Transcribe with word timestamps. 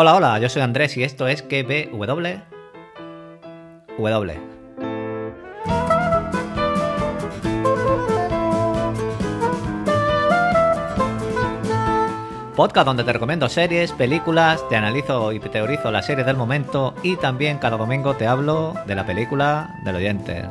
Hola, 0.00 0.14
hola, 0.14 0.38
yo 0.38 0.48
soy 0.48 0.62
Andrés 0.62 0.96
y 0.96 1.02
esto 1.02 1.26
es 1.26 1.42
KBW. 1.42 2.38
W. 3.98 4.40
Podcast 12.54 12.86
donde 12.86 13.02
te 13.02 13.12
recomiendo 13.12 13.48
series, 13.48 13.90
películas, 13.90 14.62
te 14.68 14.76
analizo 14.76 15.32
y 15.32 15.40
teorizo 15.40 15.90
las 15.90 16.06
series 16.06 16.26
del 16.28 16.36
momento 16.36 16.94
y 17.02 17.16
también 17.16 17.58
cada 17.58 17.76
domingo 17.76 18.14
te 18.14 18.28
hablo 18.28 18.74
de 18.86 18.94
la 18.94 19.04
película 19.04 19.80
del 19.82 19.96
oyente. 19.96 20.44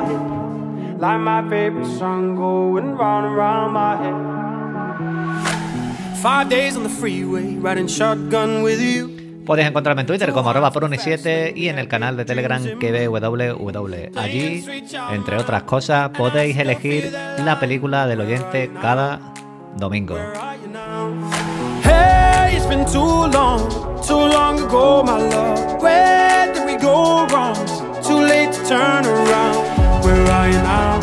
You're 0.00 0.39
Like 1.00 1.18
my 1.18 1.48
favorite 1.48 1.86
song 1.98 2.36
going 2.36 2.94
round 2.94 3.24
and 3.24 3.34
round 3.34 3.72
my 3.72 3.96
head. 3.96 4.14
Five 6.20 6.50
days 6.50 6.76
on 6.76 6.82
the 6.82 6.90
freeway, 6.90 7.56
riding 7.56 7.86
shotgun 7.86 8.62
with 8.62 8.78
you. 8.82 9.08
Podéis 9.46 9.68
encontrarme 9.68 10.02
en 10.02 10.06
Twitter 10.06 10.30
como 10.32 10.50
arroba 10.50 10.70
poruni7 10.70 11.56
y 11.56 11.70
en 11.70 11.78
el 11.78 11.88
canal 11.88 12.18
de 12.18 12.26
Telegram 12.26 12.62
KBWW. 12.62 14.10
Allí, 14.14 14.62
entre 15.10 15.38
otras 15.38 15.62
cosas, 15.62 16.10
podéis 16.10 16.58
elegir 16.58 17.10
la 17.46 17.58
película 17.58 18.06
del 18.06 18.20
oyente 18.20 18.70
cada 18.82 19.32
domingo. 19.78 20.18
Hey, 21.82 22.58
Where 30.04 30.26
are 30.30 30.48
you 30.48 30.60
now? 30.62 31.00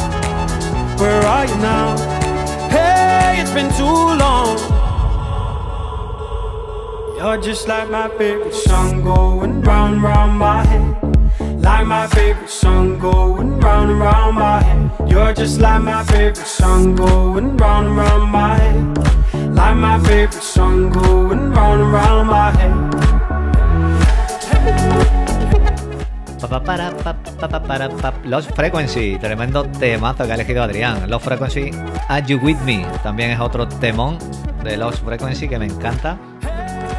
Where 1.00 1.22
are 1.22 1.46
you 1.46 1.56
now? 1.58 1.98
Hey, 2.70 3.40
it's 3.42 3.52
been 3.52 3.72
too 3.74 3.86
long. 4.24 4.58
You're 7.18 7.42
just 7.42 7.68
like 7.68 7.90
my 7.90 8.10
favorite 8.18 8.54
song 8.54 9.04
going 9.04 9.62
round, 9.62 10.02
round 10.02 10.38
my 10.40 10.64
head. 10.66 11.62
Like 11.62 11.86
my 11.86 12.08
favorite 12.08 12.50
song 12.50 12.98
going 13.00 13.60
round 13.60 13.92
and 13.92 14.00
round 14.00 14.36
my 14.36 14.62
head. 14.64 15.10
You're 15.10 15.34
just 15.34 15.60
like 15.60 15.82
my 15.82 16.04
favorite 16.04 16.38
song 16.38 16.96
going 16.96 17.58
round 17.58 17.88
and 17.88 17.98
round 17.98 18.32
my 18.32 18.58
head. 18.58 19.56
Like 19.56 19.78
my 19.78 20.00
favorite 20.00 20.44
song 20.44 20.90
going 20.90 21.52
round 21.52 21.82
and 21.82 21.94
round 21.94 22.28
my 22.30 22.52
head. 22.52 23.07
Lost 28.24 28.52
Frequency, 28.56 29.18
tremendo 29.20 29.64
temazo 29.64 30.26
que 30.26 30.32
ha 30.32 30.36
elegido 30.36 30.64
Adrián. 30.64 31.10
Lost 31.10 31.26
Frequency, 31.26 31.72
Are 32.08 32.26
You 32.26 32.40
With 32.40 32.58
Me, 32.66 32.86
también 33.04 33.32
es 33.32 33.40
otro 33.40 33.68
temón 33.68 34.18
de 34.64 34.78
Lost 34.78 35.04
Frequency 35.04 35.48
que 35.48 35.58
me 35.60 35.66
encanta. 35.66 36.18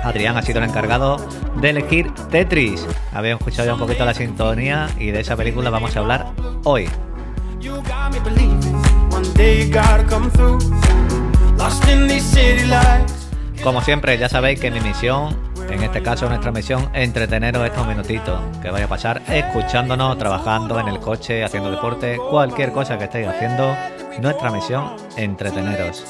Adrián 0.05 0.37
ha 0.37 0.43
sido 0.43 0.59
el 0.59 0.69
encargado 0.69 1.17
de 1.61 1.71
elegir 1.71 2.13
Tetris. 2.31 2.87
Habíamos 3.13 3.41
escuchado 3.41 3.67
ya 3.67 3.75
un 3.75 3.81
poquito 3.81 4.05
la 4.05 4.15
sintonía 4.15 4.89
y 4.99 5.11
de 5.11 5.21
esa 5.21 5.37
película 5.37 5.71
vamos 5.71 5.97
a 5.97 6.01
hablar 6.01 6.27
hoy. 6.65 6.89
Como 13.63 13.83
siempre, 13.83 14.17
ya 14.19 14.29
sabéis 14.29 14.61
que 14.61 14.71
mi 14.71 14.81
misión, 14.81 15.37
en 15.71 15.83
este 15.83 16.03
caso 16.03 16.29
nuestra 16.29 16.51
misión, 16.51 16.89
entreteneros 16.93 17.65
estos 17.65 17.87
minutitos 17.87 18.41
que 18.63 18.71
vaya 18.71 18.87
a 18.87 18.89
pasar 18.89 19.23
escuchándonos, 19.29 20.19
trabajando 20.19 20.79
en 20.81 20.89
el 20.89 20.99
coche, 20.99 21.45
haciendo 21.45 21.71
deporte, 21.71 22.19
cualquier 22.31 22.73
cosa 22.73 22.99
que 22.99 23.05
estéis 23.05 23.29
haciendo. 23.29 23.77
Nuestra 24.21 24.51
misión, 24.51 24.97
entreteneros. 25.17 26.05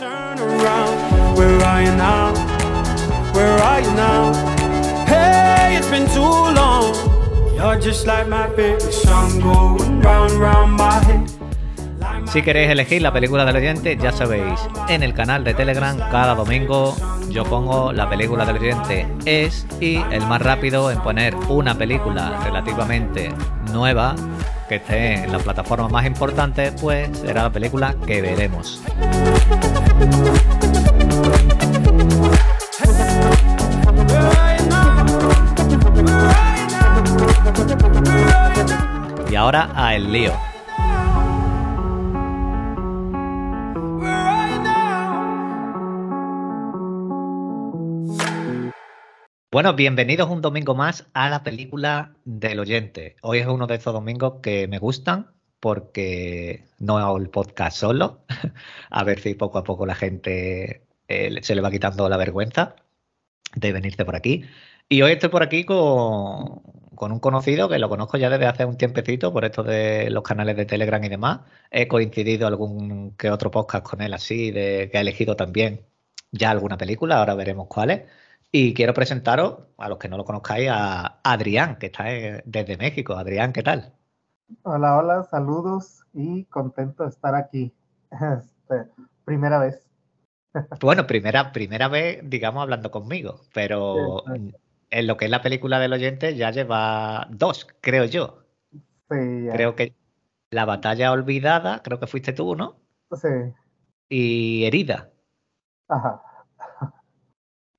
Si 12.30 12.42
queréis 12.42 12.70
elegir 12.70 13.00
la 13.00 13.12
película 13.12 13.46
del 13.46 13.56
oyente, 13.56 13.96
ya 13.96 14.12
sabéis, 14.12 14.60
en 14.90 15.02
el 15.02 15.14
canal 15.14 15.44
de 15.44 15.54
Telegram 15.54 15.96
cada 16.10 16.34
domingo 16.34 16.94
yo 17.30 17.44
pongo 17.44 17.92
la 17.92 18.08
película 18.08 18.44
del 18.44 18.56
oyente 18.56 19.06
es 19.24 19.66
y 19.80 19.96
el 20.10 20.26
más 20.26 20.42
rápido 20.42 20.90
en 20.90 21.00
poner 21.00 21.34
una 21.48 21.76
película 21.76 22.38
relativamente 22.44 23.32
nueva 23.72 24.14
que 24.68 24.76
esté 24.76 25.24
en 25.24 25.32
la 25.32 25.38
plataforma 25.38 25.88
más 25.88 26.06
importante, 26.06 26.72
pues 26.72 27.16
será 27.18 27.44
la 27.44 27.50
película 27.50 27.94
que 28.06 28.20
veremos. 28.20 28.82
Y 39.30 39.34
ahora 39.34 39.70
a 39.74 39.94
el 39.94 40.12
lío. 40.12 40.47
Bueno, 49.50 49.72
bienvenidos 49.72 50.28
un 50.28 50.42
domingo 50.42 50.74
más 50.74 51.06
a 51.14 51.30
la 51.30 51.42
película 51.42 52.14
del 52.26 52.60
oyente. 52.60 53.16
Hoy 53.22 53.38
es 53.38 53.46
uno 53.46 53.66
de 53.66 53.76
esos 53.76 53.94
domingos 53.94 54.40
que 54.42 54.68
me 54.68 54.78
gustan 54.78 55.32
porque 55.58 56.66
no 56.78 56.98
hago 56.98 57.16
el 57.16 57.30
podcast 57.30 57.78
solo. 57.78 58.26
A 58.90 59.04
ver 59.04 59.20
si 59.20 59.34
poco 59.34 59.56
a 59.58 59.64
poco 59.64 59.86
la 59.86 59.94
gente 59.94 60.86
eh, 61.08 61.38
se 61.42 61.54
le 61.54 61.62
va 61.62 61.70
quitando 61.70 62.08
la 62.10 62.18
vergüenza 62.18 62.76
de 63.54 63.72
venirse 63.72 64.04
por 64.04 64.16
aquí. 64.16 64.44
Y 64.88 65.02
hoy 65.02 65.12
estoy 65.12 65.30
por 65.30 65.42
aquí 65.42 65.64
con, 65.64 66.62
un 67.00 67.20
conocido 67.20 67.68
que 67.70 67.78
lo 67.78 67.88
conozco 67.88 68.18
ya 68.18 68.30
desde 68.30 68.46
hace 68.46 68.64
un 68.66 68.76
tiempecito 68.76 69.32
por 69.32 69.44
esto 69.46 69.62
de 69.62 70.10
los 70.10 70.22
canales 70.22 70.56
de 70.56 70.66
Telegram 70.66 71.02
y 71.04 71.08
demás. 71.08 71.40
He 71.70 71.88
coincidido 71.88 72.46
algún 72.46 73.16
que 73.16 73.30
otro 73.30 73.50
podcast 73.50 73.86
con 73.88 74.02
él 74.02 74.14
así, 74.14 74.50
de 74.50 74.90
que 74.92 74.98
ha 74.98 75.00
elegido 75.02 75.36
también 75.36 75.86
ya 76.32 76.50
alguna 76.50 76.76
película, 76.78 77.18
ahora 77.18 77.34
veremos 77.34 77.68
cuáles. 77.68 78.02
Y 78.50 78.72
quiero 78.72 78.94
presentaros, 78.94 79.58
a 79.76 79.88
los 79.88 79.98
que 79.98 80.08
no 80.08 80.16
lo 80.16 80.24
conozcáis, 80.24 80.68
a 80.70 81.20
Adrián, 81.22 81.76
que 81.76 81.86
está 81.86 82.04
desde 82.04 82.76
México. 82.78 83.14
Adrián, 83.14 83.52
¿qué 83.52 83.62
tal? 83.62 83.92
Hola, 84.62 84.96
hola, 84.96 85.24
saludos 85.24 86.06
y 86.14 86.44
contento 86.46 87.02
de 87.02 87.10
estar 87.10 87.34
aquí. 87.34 87.74
Este, 88.10 88.90
primera 89.24 89.58
vez. 89.58 89.86
Bueno, 90.80 91.06
primera, 91.06 91.52
primera 91.52 91.88
vez, 91.88 92.20
digamos, 92.24 92.62
hablando 92.62 92.90
conmigo, 92.90 93.42
pero 93.52 94.24
Sí, 94.26 94.54
en 94.90 95.06
lo 95.06 95.16
que 95.18 95.26
es 95.26 95.30
la 95.30 95.42
película 95.42 95.78
del 95.78 95.92
oyente 95.92 96.34
ya 96.34 96.50
lleva 96.50 97.26
dos, 97.30 97.66
creo 97.82 98.06
yo. 98.06 98.44
Sí, 99.10 99.44
ya. 99.44 99.52
Creo 99.52 99.76
que 99.76 99.94
La 100.50 100.64
batalla 100.64 101.12
olvidada, 101.12 101.82
creo 101.82 102.00
que 102.00 102.06
fuiste 102.06 102.32
tú, 102.32 102.56
¿no? 102.56 102.80
Sí, 103.12 103.28
Y 104.08 104.64
Herida. 104.64 105.10
ajá. 105.88 106.22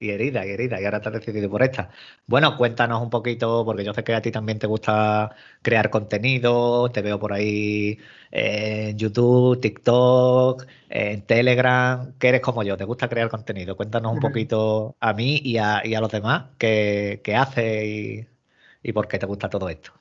Y 0.02 0.12
herida, 0.12 0.46
y 0.46 0.52
herida, 0.52 0.80
y 0.80 0.86
ahora 0.86 1.02
te 1.02 1.10
has 1.10 1.16
decidido 1.16 1.50
por 1.50 1.62
esta. 1.62 1.90
Bueno, 2.26 2.56
cuéntanos 2.56 3.02
un 3.02 3.10
poquito, 3.10 3.66
porque 3.66 3.84
yo 3.84 3.94
sé 3.94 4.02
que 4.04 4.14
a 4.16 4.22
ti 4.22 4.32
también 4.32 4.58
te 4.58 4.66
gusta 4.66 5.36
crear 5.62 5.90
contenido, 5.90 6.90
te 6.90 7.02
veo 7.02 7.20
por 7.20 7.34
ahí 7.34 8.00
en 8.32 8.98
YouTube, 8.98 9.60
TikTok, 9.60 10.66
en 10.90 11.24
Telegram, 11.24 12.14
que 12.18 12.30
eres 12.30 12.42
como 12.42 12.64
yo, 12.64 12.78
te 12.78 12.86
gusta 12.86 13.10
crear 13.10 13.30
contenido. 13.30 13.76
Cuéntanos 13.76 14.14
un 14.14 14.20
poquito 14.20 14.96
a 15.02 15.14
mí 15.14 15.42
y 15.44 15.58
a, 15.58 15.86
y 15.86 15.96
a 15.96 16.00
los 16.02 16.12
demás 16.12 16.46
qué, 16.58 17.20
qué 17.22 17.36
haces 17.36 17.84
y, 17.86 18.28
y 18.82 18.94
por 18.94 19.08
qué 19.10 19.20
te 19.20 19.26
gusta 19.26 19.50
todo 19.50 19.68
esto. 19.68 19.92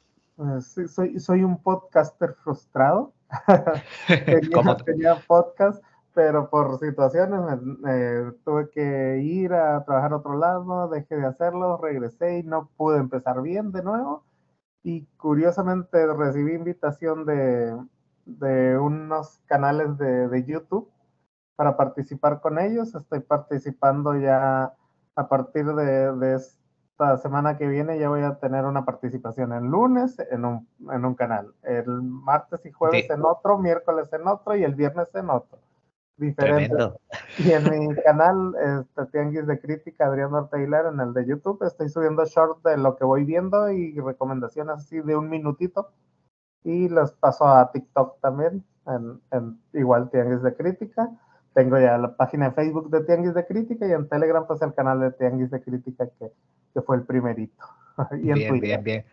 Sí, 0.61 0.87
soy, 0.87 1.19
soy 1.19 1.43
un 1.43 1.61
podcaster 1.61 2.34
frustrado. 2.34 3.12
Tenía, 4.06 4.76
tenía 4.84 5.14
podcast, 5.26 5.82
pero 6.19 6.50
por 6.50 6.81
situaciones 6.81 7.41
me- 7.62 7.93
eh, 7.93 8.32
tuve 8.44 8.70
que 8.70 9.19
ir 9.23 9.53
a 9.55 9.85
trabajar 9.85 10.12
a 10.12 10.17
otro 10.17 10.37
lado, 10.37 10.88
dejé 10.88 11.15
de 11.17 11.26
hacerlo, 11.26 11.76
regresé 11.76 12.38
y 12.38 12.43
no 12.43 12.69
pude 12.76 12.99
empezar 12.99 13.41
bien 13.41 13.70
de 13.70 13.85
nuevo. 13.85 14.25
Y 14.82 15.06
curiosamente 15.19 16.06
recibí 16.15 16.55
invitación 16.55 17.25
de, 17.26 17.76
de 18.26 18.79
unos 18.79 19.41
canales 19.47 19.97
de, 19.99 20.29
de 20.29 20.44
YouTube 20.44 20.91
para 21.56 21.76
participar 21.76 22.41
con 22.41 22.59
ellos. 22.59 22.94
Estoy 22.94 23.20
participando 23.20 24.17
ya 24.17 24.75
a 25.17 25.29
partir 25.29 25.67
de, 25.67 26.12
de 26.17 26.35
esta 26.37 27.17
semana 27.19 27.56
que 27.59 27.69
viene, 27.69 27.99
ya 28.00 28.09
voy 28.09 28.23
a 28.23 28.37
tener 28.41 28.65
una 28.65 28.85
participación 28.85 29.53
el 29.53 29.65
lunes 29.67 30.19
en 30.31 30.44
un, 30.44 30.69
en 30.93 31.05
un 31.05 31.15
canal, 31.15 31.55
el 31.62 31.87
martes 32.03 32.67
y 32.67 32.73
jueves 32.73 33.06
Sí. 33.06 33.09
en 33.09 33.25
otro, 33.25 33.59
miércoles 33.59 34.12
en 34.12 34.26
otro 34.29 34.56
y 34.56 34.65
el 34.65 34.75
viernes 34.75 35.15
en 35.15 35.31
otro. 35.31 35.59
Diferente. 36.19 36.69
Tremendo. 36.69 37.00
Y 37.38 37.53
en 37.53 37.70
mi 37.70 37.94
canal, 38.03 38.55
este, 38.81 39.06
Tianguis 39.12 39.47
de 39.47 39.61
Crítica, 39.61 40.06
Adrián 40.06 40.35
Orteiler, 40.35 40.87
en 40.93 41.00
el 41.00 41.15
de 41.15 41.26
YouTube, 41.26 41.62
estoy 41.65 41.88
subiendo 41.88 42.25
shorts 42.25 42.62
de 42.65 42.76
lo 42.76 42.97
que 42.97 43.05
voy 43.05 43.25
viendo 43.25 43.70
y 43.70 43.99
recomendaciones 44.00 44.76
así 44.76 45.00
de 45.00 45.17
un 45.17 45.29
minutito. 45.31 45.93
Y 46.65 46.88
los 46.88 47.12
paso 47.12 47.47
a 47.47 47.70
TikTok 47.70 48.20
también. 48.20 48.65
en, 48.87 49.61
igual 49.73 50.11
Tianguis 50.11 50.43
de 50.43 50.55
Crítica. 50.55 51.09
Tengo 51.55 51.79
ya 51.79 51.97
la 51.99 52.17
página 52.17 52.49
de 52.50 52.55
Facebook 52.55 52.91
de 52.91 53.05
Tianguis 53.05 53.35
de 53.35 53.47
Crítica 53.47 53.87
y 53.87 53.93
en 53.93 54.09
Telegram 54.09 54.47
pues 54.47 54.61
el 54.62 54.75
canal 54.75 55.00
de 55.00 55.12
Tianguis 55.12 55.50
de 55.50 55.62
Crítica 55.62 56.09
que, 56.19 56.32
que 56.75 56.82
fue 56.82 56.97
el 56.97 57.03
primerito. 57.03 57.65
y 58.12 58.32
bien, 58.32 58.61
bien, 58.61 58.85
bien, 58.85 59.05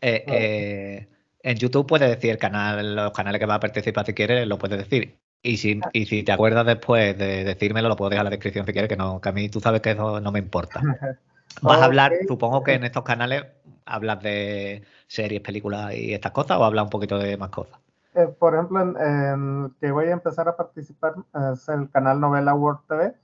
eh, 0.00 0.24
eh, 0.26 1.08
en 1.42 1.56
YouTube 1.56 1.86
puedes 1.86 2.08
decir 2.08 2.30
el 2.30 2.38
canal, 2.38 2.96
los 2.96 3.12
canales 3.12 3.38
que 3.38 3.46
va 3.46 3.56
a 3.56 3.60
participar 3.60 4.04
si 4.06 4.14
quieres, 4.14 4.46
lo 4.46 4.58
puedes 4.58 4.78
decir. 4.78 5.18
Y 5.44 5.58
si, 5.58 5.78
y 5.92 6.06
si 6.06 6.22
te 6.22 6.32
acuerdas 6.32 6.64
después 6.64 7.18
de 7.18 7.44
decírmelo, 7.44 7.90
lo 7.90 7.96
puedo 7.96 8.08
dejar 8.08 8.22
en 8.22 8.30
la 8.30 8.30
descripción 8.30 8.64
si 8.64 8.72
quieres, 8.72 8.88
que 8.88 8.96
no, 8.96 9.20
que 9.20 9.28
a 9.28 9.32
mí 9.32 9.50
tú 9.50 9.60
sabes 9.60 9.82
que 9.82 9.90
eso 9.90 10.18
no 10.18 10.32
me 10.32 10.38
importa. 10.38 10.80
¿Vas 11.62 11.82
a 11.82 11.84
hablar, 11.84 12.14
supongo 12.26 12.62
que 12.62 12.72
en 12.72 12.84
estos 12.84 13.04
canales 13.04 13.44
hablas 13.84 14.22
de 14.22 14.82
series, 15.06 15.42
películas 15.42 15.94
y 15.94 16.14
estas 16.14 16.32
cosas 16.32 16.56
o 16.56 16.64
hablas 16.64 16.84
un 16.84 16.90
poquito 16.90 17.18
de 17.18 17.36
más 17.36 17.50
cosas? 17.50 17.78
Eh, 18.14 18.26
por 18.38 18.54
ejemplo, 18.54 18.80
en, 18.80 19.74
que 19.82 19.90
voy 19.90 20.06
a 20.06 20.12
empezar 20.12 20.48
a 20.48 20.56
participar 20.56 21.14
es 21.52 21.68
el 21.68 21.90
canal 21.90 22.20
Novela 22.20 22.54
World 22.54 22.80
TV. 22.88 23.14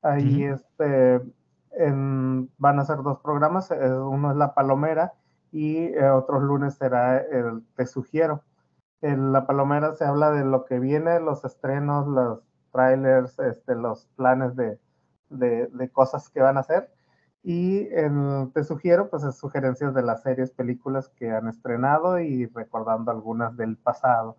Ahí 0.00 0.44
este, 0.44 1.20
van 1.76 2.78
a 2.78 2.84
ser 2.86 3.02
dos 3.02 3.18
programas. 3.20 3.70
Eh, 3.70 3.92
uno 3.92 4.30
es 4.30 4.38
La 4.38 4.54
Palomera 4.54 5.12
y 5.52 5.76
eh, 5.76 6.08
otros 6.08 6.42
lunes 6.42 6.76
será 6.76 7.18
el 7.18 7.62
Te 7.76 7.84
Sugiero. 7.84 8.42
En 9.00 9.32
La 9.32 9.46
Palomera 9.46 9.94
se 9.94 10.04
habla 10.04 10.30
de 10.30 10.44
lo 10.44 10.64
que 10.64 10.78
viene, 10.78 11.20
los 11.20 11.44
estrenos, 11.44 12.06
los 12.08 12.40
trailers, 12.72 13.38
este, 13.38 13.74
los 13.74 14.06
planes 14.16 14.56
de, 14.56 14.78
de, 15.30 15.66
de 15.68 15.88
cosas 15.90 16.28
que 16.30 16.40
van 16.40 16.56
a 16.56 16.60
hacer. 16.60 16.90
Y 17.42 17.88
te 18.52 18.64
sugiero, 18.64 19.08
pues, 19.08 19.22
sugerencias 19.36 19.94
de 19.94 20.02
las 20.02 20.22
series, 20.22 20.50
películas 20.50 21.08
que 21.08 21.30
han 21.30 21.48
estrenado 21.48 22.18
y 22.18 22.46
recordando 22.46 23.10
algunas 23.10 23.56
del 23.56 23.76
pasado. 23.76 24.36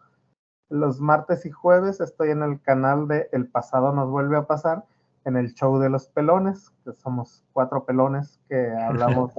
Los 0.69 0.99
martes 0.99 1.45
y 1.45 1.51
jueves 1.51 2.01
estoy 2.01 2.29
en 2.29 2.43
el 2.43 2.61
canal 2.61 3.07
de 3.07 3.27
El 3.31 3.47
pasado 3.47 3.93
nos 3.93 4.09
vuelve 4.09 4.37
a 4.37 4.45
pasar, 4.45 4.85
en 5.25 5.37
el 5.37 5.53
show 5.53 5.79
de 5.79 5.89
los 5.89 6.07
pelones, 6.09 6.71
que 6.83 6.93
somos 6.93 7.43
cuatro 7.53 7.85
pelones 7.85 8.39
que 8.47 8.71
hablamos 8.83 9.33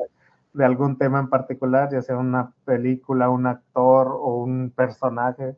de, 0.52 0.64
algún 0.64 0.98
tema 0.98 1.20
en 1.20 1.28
particular, 1.28 1.90
ya 1.90 2.02
sea 2.02 2.16
una 2.16 2.52
película, 2.64 3.30
un 3.30 3.46
actor 3.46 4.08
o 4.08 4.42
un 4.42 4.72
personaje. 4.74 5.56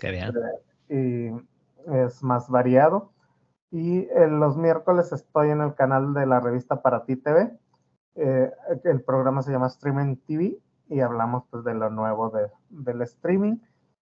Qué 0.00 0.10
bien. 0.10 0.28
Este, 0.28 0.64
y 0.88 1.32
es 1.92 2.22
más 2.22 2.48
variado. 2.48 3.12
Y 3.70 4.08
en 4.10 4.38
los 4.38 4.56
miércoles 4.56 5.12
estoy 5.12 5.50
en 5.50 5.60
el 5.60 5.74
canal 5.74 6.14
de 6.14 6.26
la 6.26 6.40
revista 6.40 6.80
Para 6.80 7.04
Ti 7.04 7.16
TV. 7.16 7.58
Eh, 8.14 8.52
el 8.84 9.02
programa 9.02 9.42
se 9.42 9.50
llama 9.50 9.66
Streaming 9.66 10.16
TV 10.26 10.58
y 10.88 11.00
hablamos 11.00 11.44
pues 11.50 11.64
de 11.64 11.74
lo 11.74 11.90
nuevo 11.90 12.30
de, 12.30 12.50
del 12.70 13.02
streaming. 13.02 13.56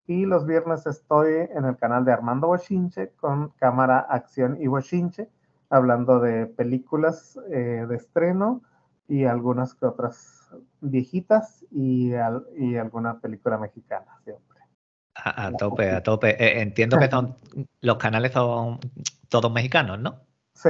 Y 0.06 0.26
los 0.26 0.46
viernes 0.46 0.88
estoy 0.88 1.34
en 1.54 1.66
el 1.66 1.76
canal 1.76 2.06
de 2.06 2.14
Armando 2.14 2.48
Bochinche 2.48 3.12
con 3.20 3.50
cámara, 3.58 4.00
acción 4.00 4.56
y 4.62 4.68
Bochinche, 4.68 5.30
hablando 5.70 6.22
de 6.22 6.46
películas 6.46 7.38
eh, 7.52 7.86
de 7.88 7.96
estreno 7.96 8.62
y 9.08 9.26
algunas 9.26 9.74
que 9.74 9.86
otras 9.86 10.50
viejitas 10.82 11.66
y, 11.72 12.12
y 12.58 12.76
alguna 12.76 13.20
película 13.20 13.58
mexicana 13.58 14.20
siempre. 14.24 14.60
A, 15.16 15.52
tope, 15.52 15.90
a 15.90 16.04
tope. 16.04 16.30
Eh, 16.44 16.62
entiendo 16.62 17.00
que 17.00 17.10
son 17.10 17.38
los 17.82 17.98
canales 17.98 18.34
son 18.34 18.80
todos 19.30 19.52
mexicanos, 19.52 20.00
¿no? 20.00 20.22
Sí. 20.54 20.70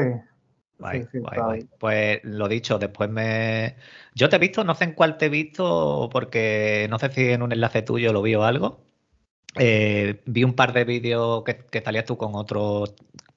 Pues 1.80 2.20
lo 2.24 2.48
dicho, 2.48 2.78
después 2.78 3.10
me. 3.10 3.76
Yo 4.14 4.30
te 4.30 4.36
he 4.36 4.40
visto, 4.40 4.64
no 4.64 4.76
sé 4.76 4.86
en 4.86 4.94
cuál 4.94 5.18
te 5.18 5.26
he 5.26 5.30
visto, 5.30 6.10
porque 6.12 6.88
no 6.90 7.00
sé 7.00 7.12
si 7.12 7.30
en 7.30 7.42
un 7.42 7.52
enlace 7.52 7.82
tuyo 7.82 8.14
lo 8.14 8.22
vi 8.22 8.36
o 8.36 8.44
algo. 8.44 8.87
Eh, 9.60 10.22
vi 10.26 10.44
un 10.44 10.54
par 10.54 10.74
de 10.74 10.84
vídeos 10.84 11.44
que, 11.44 11.58
que, 11.58 11.82
salías 11.82 12.06
tú 12.06 12.18
con 12.18 12.36
otro, 12.36 12.86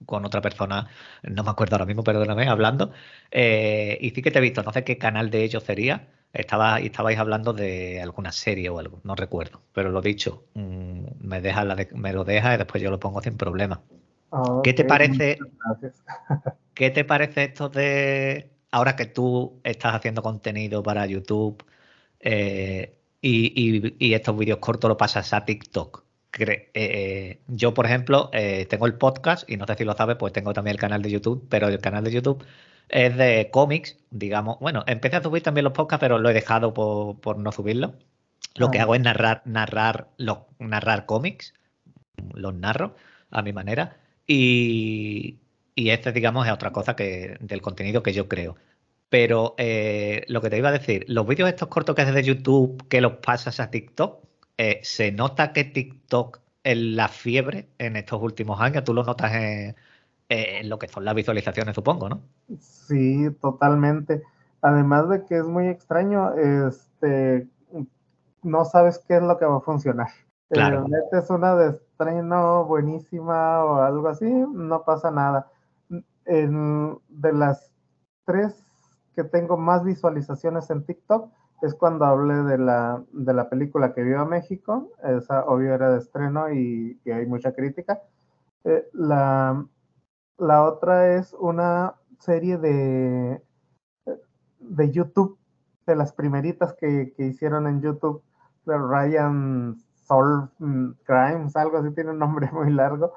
con 0.06 0.24
otra 0.24 0.40
persona, 0.40 0.88
no 1.22 1.44
me 1.44 1.50
acuerdo 1.50 1.76
ahora 1.76 1.86
mismo, 1.86 2.02
perdóname, 2.02 2.48
hablando. 2.48 2.92
Eh, 3.30 3.98
y 4.00 4.10
sí 4.10 4.22
que 4.22 4.30
te 4.30 4.38
he 4.38 4.42
visto, 4.42 4.62
no 4.62 4.72
sé 4.72 4.84
qué 4.84 4.98
canal 4.98 5.30
de 5.30 5.44
ellos 5.44 5.62
sería. 5.62 6.08
Estaba, 6.32 6.78
estabais 6.78 7.18
hablando 7.18 7.52
de 7.52 8.00
alguna 8.00 8.32
serie 8.32 8.68
o 8.68 8.78
algo, 8.78 9.00
no 9.04 9.14
recuerdo. 9.14 9.62
Pero 9.72 9.90
lo 9.90 10.00
dicho, 10.00 10.44
mm, 10.54 11.04
me, 11.20 11.40
deja 11.40 11.64
la 11.64 11.76
me 11.94 12.12
lo 12.12 12.24
deja 12.24 12.54
y 12.54 12.58
después 12.58 12.82
yo 12.82 12.90
lo 12.90 13.00
pongo 13.00 13.20
sin 13.20 13.36
problema. 13.36 13.82
¿Qué 14.62 14.72
te 14.72 14.84
parece? 14.84 15.38
¿Qué 16.74 16.90
te 16.90 17.04
parece 17.04 17.44
esto 17.44 17.68
de 17.68 18.50
ahora 18.70 18.96
que 18.96 19.06
tú 19.06 19.60
estás 19.64 19.94
haciendo 19.94 20.22
contenido 20.22 20.82
para 20.82 21.06
YouTube 21.06 21.64
eh, 22.20 22.96
y, 23.20 24.14
estos 24.14 24.36
vídeos 24.36 24.58
cortos 24.58 24.88
lo 24.88 24.96
pasas 24.96 25.32
a 25.32 25.44
TikTok? 25.44 26.04
Eh, 26.38 27.40
yo, 27.48 27.74
por 27.74 27.86
ejemplo, 27.86 28.30
eh, 28.32 28.66
tengo 28.66 28.86
el 28.86 28.94
podcast 28.94 29.48
y 29.50 29.56
no 29.56 29.66
sé 29.66 29.74
si 29.76 29.84
lo 29.84 29.94
sabes, 29.94 30.16
pues 30.16 30.32
tengo 30.32 30.52
también 30.52 30.74
el 30.74 30.80
canal 30.80 31.02
de 31.02 31.10
YouTube, 31.10 31.46
pero 31.48 31.68
el 31.68 31.78
canal 31.78 32.04
de 32.04 32.12
YouTube 32.12 32.44
es 32.88 33.16
de 33.16 33.50
cómics, 33.50 33.96
digamos. 34.10 34.58
Bueno, 34.60 34.84
empecé 34.86 35.16
a 35.16 35.22
subir 35.22 35.42
también 35.42 35.64
los 35.64 35.72
podcasts, 35.72 36.00
pero 36.00 36.18
lo 36.18 36.30
he 36.30 36.34
dejado 36.34 36.74
por, 36.74 37.38
no 37.38 37.52
subirlo. 37.52 37.94
Lo 38.56 38.70
que 38.70 38.78
ah. 38.78 38.82
hago 38.82 38.94
es 38.94 39.00
narrar, 39.00 39.42
narrar, 39.44 40.08
narrar 40.58 41.06
cómics, 41.06 41.54
los 42.34 42.54
narro 42.54 42.96
a 43.30 43.42
mi 43.42 43.52
manera. 43.52 43.96
Y, 44.26 45.38
y 45.74 45.90
este, 45.90 46.12
digamos, 46.12 46.46
es 46.46 46.52
otra 46.52 46.72
cosa 46.72 46.96
que 46.96 47.36
del 47.40 47.62
contenido 47.62 48.02
que 48.02 48.12
yo 48.12 48.28
creo. 48.28 48.56
Pero 49.08 49.54
eh, 49.58 50.24
lo 50.28 50.40
que 50.40 50.50
te 50.50 50.58
iba 50.58 50.68
a 50.68 50.72
decir, 50.72 51.04
los 51.08 51.26
vídeos 51.26 51.48
estos 51.48 51.68
cortos 51.68 51.96
que 51.96 52.02
haces 52.02 52.14
de 52.14 52.22
YouTube, 52.22 52.86
que 52.88 53.00
los 53.00 53.14
pasas 53.14 53.60
a 53.60 53.70
TikTok, 53.70 54.24
eh, 54.60 54.78
¿se 54.82 55.10
nota 55.10 55.54
que 55.54 55.64
TikTok 55.64 56.38
es 56.62 56.76
la 56.76 57.08
fiebre 57.08 57.70
en 57.78 57.96
estos 57.96 58.20
últimos 58.20 58.60
años? 58.60 58.84
¿Tú 58.84 58.92
lo 58.92 59.02
notas 59.04 59.32
en, 59.32 59.74
en 60.28 60.68
lo 60.68 60.78
que 60.78 60.86
son 60.86 61.06
las 61.06 61.14
visualizaciones, 61.14 61.74
supongo, 61.74 62.10
no? 62.10 62.20
Sí, 62.58 63.30
totalmente. 63.40 64.22
Además 64.60 65.08
de 65.08 65.24
que 65.24 65.38
es 65.38 65.44
muy 65.44 65.68
extraño, 65.68 66.34
este, 66.34 67.48
no 68.42 68.66
sabes 68.66 69.02
qué 69.08 69.16
es 69.16 69.22
lo 69.22 69.38
que 69.38 69.46
va 69.46 69.56
a 69.56 69.62
funcionar. 69.62 70.08
Claro. 70.50 70.86
metes 70.86 71.30
una 71.30 71.56
de 71.56 71.70
estreno 71.70 72.66
buenísima 72.66 73.64
o 73.64 73.76
algo 73.76 74.08
así, 74.08 74.30
no 74.30 74.84
pasa 74.84 75.10
nada. 75.10 75.50
En, 76.26 76.98
de 77.08 77.32
las 77.32 77.72
tres 78.26 78.62
que 79.14 79.24
tengo 79.24 79.56
más 79.56 79.84
visualizaciones 79.84 80.68
en 80.68 80.84
TikTok 80.84 81.32
es 81.62 81.74
cuando 81.74 82.04
hablé 82.04 82.34
de 82.34 82.58
la, 82.58 83.02
de 83.12 83.34
la 83.34 83.48
película 83.48 83.92
que 83.94 84.02
vio 84.02 84.20
a 84.20 84.24
México, 84.24 84.90
esa 85.02 85.44
obvio 85.44 85.74
era 85.74 85.90
de 85.90 85.98
estreno 85.98 86.52
y, 86.52 87.00
hay 87.06 87.26
mucha 87.26 87.52
crítica. 87.52 88.00
Eh, 88.64 88.88
la, 88.92 89.64
la 90.38 90.64
otra 90.64 91.16
es 91.16 91.34
una 91.34 91.94
serie 92.18 92.58
de, 92.58 93.42
de 94.60 94.90
YouTube, 94.90 95.38
de 95.86 95.96
las 95.96 96.12
primeritas 96.12 96.74
que, 96.74 97.12
que 97.16 97.26
hicieron 97.26 97.66
en 97.66 97.80
YouTube, 97.80 98.22
de 98.66 98.78
Ryan 98.78 99.76
mm, 100.58 100.92
Crimes, 101.04 101.56
algo 101.56 101.78
así, 101.78 101.90
tiene 101.94 102.10
un 102.10 102.18
nombre 102.18 102.50
muy 102.52 102.72
largo 102.72 103.12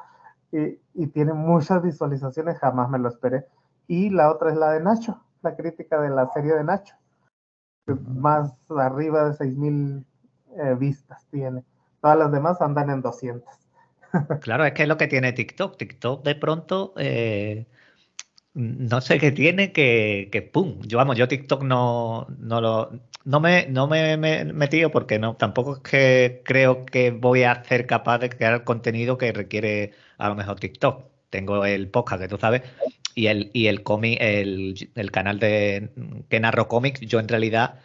y, 0.52 0.80
y, 0.94 1.08
tiene 1.08 1.34
muchas 1.34 1.82
visualizaciones, 1.82 2.60
jamás 2.60 2.90
me 2.90 3.00
lo 3.00 3.10
esperé. 3.10 3.46
Y 3.88 4.10
la 4.10 4.32
otra 4.32 4.52
es 4.52 4.58
la 4.58 4.72
de 4.72 4.82
Nacho, 4.82 5.22
la 5.42 5.56
crítica 5.56 6.00
de 6.02 6.10
la 6.10 6.30
serie 6.30 6.54
de 6.54 6.64
Nacho, 6.64 6.96
más 7.86 8.54
arriba 8.70 9.30
de 9.30 9.38
6.000 9.38 10.06
eh, 10.58 10.76
vistas 10.80 11.26
tiene. 11.32 11.64
Todas 12.02 12.18
las 12.18 12.32
demás 12.32 12.62
andan 12.62 12.90
en 12.90 13.02
200. 13.02 13.44
Claro, 14.42 14.64
es 14.64 14.74
que 14.74 14.84
es 14.84 14.88
lo 14.88 14.98
que 14.98 15.08
tiene 15.08 15.34
TikTok. 15.34 15.76
TikTok 15.76 16.24
de 16.24 16.36
pronto, 16.36 16.94
eh, 16.98 17.66
no 18.54 19.02
sé 19.02 19.18
qué 19.18 19.32
tiene 19.32 19.72
que, 19.72 20.30
que, 20.32 20.44
pum. 20.44 20.80
Yo 20.84 21.00
vamos, 21.00 21.18
yo 21.18 21.28
TikTok 21.28 21.64
no, 21.64 22.28
no 22.38 22.62
lo, 22.62 22.92
no 23.26 23.40
me, 23.40 23.66
no 23.70 23.88
me, 23.88 24.14
he 24.14 24.46
metido 24.46 24.92
porque 24.92 25.18
no, 25.18 25.36
tampoco 25.36 25.78
es 25.78 25.80
que 25.82 26.42
creo 26.46 26.86
que 26.86 27.10
voy 27.10 27.42
a 27.42 27.64
ser 27.64 27.88
capaz 27.88 28.20
de 28.20 28.30
crear 28.30 28.64
contenido 28.64 29.18
que 29.18 29.32
requiere 29.32 29.94
a 30.20 30.30
lo 30.30 30.36
mejor 30.36 30.60
TikTok. 30.60 31.06
Tengo 31.32 31.66
el 31.66 31.90
podcast 31.90 32.22
que 32.22 32.28
tú 32.28 32.38
sabes 32.38 32.62
y 33.16 33.28
el, 33.28 33.52
y 33.54 33.68
el 33.68 33.84
cómic, 33.84 34.18
el, 34.22 34.92
el, 34.96 35.12
canal 35.12 35.40
de 35.40 35.92
que 36.30 36.40
narro 36.40 36.68
cómics, 36.68 37.02
yo 37.02 37.20
en 37.20 37.28
realidad 37.28 37.80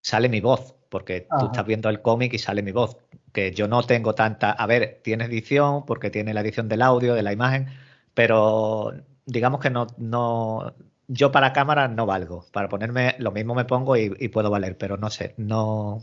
sale 0.00 0.28
mi 0.28 0.40
voz, 0.40 0.74
porque 0.88 1.26
tú 1.38 1.46
estás 1.46 1.66
viendo 1.66 1.88
el 1.88 2.02
cómic 2.02 2.34
y 2.34 2.38
sale 2.38 2.62
mi 2.62 2.72
voz. 2.72 2.98
Que 3.32 3.52
yo 3.52 3.66
no 3.66 3.82
tengo 3.82 4.14
tanta. 4.14 4.52
A 4.52 4.66
ver, 4.66 5.00
tiene 5.02 5.24
edición, 5.24 5.84
porque 5.86 6.10
tiene 6.10 6.34
la 6.34 6.40
edición 6.40 6.68
del 6.68 6.82
audio, 6.82 7.14
de 7.14 7.22
la 7.22 7.32
imagen, 7.32 7.66
pero 8.14 8.92
digamos 9.26 9.60
que 9.60 9.70
no, 9.70 9.86
no, 9.98 10.74
yo 11.08 11.32
para 11.32 11.52
cámara 11.52 11.88
no 11.88 12.06
valgo. 12.06 12.46
Para 12.52 12.68
ponerme, 12.68 13.16
lo 13.18 13.32
mismo 13.32 13.54
me 13.54 13.64
pongo 13.64 13.96
y, 13.96 14.28
puedo 14.28 14.50
valer, 14.50 14.78
pero 14.78 14.96
no 14.96 15.10
sé, 15.10 15.34
no, 15.36 16.02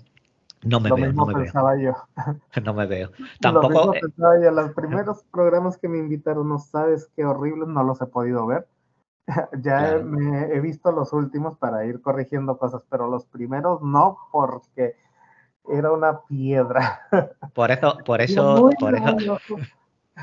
no 0.64 0.80
me 0.80 0.92
veo. 0.92 1.14
no 1.14 1.26
me 1.26 1.34
pensaba 1.34 1.74
veo. 1.76 1.96
yo. 2.16 2.62
no 2.64 2.74
me 2.74 2.86
veo. 2.86 3.12
Tampoco. 3.40 3.94
Eh, 3.96 4.00
pensaba 4.02 4.40
yo. 4.40 4.52
Los 4.52 4.72
primeros 4.74 5.24
programas 5.32 5.78
que 5.78 5.88
me 5.88 5.98
invitaron, 5.98 6.48
no 6.50 6.60
sabes 6.60 7.10
qué 7.16 7.26
horribles, 7.26 7.68
no 7.68 7.84
los 7.84 8.02
he 8.02 8.06
podido 8.06 8.46
ver. 8.46 8.68
ya 9.62 10.00
me 10.04 10.54
he 10.54 10.60
visto 10.60 10.92
los 10.92 11.14
últimos 11.14 11.58
para 11.58 11.86
ir 11.86 12.02
corrigiendo 12.02 12.58
cosas, 12.58 12.84
pero 12.90 13.08
los 13.08 13.26
primeros 13.26 13.82
no, 13.82 14.18
porque 14.32 14.96
era 15.70 15.92
una 15.92 16.22
piedra. 16.22 17.02
Por 17.54 17.72
eso, 17.72 17.98
por 18.06 18.22
eso, 18.22 18.70
por 18.80 18.96
eso, 18.96 19.38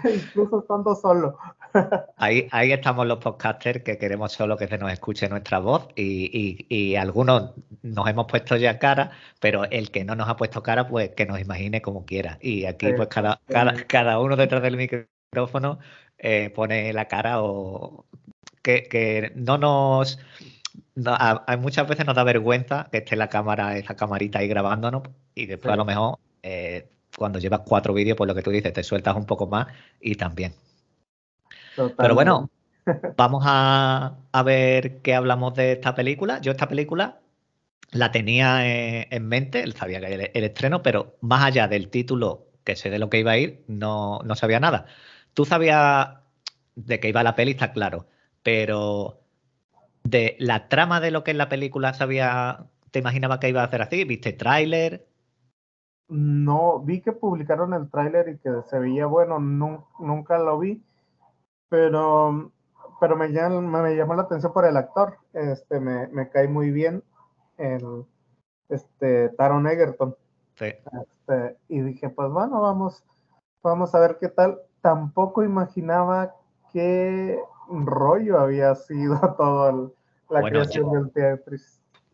incluso 0.14 0.60
estando 0.60 0.94
solo. 0.94 1.38
Ahí, 2.16 2.48
ahí 2.50 2.72
estamos 2.72 3.06
los 3.06 3.18
podcasters 3.18 3.82
que 3.82 3.98
queremos 3.98 4.32
solo 4.32 4.56
que 4.56 4.66
se 4.66 4.78
nos 4.78 4.90
escuche 4.90 5.28
nuestra 5.28 5.58
voz 5.58 5.86
y, 5.94 6.66
y, 6.68 6.96
algunos 6.96 7.52
nos 7.82 8.08
hemos 8.08 8.26
puesto 8.26 8.56
ya 8.56 8.78
cara, 8.78 9.10
pero 9.38 9.64
el 9.64 9.90
que 9.90 10.02
no 10.02 10.16
nos 10.16 10.28
ha 10.28 10.36
puesto 10.36 10.62
cara, 10.62 10.88
pues 10.88 11.10
que 11.10 11.26
nos 11.26 11.38
imagine 11.38 11.82
como 11.82 12.06
quiera. 12.06 12.38
Y 12.40 12.64
aquí, 12.64 12.94
pues 12.94 13.08
cada, 13.08 13.40
cada, 13.46 13.74
cada 13.86 14.18
uno 14.18 14.34
detrás 14.36 14.62
del 14.62 14.78
micrófono 14.78 15.78
eh, 16.16 16.50
pone 16.54 16.92
la 16.94 17.06
cara 17.06 17.42
o 17.42 18.06
que, 18.62 18.84
que 18.84 19.32
no 19.34 19.58
nos 19.58 20.18
hay 21.06 21.56
muchas 21.58 21.86
veces 21.86 22.06
nos 22.06 22.16
da 22.16 22.24
vergüenza 22.24 22.88
que 22.90 22.98
esté 22.98 23.16
la 23.16 23.28
cámara, 23.28 23.76
esa 23.76 23.94
camarita 23.94 24.40
ahí 24.40 24.48
grabándonos 24.48 25.02
y 25.34 25.46
después 25.46 25.72
a 25.72 25.76
lo 25.76 25.84
mejor 25.84 26.18
eh, 26.42 26.88
cuando 27.16 27.38
llevas 27.38 27.60
cuatro 27.64 27.94
vídeos, 27.94 28.16
pues 28.16 28.28
lo 28.28 28.34
que 28.34 28.42
tú 28.42 28.50
dices, 28.50 28.72
te 28.72 28.82
sueltas 28.82 29.16
un 29.16 29.26
poco 29.26 29.46
más 29.46 29.66
y 30.00 30.14
también. 30.14 30.54
Pero 31.96 32.14
bueno, 32.14 32.50
vamos 33.16 33.44
a, 33.46 34.16
ver 34.44 35.00
qué 35.02 35.14
hablamos 35.14 35.54
de 35.54 35.72
esta 35.72 35.94
película. 35.94 36.40
Yo 36.40 36.52
esta 36.52 36.68
película 36.68 37.20
la 37.90 38.12
tenía 38.12 38.66
en, 38.66 39.28
mente, 39.28 39.70
sabía 39.72 40.00
que 40.00 40.14
el, 40.14 40.30
el 40.34 40.44
estreno, 40.44 40.82
pero 40.82 41.16
más 41.20 41.44
allá 41.44 41.68
del 41.68 41.88
título, 41.88 42.46
que 42.64 42.76
sé 42.76 42.90
de 42.90 42.98
lo 42.98 43.08
que 43.08 43.20
iba 43.20 43.32
a 43.32 43.38
ir, 43.38 43.64
no, 43.66 44.20
no 44.24 44.34
sabía 44.34 44.60
nada. 44.60 44.86
Tú 45.34 45.44
sabías 45.44 46.08
de 46.74 47.00
qué 47.00 47.08
iba 47.08 47.22
la 47.22 47.34
peli, 47.34 47.52
está 47.52 47.72
claro, 47.72 48.06
pero 48.42 49.20
de 50.04 50.36
la 50.38 50.68
trama 50.68 51.00
de 51.00 51.10
lo 51.10 51.24
que 51.24 51.32
es 51.32 51.36
la 51.36 51.48
película 51.48 51.94
sabía, 51.94 52.66
te 52.90 52.98
imaginaba 52.98 53.40
que 53.40 53.48
iba 53.48 53.62
a 53.62 53.66
hacer 53.66 53.82
así, 53.82 54.04
¿viste 54.04 54.32
tráiler? 54.32 55.06
No, 56.08 56.80
vi 56.80 57.00
que 57.02 57.12
publicaron 57.12 57.74
el 57.74 57.90
tráiler 57.90 58.28
y 58.30 58.38
que 58.38 58.50
se 58.66 58.78
veía 58.78 59.06
bueno, 59.06 59.38
nunca 59.38 60.38
lo 60.38 60.58
vi, 60.58 60.82
pero, 61.68 62.50
pero 62.98 63.16
me, 63.16 63.28
llamó, 63.28 63.60
me 63.60 63.94
llamó 63.94 64.14
la 64.14 64.22
atención 64.22 64.52
por 64.52 64.64
el 64.64 64.76
actor, 64.76 65.18
este, 65.34 65.80
me, 65.80 66.06
me 66.08 66.30
cae 66.30 66.48
muy 66.48 66.70
bien 66.70 67.02
el 67.58 68.06
este, 68.68 69.30
Taron 69.30 69.66
Egerton. 69.66 70.16
Sí. 70.54 70.66
Este, 70.66 71.56
y 71.68 71.80
dije, 71.80 72.08
pues 72.10 72.30
bueno, 72.30 72.60
vamos, 72.60 73.04
vamos 73.62 73.94
a 73.94 74.00
ver 74.00 74.18
qué 74.20 74.28
tal. 74.28 74.58
Tampoco 74.80 75.42
imaginaba 75.42 76.34
qué 76.72 77.38
rollo 77.68 78.38
había 78.38 78.74
sido 78.74 79.18
todo 79.36 79.94
la 80.30 80.42
creación 80.42 80.90
del 80.92 81.12
teatro. 81.12 81.56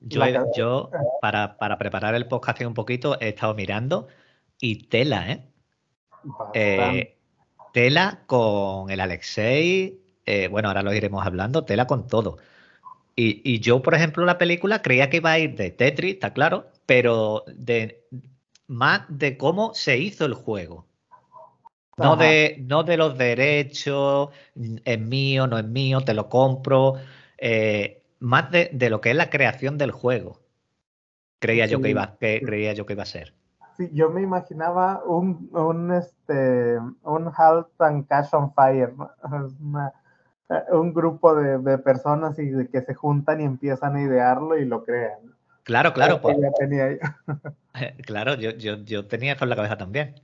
Yo, 0.06 0.90
para, 1.20 1.56
preparar 1.78 2.14
el 2.14 2.26
podcast 2.26 2.60
un 2.62 2.74
poquito, 2.74 3.18
he 3.20 3.28
estado 3.30 3.54
mirando 3.54 4.08
y 4.60 4.84
tela, 4.88 5.30
¿eh? 5.30 5.46
eh 6.54 7.16
tela 7.72 8.22
con 8.26 8.90
el 8.90 9.00
Alexei, 9.00 10.00
eh, 10.26 10.48
bueno, 10.48 10.68
ahora 10.68 10.82
lo 10.82 10.94
iremos 10.94 11.26
hablando, 11.26 11.64
tela 11.64 11.86
con 11.86 12.06
todo. 12.06 12.38
Y, 13.16 13.60
yo, 13.60 13.82
por 13.82 13.94
ejemplo, 13.94 14.24
la 14.24 14.38
película 14.38 14.82
creía 14.82 15.08
que 15.08 15.18
iba 15.18 15.32
a 15.32 15.38
ir 15.38 15.54
de 15.56 15.70
Tetris, 15.70 16.14
está 16.14 16.32
claro, 16.32 16.66
pero 16.86 17.44
de 17.46 18.04
más 18.66 19.02
de 19.08 19.36
cómo 19.36 19.72
se 19.74 19.98
hizo 19.98 20.24
el 20.24 20.34
juego. 20.34 20.86
No 21.96 22.16
de, 22.16 22.56
no 22.60 22.82
de 22.82 22.96
los 22.96 23.16
derechos, 23.16 24.30
es 24.84 25.00
mío, 25.00 25.46
no 25.46 25.58
es 25.58 25.64
mío, 25.64 26.00
te 26.00 26.14
lo 26.14 26.28
compro. 26.28 26.94
Eh, 27.38 28.03
más 28.24 28.50
de, 28.50 28.70
lo 28.88 29.00
que 29.00 29.10
es 29.10 29.16
la 29.16 29.28
creación 29.28 29.76
del 29.76 29.90
juego. 29.90 30.40
Creía 31.38 31.66
yo 31.66 31.80
que 31.82 31.90
iba, 31.90 32.16
que, 32.18 32.40
creía 32.40 32.72
yo 32.72 32.86
que 32.86 32.94
iba 32.94 33.02
a 33.02 33.06
ser. 33.06 33.34
Sí, 33.76 33.90
yo 33.92 34.08
me 34.08 34.22
imaginaba 34.22 35.02
un, 35.04 35.50
un 35.52 35.92
este 35.92 36.78
un 37.02 37.30
Halt 37.36 37.66
and 37.80 38.06
Cash 38.06 38.28
on 38.32 38.54
Fire, 38.54 38.94
eh, 40.50 40.54
un 40.72 40.94
grupo 40.94 41.34
de, 41.34 41.78
personas 41.78 42.38
y 42.38 42.46
de 42.46 42.68
que 42.68 42.80
se 42.80 42.94
juntan 42.94 43.42
y 43.42 43.44
empiezan 43.44 43.96
a 43.96 44.02
idearlo 44.02 44.56
y 44.56 44.64
lo 44.64 44.84
crean. 44.84 45.18
Claro, 45.64 45.92
claro. 45.92 46.22
Pues, 46.22 46.38
claro, 48.06 48.34
yo, 48.36 48.52
yo, 48.52 48.76
yo 48.76 49.06
tenía 49.06 49.34
eso 49.34 49.44
en 49.44 49.50
la 49.50 49.56
cabeza 49.56 49.76
también. 49.76 50.14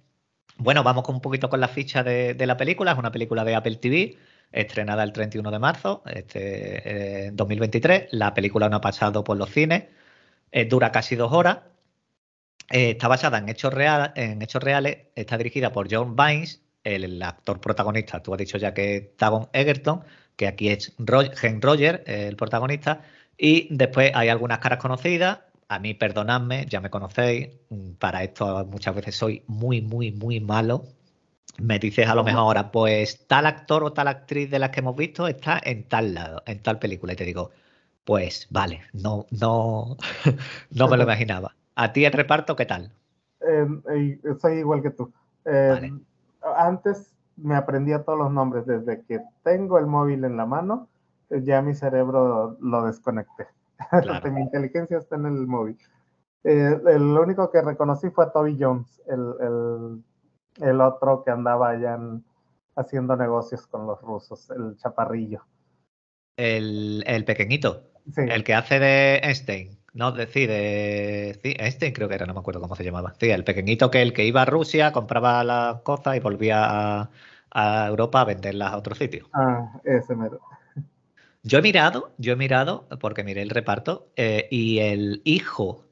Bueno, 0.57 0.83
vamos 0.83 1.05
con 1.05 1.17
un 1.17 1.21
poquito 1.21 1.51
con 1.51 1.61
la 1.61 1.69
ficha 1.69 2.03
de, 2.03 2.33
de 2.33 2.47
la 2.47 2.57
película. 2.57 2.93
Es 2.93 2.99
una 2.99 3.13
película 3.13 3.45
de 3.45 3.55
Apple 3.57 3.77
TV 3.77 4.17
estrenada 4.53 5.03
el 5.03 5.13
31 5.13 5.51
de 5.51 5.59
marzo 5.59 6.03
este, 6.07 7.31
2023. 7.33 8.09
La 8.13 8.35
película 8.35 8.69
no 8.69 8.77
ha 8.77 8.81
pasado 8.81 9.25
por 9.25 9.37
los 9.37 9.51
cines, 9.51 9.85
eh, 10.53 10.65
dura 10.67 10.93
casi 10.93 11.17
dos 11.17 11.33
horas. 11.33 11.59
Eh, 12.71 12.91
está 12.91 13.09
basada 13.09 13.39
en 13.39 13.49
hechos, 13.49 13.73
reales, 13.73 14.99
está 15.15 15.37
dirigida 15.37 15.73
por 15.73 15.89
John 15.91 16.17
Vines, 16.17 16.63
el, 16.85 17.23
actor 17.23 17.61
protagonista. 17.61 18.23
Tú 18.23 18.33
has 18.33 18.39
dicho 18.39 18.59
ya 18.59 18.75
que 18.75 18.97
es 18.97 19.17
Tagon 19.17 19.49
Egerton, 19.53 20.03
que 20.37 20.47
aquí 20.47 20.69
es 20.69 20.95
Gen 21.37 21.61
Roger, 21.61 22.05
el 22.07 22.37
protagonista. 22.37 23.03
Y 23.37 23.69
después 23.71 24.13
hay 24.15 24.29
algunas 24.29 24.59
caras 24.59 24.79
conocidas. 24.79 25.41
A 25.69 25.79
mí, 25.79 25.95
perdonadme, 25.95 26.67
ya 26.69 26.81
me 26.81 26.91
conocéis. 26.91 27.49
Para 27.99 28.23
esto 28.25 28.67
muchas 28.67 28.95
veces 28.95 29.17
soy 29.17 29.43
muy, 29.47 29.81
muy, 29.83 30.13
muy 30.13 30.41
malo 30.41 30.85
me 31.59 31.79
dices 31.79 32.09
a 32.09 32.15
lo 32.15 32.25
mejor 32.25 32.41
ahora, 32.41 32.71
pues 32.71 33.27
tal 33.27 33.47
actor 33.47 33.85
o 33.85 33.93
tal 33.93 34.09
actriz 34.09 34.51
de 34.51 34.59
las 34.59 34.71
que 34.71 34.81
hemos 34.81 34.97
visto 34.97 35.27
está 35.27 35.61
en 35.63 35.89
tal 35.89 36.15
lado, 36.15 36.43
en 36.47 36.63
tal 36.63 36.79
película. 36.79 37.13
Y 37.13 37.17
te 37.17 37.25
digo, 37.25 37.51
pues 38.05 38.47
vale, 38.51 38.83
no, 38.93 39.27
no, 39.31 39.97
no 40.71 40.89
me 40.89 40.97
lo 40.97 41.03
imaginaba. 41.05 41.55
¿A 41.75 41.93
ti 41.93 42.05
el 42.05 42.13
reparto 42.13 42.57
qué 42.57 42.67
tal? 42.67 42.93
Eh, 43.41 44.19
soy 44.41 44.59
igual 44.59 44.83
que 44.83 44.91
tú. 44.91 45.13
Eh, 45.45 45.93
antes 46.57 47.15
me 47.37 47.57
aprendía 47.57 48.03
todos 48.03 48.19
los 48.19 48.33
nombres. 48.33 48.67
Desde 48.67 49.03
que 49.03 49.21
tengo 49.43 49.79
el 49.79 49.87
móvil 49.87 50.25
en 50.25 50.37
la 50.37 50.47
mano, 50.47 50.89
ya 51.31 51.63
mi 51.63 51.75
cerebro 51.75 52.57
lo 52.61 52.85
desconecté. 52.85 53.47
mi 54.33 54.41
inteligencia 54.43 54.99
está 54.99 55.17
en 55.17 55.27
el 55.27 55.47
móvil. 55.47 55.79
Eh, 56.45 56.81
el 56.87 57.03
único 57.03 57.51
que 57.51 57.61
reconocí 57.61 58.11
fue 58.11 58.31
Toby 58.31 58.57
Jones, 58.59 59.01
el 59.07 59.35
el 59.41 60.03
otro 60.81 61.23
que 61.25 61.31
andaba 61.31 61.71
allá 61.71 61.99
haciendo 62.77 63.17
negocios 63.17 63.67
con 63.67 63.87
los 63.87 64.01
rusos, 64.01 64.51
el 64.51 64.77
chaparrillo. 64.77 65.43
El, 66.37 67.25
pequeñito, 67.27 67.91
el 68.17 68.45
que 68.45 68.55
hace 68.55 68.79
de 68.79 69.21
Einstein, 69.23 69.79
no, 69.93 70.13
decide, 70.13 71.39
sí, 71.43 71.55
Einstein 71.59 71.93
creo 71.93 72.09
que 72.09 72.15
era, 72.15 72.27
no 72.27 72.33
me 72.33 72.41
acuerdo 72.41 72.61
cómo 72.61 72.77
se 72.77 72.85
llamaba. 72.85 73.15
Sí, 73.19 73.31
el 73.31 73.45
pequeñito 73.45 73.91
que 73.91 74.01
el 74.03 74.13
que 74.13 74.25
iba 74.25 74.43
a 74.43 74.47
Rusia, 74.47 74.93
compraba 74.93 75.45
las 75.45 75.83
cosas 75.83 76.17
y 76.17 76.21
volvía 76.21 77.11
a, 77.53 77.87
Europa 77.89 78.21
a 78.21 78.25
venderlas 78.25 78.73
a 78.73 78.77
otro 78.79 78.95
sitio. 78.95 79.29
Ah, 79.33 79.81
ese 79.85 80.15
mero. 80.15 80.41
Yo 81.43 81.59
he 81.59 81.63
mirado, 81.63 82.13
yo 82.19 82.33
he 82.33 82.37
mirado, 82.37 82.87
porque 83.01 83.25
miré 83.25 83.43
el 83.43 83.51
reparto, 83.51 84.09
eh, 84.15 84.47
y 84.51 84.79
el 84.79 85.21
hijo 85.25 85.85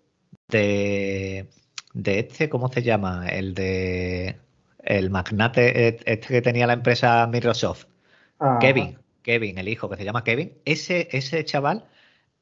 de, 0.48 1.48
de 1.94 2.18
este, 2.20 2.48
¿cómo 2.48 2.68
se 2.68 2.82
llama? 2.82 3.28
El 3.28 3.54
de 3.54 4.38
el 4.88 5.10
magnate 5.10 5.88
este 5.88 6.28
que 6.28 6.42
tenía 6.42 6.66
la 6.66 6.72
empresa 6.72 7.26
Microsoft, 7.26 7.84
Kevin, 8.58 8.98
Kevin, 9.22 9.58
el 9.58 9.68
hijo 9.68 9.88
que 9.90 9.96
se 9.96 10.04
llama 10.04 10.24
Kevin, 10.24 10.56
ese, 10.64 11.08
ese 11.12 11.44
chaval 11.44 11.84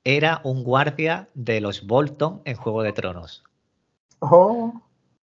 era 0.04 0.40
un 0.44 0.62
guardia 0.62 1.28
de 1.34 1.60
los 1.60 1.84
Bolton 1.86 2.42
en 2.44 2.54
Juego 2.54 2.84
de 2.84 2.92
Tronos. 2.92 3.42
Oh. 4.20 4.80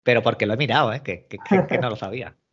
Pero 0.03 0.23
porque 0.25 0.45
lo 0.45 0.55
he 0.55 0.57
mirado, 0.57 0.93
¿eh? 0.93 1.03
que, 1.03 1.29
no 1.81 1.91
lo 1.91 1.97
sabía. 1.97 2.37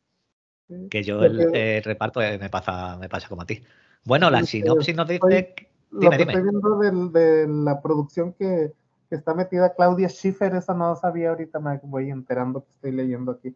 Que 0.89 1.03
yo 1.03 1.22
el, 1.25 1.84
reparto 1.84 2.22
me 2.22 2.50
pasa, 2.50 2.96
me 2.98 3.10
pasa 3.10 3.27
como 3.27 3.41
a 3.41 3.46
ti. 3.46 3.62
Bueno, 4.06 4.30
la 4.30 4.41
sinopsis 4.44 4.96
nos 4.96 5.06
dice. 5.06 5.53
Dime, 5.91 6.06
lo 6.06 6.10
que 6.12 6.24
estoy 6.24 6.41
viendo 6.44 7.10
de, 7.10 7.46
la 7.50 7.82
producción 7.82 8.32
que, 8.32 8.72
que, 9.10 9.15
está 9.18 9.34
metida 9.34 9.74
Claudia 9.74 10.08
Schiffer, 10.08 10.56
esa 10.56 10.74
no 10.74 10.96
sabía 10.96 11.32
ahorita, 11.32 11.60
me 11.60 11.77
voy 11.84 12.10
enterando 12.10 12.63
que 12.63 12.72
estoy 12.72 12.91
leyendo 12.94 13.34
aquí 13.34 13.53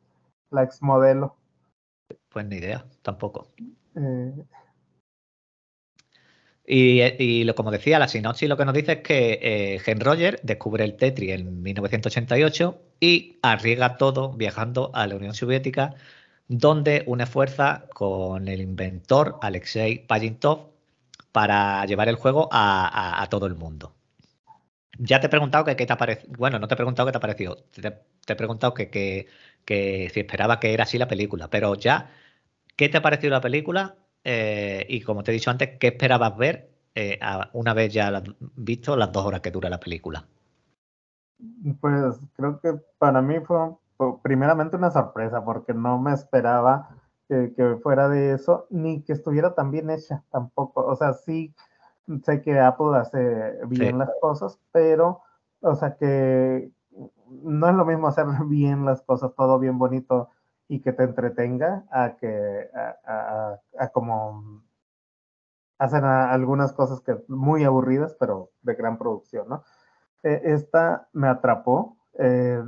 la 0.52 0.64
ex 0.64 0.82
modelo. 0.82 1.36
Pues 2.30 2.46
ni 2.46 2.58
idea, 2.58 2.86
tampoco. 3.02 3.48
Eh. 3.96 4.34
Y, 6.68 7.44
lo, 7.44 7.54
como 7.54 7.70
decía, 7.70 8.00
la 8.00 8.08
sinopsis 8.08 8.50
lo 8.50 8.58
que 8.58 8.66
nos 8.66 8.74
dice 8.74 8.94
es 8.94 9.00
que 9.02 9.40
eh, 9.42 9.80
Gen 9.80 10.00
Roger 10.00 10.40
descubre 10.42 10.84
el 10.84 10.96
Tetris 10.98 11.32
en 11.32 11.62
1988 11.62 12.82
y 13.00 13.38
arriesga 13.44 13.98
todo 13.98 14.34
viajando 14.34 14.90
a 14.96 15.06
la 15.06 15.16
Unión 15.16 15.36
Soviética, 15.36 15.94
donde 16.48 17.04
une 17.06 17.26
fuerza 17.28 17.86
con 17.94 18.48
el 18.48 18.62
inventor 18.62 19.38
Alexei 19.42 20.00
Pajitnov 20.00 20.72
para 21.32 21.86
llevar 21.86 22.10
el 22.10 22.16
juego 22.16 22.50
a, 22.52 23.28
todo 23.30 23.46
el 23.46 23.56
mundo. 23.56 23.96
Ya 24.98 25.20
te 25.20 25.28
he 25.28 25.30
preguntado 25.30 25.66
que 25.66 25.76
qué 25.76 25.86
te 25.86 25.94
ha 25.94 25.98
parecido. 25.98 26.34
Bueno, 26.38 26.58
no 26.60 26.68
te 26.68 26.74
he 26.74 26.78
preguntado 26.78 27.06
qué 27.06 27.12
te 27.12 27.18
ha 27.18 27.22
parecido. 27.22 27.58
Te, 27.72 28.34
he 28.34 28.36
preguntado 28.36 28.74
que, 28.74 28.90
que 28.90 29.28
si 29.68 30.20
esperaba 30.20 30.60
que 30.60 30.74
era 30.74 30.84
así 30.84 30.98
la 30.98 31.08
película. 31.08 31.50
Pero 31.50 31.76
ya, 31.76 32.12
¿qué 32.76 32.90
te 32.90 32.98
ha 32.98 33.02
parecido 33.02 33.32
la 33.32 33.42
película? 33.42 33.98
Eh, 34.24 34.86
y 34.90 35.02
como 35.02 35.24
te 35.24 35.32
he 35.32 35.34
dicho 35.36 35.52
antes, 35.52 35.78
¿qué 35.80 35.88
esperabas 35.88 36.38
ver 36.38 36.72
eh, 36.96 37.20
una 37.54 37.74
vez 37.74 37.94
ya 37.94 38.24
visto 38.56 38.96
las 38.98 39.12
dos 39.12 39.26
horas 39.26 39.42
que 39.42 39.52
dura 39.52 39.70
la 39.70 39.80
película? 39.80 40.28
Pues 41.82 42.20
creo 42.36 42.60
que 42.62 42.74
para 42.98 43.22
mí 43.22 43.40
fue 43.42 43.58
primeramente 44.24 44.78
una 44.78 44.92
sorpresa 44.92 45.44
porque 45.44 45.74
no 45.74 46.00
me 46.00 46.14
esperaba 46.14 46.90
que, 47.28 47.54
que 47.56 47.76
fuera 47.84 48.08
de 48.10 48.34
eso, 48.34 48.68
ni 48.70 49.04
que 49.04 49.14
estuviera 49.14 49.54
tan 49.54 49.72
bien 49.72 49.90
hecha 49.90 50.24
tampoco. 50.32 50.86
O 50.86 50.96
sea, 50.96 51.14
sí 51.14 51.54
sé 52.24 52.42
que 52.42 52.60
Apple 52.60 52.98
hace 52.98 53.66
bien 53.68 53.98
Sí. 53.98 54.00
las 54.00 54.12
cosas, 54.22 54.60
pero, 54.72 55.22
o 55.62 55.76
sea, 55.76 55.98
que 55.98 56.72
no 57.30 57.70
es 57.70 57.76
lo 57.76 57.86
mismo 57.86 58.08
hacer 58.08 58.26
bien 58.48 58.86
las 58.86 59.02
cosas, 59.02 59.34
todo 59.36 59.60
bien 59.60 59.78
bonito 59.78 60.30
y 60.68 60.82
que 60.82 60.94
te 60.94 61.04
entretenga, 61.04 61.86
a 61.92 62.16
que, 62.18 62.70
a, 62.74 63.88
como 63.94 64.64
hacen 65.78 66.04
algunas 66.04 66.74
cosas 66.74 67.02
que 67.02 67.18
muy 67.28 67.64
aburridas, 67.64 68.16
pero 68.20 68.50
de 68.64 68.74
gran 68.76 68.98
producción, 68.98 69.48
¿no? 69.48 69.64
Eh, 70.24 70.42
esta 70.46 71.08
me 71.14 71.28
atrapó, 71.28 71.98
eh, 72.18 72.64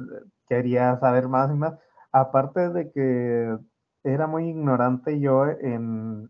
quería 0.47 0.97
saber 0.99 1.27
más 1.27 1.49
y 1.51 1.55
más, 1.55 1.73
aparte 2.11 2.69
de 2.69 2.91
que 2.91 3.57
era 4.03 4.27
muy 4.27 4.49
ignorante 4.49 5.19
yo 5.19 5.47
en, 5.47 6.29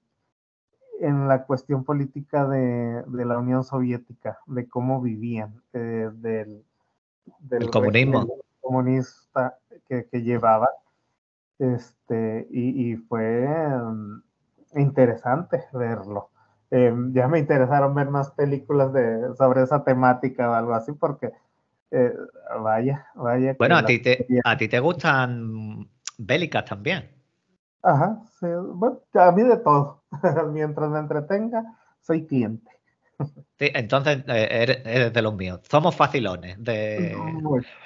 en 0.99 1.27
la 1.27 1.45
cuestión 1.45 1.83
política 1.83 2.47
de, 2.47 3.03
de 3.05 3.25
la 3.25 3.37
Unión 3.37 3.63
Soviética, 3.63 4.39
de 4.47 4.67
cómo 4.69 5.01
vivían, 5.01 5.61
eh, 5.73 6.09
del, 6.13 6.63
del 7.39 7.63
El 7.63 7.69
comunismo. 7.69 8.27
comunista 8.61 9.57
que, 9.87 10.07
que 10.07 10.21
llevaba. 10.21 10.69
Este, 11.59 12.47
y, 12.51 12.91
y 12.91 12.95
fue 12.97 13.47
mm, 13.47 14.21
interesante 14.75 15.65
verlo. 15.73 16.29
Eh, 16.69 16.93
ya 17.11 17.27
me 17.27 17.39
interesaron 17.39 17.95
ver 17.95 18.09
más 18.09 18.31
películas 18.31 18.91
de, 18.93 19.33
sobre 19.37 19.63
esa 19.63 19.83
temática 19.83 20.49
o 20.49 20.53
algo 20.53 20.73
así, 20.73 20.91
porque 20.91 21.31
eh, 21.91 22.13
vaya, 22.59 23.07
vaya. 23.15 23.55
Bueno, 23.57 23.77
a 23.77 23.85
ti, 23.85 23.99
te, 23.99 24.27
a 24.43 24.57
ti 24.57 24.67
te 24.67 24.79
gustan 24.79 25.89
bélicas 26.17 26.65
también. 26.65 27.09
Ajá, 27.81 28.21
sí, 28.39 28.47
bueno, 28.73 28.99
a 29.13 29.31
mí 29.31 29.43
de 29.43 29.57
todo. 29.57 30.03
Mientras 30.51 30.89
me 30.89 30.99
entretenga, 30.99 31.63
soy 32.01 32.25
cliente. 32.25 32.69
Sí, 33.59 33.71
entonces 33.73 34.19
eh, 34.27 34.47
eres, 34.51 34.77
eres 34.85 35.13
de 35.13 35.21
los 35.21 35.35
míos. 35.35 35.61
Somos 35.69 35.95
facilones. 35.95 36.63
De, 36.63 37.15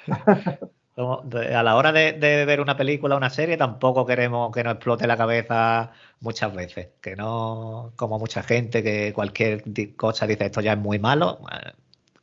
de- 1.24 1.54
a 1.54 1.62
la 1.62 1.76
hora 1.76 1.92
de, 1.92 2.12
de 2.12 2.44
ver 2.44 2.60
una 2.60 2.76
película 2.76 3.14
o 3.14 3.18
una 3.18 3.30
serie, 3.30 3.56
tampoco 3.56 4.04
queremos 4.04 4.52
que 4.54 4.62
nos 4.62 4.74
explote 4.74 5.06
la 5.06 5.16
cabeza 5.16 5.92
muchas 6.20 6.54
veces. 6.54 6.88
Que 7.00 7.16
no, 7.16 7.92
como 7.96 8.18
mucha 8.18 8.42
gente, 8.42 8.82
que 8.82 9.12
cualquier 9.14 9.62
cosa 9.96 10.26
dice 10.26 10.46
esto 10.46 10.60
ya 10.60 10.74
es 10.74 10.78
muy 10.78 10.98
malo. 10.98 11.40
eh, 11.50 11.72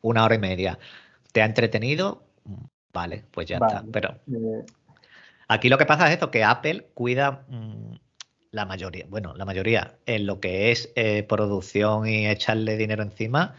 Una 0.01 0.23
hora 0.25 0.35
y 0.35 0.39
media. 0.39 0.77
¿Te 1.31 1.41
ha 1.41 1.45
entretenido? 1.45 2.23
Vale, 2.93 3.25
pues 3.31 3.47
ya 3.47 3.57
está. 3.57 3.85
Pero 3.91 4.19
eh, 4.31 4.65
Aquí 5.47 5.69
lo 5.69 5.77
que 5.77 5.85
pasa 5.85 6.07
es 6.07 6.13
esto, 6.13 6.31
que 6.31 6.43
Apple 6.43 6.91
cuida 6.93 7.45
mm, 7.49 7.95
la 8.51 8.65
mayoría, 8.65 9.05
bueno, 9.09 9.33
la 9.35 9.45
mayoría 9.45 9.97
en 10.05 10.25
lo 10.25 10.39
que 10.39 10.71
es 10.71 10.91
eh, 10.95 11.23
producción 11.23 12.07
y 12.07 12.27
echarle 12.27 12.77
dinero 12.77 13.03
encima, 13.03 13.55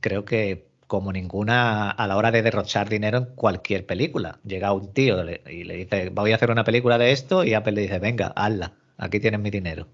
creo 0.00 0.24
que 0.24 0.66
como 0.86 1.12
ninguna 1.12 1.90
a 1.90 2.06
la 2.06 2.16
hora 2.16 2.30
de 2.30 2.42
derrochar 2.42 2.88
dinero 2.88 3.18
en 3.18 3.24
cualquier 3.34 3.86
película. 3.86 4.38
Llega 4.44 4.72
un 4.72 4.92
tío 4.92 5.24
y 5.50 5.64
le 5.64 5.74
dice, 5.76 6.10
voy 6.10 6.32
a 6.32 6.36
hacer 6.36 6.50
una 6.50 6.64
película 6.64 6.98
de 6.98 7.12
esto 7.12 7.44
y 7.44 7.54
Apple 7.54 7.72
le 7.72 7.82
dice, 7.82 7.98
venga, 7.98 8.32
hazla, 8.36 8.72
aquí 8.96 9.20
tienes 9.20 9.40
mi 9.40 9.50
dinero. 9.50 9.88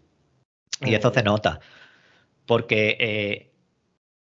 Y 0.83 0.95
esto 0.95 1.13
se 1.13 1.21
eh, 1.21 1.23
nota, 1.25 1.61
porque 2.47 2.97
eh, 3.01 3.53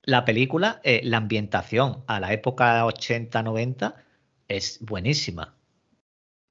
la 0.03 0.25
película, 0.25 0.81
eh, 0.83 1.01
la 1.03 1.17
ambientación 1.17 2.03
a 2.07 2.19
la 2.19 2.33
época 2.33 2.85
80-90 2.85 3.95
es 4.47 4.79
buenísima. 4.81 5.55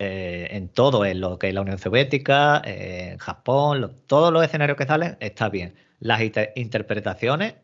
Eh, 0.02 0.48
en 0.56 0.70
todo, 0.70 1.04
en 1.04 1.20
lo 1.20 1.38
que 1.38 1.48
es 1.48 1.54
la 1.54 1.60
Unión 1.60 1.78
Soviética, 1.78 2.62
eh, 2.64 3.10
en 3.12 3.18
Japón, 3.18 3.82
lo- 3.82 3.90
todos 3.90 4.32
los 4.32 4.42
escenarios 4.44 4.78
que 4.78 4.86
salen, 4.86 5.18
está 5.20 5.50
bien. 5.50 5.74
Las 6.00 6.22
inter- 6.22 6.52
interpretaciones, 6.56 7.56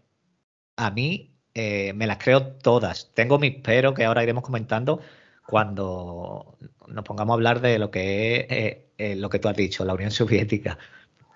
a 0.77 0.91
mí 0.91 1.37
eh, 1.55 1.93
me 1.95 2.07
las 2.07 2.19
creo 2.19 2.47
todas. 2.57 3.13
Tengo 3.15 3.39
mis 3.39 3.57
pero 3.63 3.95
que 3.95 4.05
ahora 4.05 4.23
iremos 4.23 4.45
comentando 4.45 5.01
cuando 5.47 6.59
nos 6.89 7.05
pongamos 7.05 7.35
a 7.35 7.37
hablar 7.37 7.61
de 7.61 7.79
lo 7.79 7.91
que 7.91 8.47
es 8.51 8.79
eh, 8.99 9.17
lo 9.17 9.31
que 9.31 9.39
tú 9.39 9.49
has 9.49 9.57
dicho, 9.57 9.85
la 9.85 9.95
Unión 9.95 10.11
Soviética. 10.11 10.79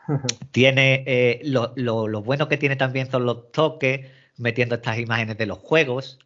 Tiene 0.52 1.40
lo, 1.44 1.72
lo- 1.76 2.08
lo 2.08 2.22
bueno 2.22 2.48
que 2.48 2.56
tiene 2.58 2.76
también 2.76 3.10
son 3.10 3.26
los 3.26 3.52
toques, 3.52 4.06
metiendo 4.36 4.74
estas 4.76 4.98
imágenes 4.98 5.38
de 5.38 5.46
los 5.46 5.58
juegos, 5.58 6.18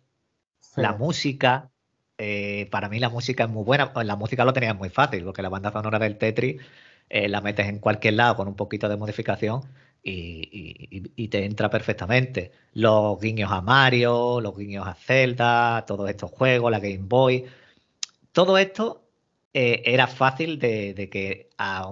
sí. 0.60 0.82
la 0.82 0.94
música. 0.94 1.70
Eh, 2.18 2.68
para 2.70 2.88
mí 2.88 2.98
la 2.98 3.08
música 3.08 3.44
es 3.44 3.50
muy 3.50 3.64
buena. 3.64 3.92
La 4.04 4.16
música 4.16 4.44
lo 4.44 4.52
tenías 4.52 4.76
muy 4.76 4.90
fácil, 4.90 5.24
porque 5.24 5.42
la 5.42 5.48
banda 5.48 5.72
sonora 5.72 5.98
del 5.98 6.18
Tetris 6.18 6.62
eh, 7.08 7.28
la 7.28 7.40
metes 7.40 7.66
en 7.68 7.78
cualquier 7.78 8.14
lado 8.14 8.36
con 8.36 8.48
un 8.48 8.56
poquito 8.56 8.88
de 8.88 8.96
modificación 8.96 9.62
y, 10.02 11.28
te 11.28 11.44
entra 11.44 11.70
perfectamente. 11.70 12.52
Los 12.74 13.20
guiños 13.20 13.50
a 13.52 13.60
Mario, 13.62 14.40
los 14.40 14.56
guiños 14.56 14.86
a 14.86 14.94
Zelda, 14.94 15.84
todos 15.86 16.08
estos 16.10 16.30
juegos, 16.30 16.70
la 16.70 16.80
Game 16.80 16.98
Boy. 17.02 17.46
Todo 18.32 18.58
esto 18.58 19.04
eh, 19.54 19.82
era 19.86 20.06
fácil 20.08 20.58
de, 20.58 21.08
que 21.10 21.50
a, 21.58 21.88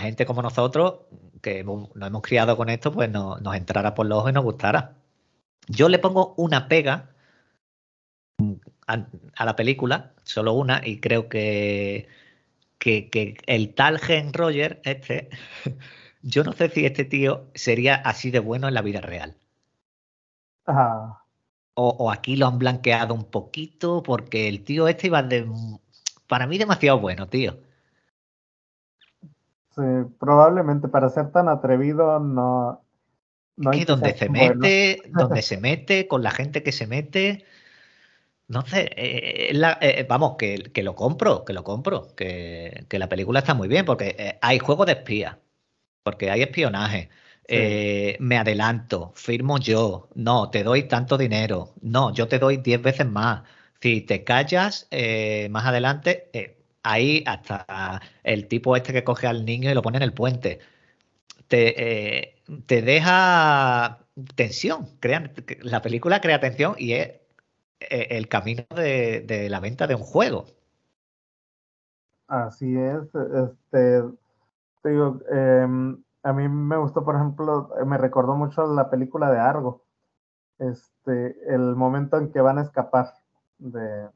gente 0.00 0.26
como 0.26 0.42
nosotros, 0.42 1.00
que 1.42 1.64
nos 1.64 1.90
hemos 1.96 2.22
criado 2.22 2.56
con 2.56 2.68
esto, 2.68 2.92
pues 2.92 3.10
no- 3.10 3.38
nos 3.38 3.56
entrara 3.56 3.94
por 3.94 4.06
los 4.06 4.18
ojos 4.18 4.30
y 4.30 4.34
nos 4.34 4.44
gustara. 4.44 4.96
Yo 5.68 5.88
le 5.88 5.98
pongo 5.98 6.34
una 6.36 6.68
pega 6.68 7.10
a, 8.86 9.06
a 9.36 9.44
la 9.44 9.56
película, 9.56 10.14
solo 10.22 10.52
una, 10.54 10.80
y 10.84 11.00
creo 11.00 11.28
que, 11.28 12.08
que, 12.78 13.08
que 13.10 13.36
el 13.46 13.74
tal 13.74 13.98
Gen 13.98 14.32
Roger, 14.32 14.80
este, 14.84 15.30
yo 16.22 16.44
no 16.44 16.52
sé 16.52 16.68
si 16.68 16.86
este 16.86 17.04
tío 17.04 17.46
sería 17.54 17.96
así 17.96 18.30
de 18.30 18.38
bueno 18.38 18.68
en 18.68 18.74
la 18.74 18.82
vida 18.82 19.00
real. 19.00 19.36
Ajá. 20.66 21.22
O, 21.74 21.88
o 21.90 22.10
aquí 22.10 22.36
lo 22.36 22.46
han 22.46 22.58
blanqueado 22.58 23.14
un 23.14 23.24
poquito, 23.24 24.02
porque 24.02 24.48
el 24.48 24.64
tío 24.64 24.88
este 24.88 25.08
iba 25.08 25.22
de, 25.22 25.46
para 26.26 26.46
mí 26.46 26.58
demasiado 26.58 26.98
bueno, 26.98 27.28
tío. 27.28 27.58
Sí, 29.76 29.82
probablemente 30.18 30.88
para 30.88 31.10
ser 31.10 31.30
tan 31.32 31.48
atrevido 31.48 32.18
no. 32.18 32.82
no 33.56 33.70
hay 33.70 33.80
que 33.80 33.84
donde 33.84 34.16
se 34.16 34.28
bueno. 34.28 34.54
mete, 34.54 35.02
donde 35.10 35.42
se 35.42 35.58
mete, 35.58 36.08
con 36.08 36.22
la 36.22 36.30
gente 36.30 36.62
que 36.62 36.72
se 36.72 36.86
mete, 36.86 37.44
no 38.48 38.62
sé, 38.66 38.90
eh, 38.96 39.50
la- 39.54 39.78
eh, 39.80 40.06
vamos, 40.08 40.36
que, 40.38 40.62
que 40.72 40.82
lo 40.82 40.94
compro, 40.94 41.44
que 41.44 41.52
lo 41.52 41.64
compro, 41.64 42.14
que, 42.16 42.86
que 42.88 42.98
la 42.98 43.08
película 43.08 43.40
está 43.40 43.54
muy 43.54 43.68
bien, 43.68 43.84
porque 43.84 44.14
eh, 44.18 44.38
hay 44.42 44.58
juego 44.58 44.84
de 44.86 44.92
espía, 44.92 45.40
porque 46.02 46.30
hay 46.30 46.42
espionaje. 46.42 47.10
Sí. 47.48 47.56
eh, 47.56 48.16
me 48.20 48.38
adelanto, 48.38 49.12
firmo 49.16 49.58
yo, 49.58 50.08
no, 50.14 50.50
te 50.50 50.64
doy 50.64 50.84
tanto 50.88 51.18
dinero, 51.18 51.74
no, 51.82 52.12
yo 52.14 52.28
te 52.28 52.38
doy 52.40 52.58
10 52.58 52.82
veces 52.82 53.06
más. 53.08 53.42
Si 53.82 54.00
te 54.02 54.24
callas 54.24 54.88
eh, 54.90 55.48
más 55.50 55.66
adelante, 55.66 56.30
eh, 56.34 56.58
ahí 56.82 57.24
hasta 57.26 58.00
el 58.24 58.48
tipo 58.48 58.76
este 58.76 58.92
que 58.92 59.04
coge 59.04 59.26
al 59.28 59.44
niño 59.44 59.70
y 59.70 59.74
lo 59.74 59.82
pone 59.82 59.98
en 59.98 60.04
el 60.04 60.14
puente 60.14 60.60
te, 61.48 62.20
eh, 62.22 62.34
te 62.66 62.82
deja 62.82 64.06
tensión. 64.34 64.96
Crean, 65.00 65.32
la 65.62 65.82
película 65.82 66.20
crea 66.20 66.40
tensión 66.40 66.74
y 66.78 66.92
es 66.94 67.08
eh, 67.08 67.25
el 67.80 68.28
camino 68.28 68.64
de, 68.74 69.20
de 69.26 69.48
la 69.50 69.60
venta 69.60 69.86
de 69.86 69.94
un 69.94 70.02
juego. 70.02 70.46
Así 72.28 72.76
es, 72.76 73.04
este, 73.14 74.02
te 74.82 74.90
digo, 74.90 75.20
em, 75.30 76.02
a 76.24 76.32
mí 76.32 76.48
me 76.48 76.76
gustó, 76.76 77.04
por 77.04 77.14
ejemplo, 77.16 77.70
eh, 77.80 77.84
me 77.84 77.98
recordó 77.98 78.34
mucho 78.36 78.66
la 78.66 78.90
película 78.90 79.30
de 79.30 79.38
Argo, 79.38 79.84
este, 80.58 81.36
el 81.54 81.76
momento 81.76 82.18
en 82.18 82.32
que 82.32 82.40
van 82.40 82.58
a 82.58 82.62
escapar 82.62 83.14
de, 83.58 84.08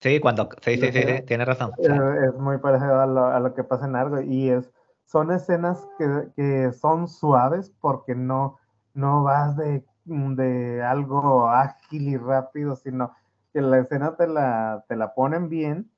Sí, 0.00 0.18
cuando. 0.18 0.48
Sí, 0.62 0.76
sí, 0.76 0.92
sí, 0.92 1.02
sí, 1.02 1.02
Eh, 1.02 1.24
tienes 1.26 1.46
razón. 1.46 1.72
eh, 1.78 2.26
es 2.28 2.34
muy 2.34 2.58
parecido 2.58 3.00
a 3.00 3.06
lo, 3.06 3.26
a 3.26 3.40
lo 3.40 3.54
que 3.54 3.64
pasa 3.64 3.86
en 3.86 3.96
Argo 3.96 4.20
y 4.20 4.48
es, 4.50 4.70
son 5.04 5.30
escenas 5.30 5.86
que, 5.98 6.28
que 6.36 6.72
son 6.72 7.08
suaves 7.08 7.70
porque 7.80 8.14
no, 8.14 8.58
no 8.94 9.22
vas 9.24 9.56
de, 9.56 9.84
de 10.10 10.82
algo 10.82 11.48
ágil 11.48 12.08
y 12.08 12.16
rápido, 12.16 12.76
sino 12.76 13.14
que 13.52 13.60
la 13.60 13.78
escena 13.78 14.16
te 14.16 14.26
la, 14.26 14.84
te 14.88 14.96
la 14.96 15.14
ponen 15.14 15.48
bien 15.48 15.90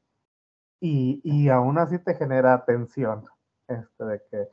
y, 0.81 1.20
y 1.25 1.48
aún 1.48 1.79
así 1.79 1.98
te 1.98 2.14
genera 2.14 2.64
tensión, 2.64 3.25
este, 3.68 4.05
de 4.05 4.22
que 4.31 4.48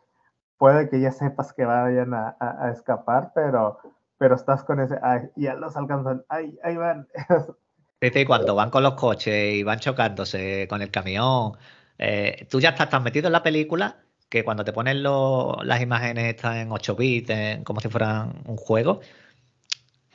puede 0.58 0.90
que 0.90 1.00
ya 1.00 1.12
sepas 1.12 1.54
que 1.54 1.66
vayan 1.66 2.14
a, 2.14 2.36
a- 2.40 2.66
a 2.68 2.72
escapar, 2.72 3.32
pero, 3.36 3.80
pero 4.18 4.36
estás 4.36 4.64
con 4.64 4.80
ese, 4.80 4.98
ay, 5.02 5.30
ya 5.36 5.56
los 5.56 5.76
alcanzan, 5.78 6.24
ay, 6.30 6.58
ahí 6.64 6.78
van. 6.78 7.08
Sí, 8.02 8.10
sí, 8.14 8.26
cuando 8.26 8.56
van 8.56 8.70
con 8.70 8.82
los 8.82 8.94
coches 8.94 9.56
y 9.56 9.64
van 9.64 9.80
chocándose 9.80 10.68
con 10.70 10.82
el 10.82 10.90
camión, 10.90 11.58
eh, 11.98 12.48
tú 12.50 12.62
ya 12.62 12.70
estás 12.70 12.90
tan 12.90 13.04
metido 13.04 13.28
en 13.28 13.34
la 13.34 13.44
película 13.44 13.98
que 14.30 14.46
cuando 14.46 14.64
te 14.64 14.72
ponen 14.72 15.04
lo- 15.04 15.58
las 15.64 15.82
imágenes 15.82 16.34
están 16.34 16.56
en 16.58 16.72
8 16.72 16.96
bits, 16.96 17.30
en- 17.30 17.64
como 17.66 17.82
si 17.82 17.90
fueran 17.90 18.42
un 18.46 18.56
juego, 18.56 19.02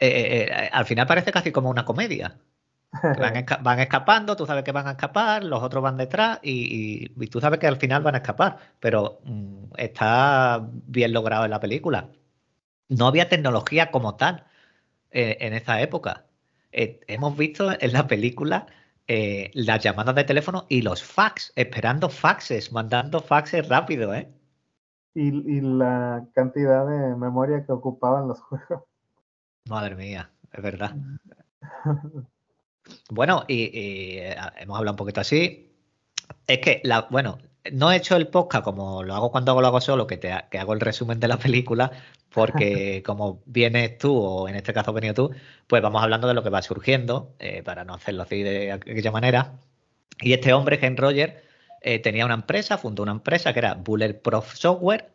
eh, 0.01 0.09
eh, 0.09 0.49
eh, 0.51 0.71
al 0.73 0.85
final 0.87 1.07
parece 1.07 1.33
casi 1.33 1.53
como 1.53 1.71
una 1.71 1.85
comedia. 1.85 2.39
Van, 3.03 3.45
van, 3.63 3.81
escapando, 3.81 4.37
tú 4.37 4.47
sabes 4.47 4.63
que 4.63 4.71
van 4.71 4.87
a 4.87 4.93
escapar, 4.93 5.43
los 5.43 5.61
otros 5.65 5.83
van 5.83 5.97
detrás 5.97 6.39
y, 6.45 7.11
y, 7.17 7.27
tú 7.27 7.41
sabes 7.41 7.59
que 7.59 7.67
al 7.67 7.77
final 7.77 8.05
van 8.05 8.15
a 8.15 8.19
escapar, 8.19 8.57
pero 8.79 9.19
mm, 9.25 9.65
está 9.79 10.65
bien 10.87 11.13
logrado 11.13 11.45
en 11.45 11.51
la 11.51 11.59
película. 11.59 12.11
No 12.89 13.09
había 13.09 13.29
tecnología 13.29 13.91
como 13.91 14.15
tal 14.15 14.45
eh, 15.11 15.39
en 15.41 15.55
esa 15.55 15.81
época. 15.81 16.27
Hemos 16.71 17.37
visto 17.37 17.73
en 17.81 17.93
la 17.93 18.07
película 18.07 18.67
las 19.09 19.83
llamadas 19.83 20.15
de 20.15 20.25
teléfono 20.25 20.67
y 20.69 20.83
los 20.83 21.03
fax, 21.03 21.53
esperando 21.57 22.09
faxes, 22.09 22.71
mandando 22.71 23.21
faxes 23.21 23.69
rápido, 23.69 24.15
¿eh? 24.15 24.29
Y, 25.15 25.29
y 25.29 25.61
la 25.61 26.27
cantidad 26.33 26.87
de 26.87 27.17
memoria 27.17 27.65
que 27.67 27.73
ocupaban 27.73 28.29
los 28.29 28.41
juegos. 28.49 28.85
Madre 29.69 29.95
mía, 29.97 30.31
es 30.53 30.63
verdad. 30.63 30.95
Bueno, 33.09 33.45
y, 33.49 33.71
eh, 33.73 34.37
hemos 34.59 34.77
hablado 34.77 34.93
un 34.93 34.99
poquito 34.99 35.23
así. 35.23 35.73
Es 36.47 36.59
que, 36.59 36.83
la, 36.85 37.07
bueno, 37.11 37.39
no 37.73 37.91
he 37.91 37.97
hecho 37.97 38.17
el 38.17 38.29
podcast 38.29 38.63
como 38.63 39.03
lo 39.03 39.15
hago 39.15 39.31
cuando 39.31 39.53
hago 39.53 39.63
lo 39.63 39.69
hago 39.69 39.81
solo, 39.81 40.07
que, 40.07 40.19
te, 40.19 40.35
que 40.51 40.59
hago 40.59 40.75
el 40.75 40.81
resumen 40.81 41.19
de 41.19 41.29
la 41.29 41.39
película, 41.39 41.91
porque 42.31 43.03
como 43.07 43.43
vienes 43.47 43.97
tú, 43.99 44.15
o 44.15 44.49
en 44.49 44.57
este 44.57 44.75
caso 44.75 44.91
has 44.91 44.95
venido 44.95 45.15
tú, 45.15 45.31
pues 45.67 45.83
vamos 45.83 46.03
hablando 46.03 46.29
de 46.29 46.35
lo 46.35 46.43
que 46.43 46.51
va 46.51 46.61
surgiendo, 46.61 47.35
eh, 47.39 47.63
para 47.63 47.85
no 47.85 47.95
hacerlo 47.95 48.25
así 48.25 48.43
de 48.43 48.73
aquella 48.73 49.13
manera. 49.13 49.59
Y 50.21 50.35
este 50.35 50.53
hombre, 50.53 50.79
Ken 50.79 50.97
Roger, 50.99 51.43
eh, 51.81 52.01
tenía 52.01 52.27
una 52.27 52.35
empresa, 52.35 52.77
fundó 52.79 53.03
una 53.03 53.13
empresa 53.13 53.55
que 53.55 53.61
era 53.61 53.75
Bulletproof 53.75 54.55
Software, 54.57 55.11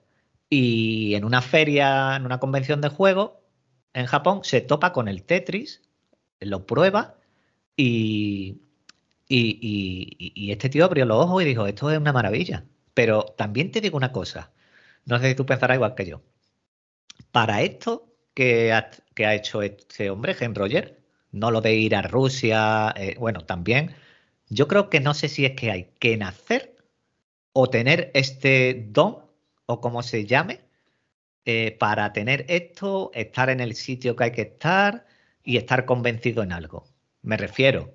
y 0.50 1.14
en 1.16 1.26
una 1.26 1.42
feria, 1.44 2.16
en 2.16 2.26
una 2.26 2.40
convención 2.40 2.82
de 2.82 2.90
juegos 2.90 3.39
en 3.94 4.06
Japón, 4.06 4.42
se 4.44 4.62
topa 4.62 4.94
con 4.94 5.08
el 5.08 5.24
Tetris, 5.24 5.82
lo 6.40 6.66
prueba 6.66 7.18
y, 7.76 8.62
este 9.30 10.70
tío 10.70 10.86
abrió 10.86 11.06
los 11.06 11.26
ojos 11.26 11.44
y 11.44 11.46
dijo, 11.46 11.68
esto 11.68 11.92
es 11.92 11.98
una 11.98 12.14
maravilla. 12.14 12.66
Pero 12.94 13.24
también 13.38 13.72
te 13.72 13.82
digo 13.82 13.98
una 13.98 14.12
cosa, 14.12 14.52
no 15.06 15.20
sé 15.20 15.30
si 15.30 15.36
tú 15.36 15.46
pensarás 15.46 15.76
igual 15.76 15.96
que 15.96 16.06
yo. 16.06 16.22
Para 17.32 17.62
esto 17.62 18.14
que 18.34 18.74
ha, 18.74 18.90
que 19.14 19.26
ha 19.26 19.36
hecho 19.36 19.62
este 19.62 20.10
hombre, 20.10 20.34
Gen 20.34 20.56
Roger, 20.56 21.00
no 21.32 21.52
lo 21.52 21.62
de 21.62 21.76
ir 21.76 21.96
a 21.96 22.02
Rusia, 22.02 22.94
eh, 22.98 23.16
bueno, 23.20 23.42
también, 23.42 23.96
yo 24.50 24.68
creo 24.68 24.90
que 24.90 25.00
no 25.00 25.14
sé 25.14 25.30
si 25.30 25.46
es 25.46 25.52
que 25.56 25.72
hay 25.72 25.92
que 26.00 26.18
nacer 26.18 26.76
o 27.54 27.70
tener 27.70 28.12
este 28.14 28.88
don, 28.90 29.20
o 29.66 29.82
como 29.82 30.04
se 30.04 30.26
llame, 30.26 30.62
eh, 31.46 31.76
para 31.80 32.14
tener 32.14 32.46
esto, 32.50 33.12
estar 33.14 33.50
en 33.50 33.60
el 33.60 33.74
sitio 33.76 34.16
que 34.16 34.26
hay 34.26 34.32
que 34.32 34.42
estar 34.44 35.06
y 35.44 35.58
estar 35.58 35.86
convencido 35.86 36.44
en 36.44 36.52
algo. 36.52 36.86
Me 37.22 37.38
refiero, 37.38 37.92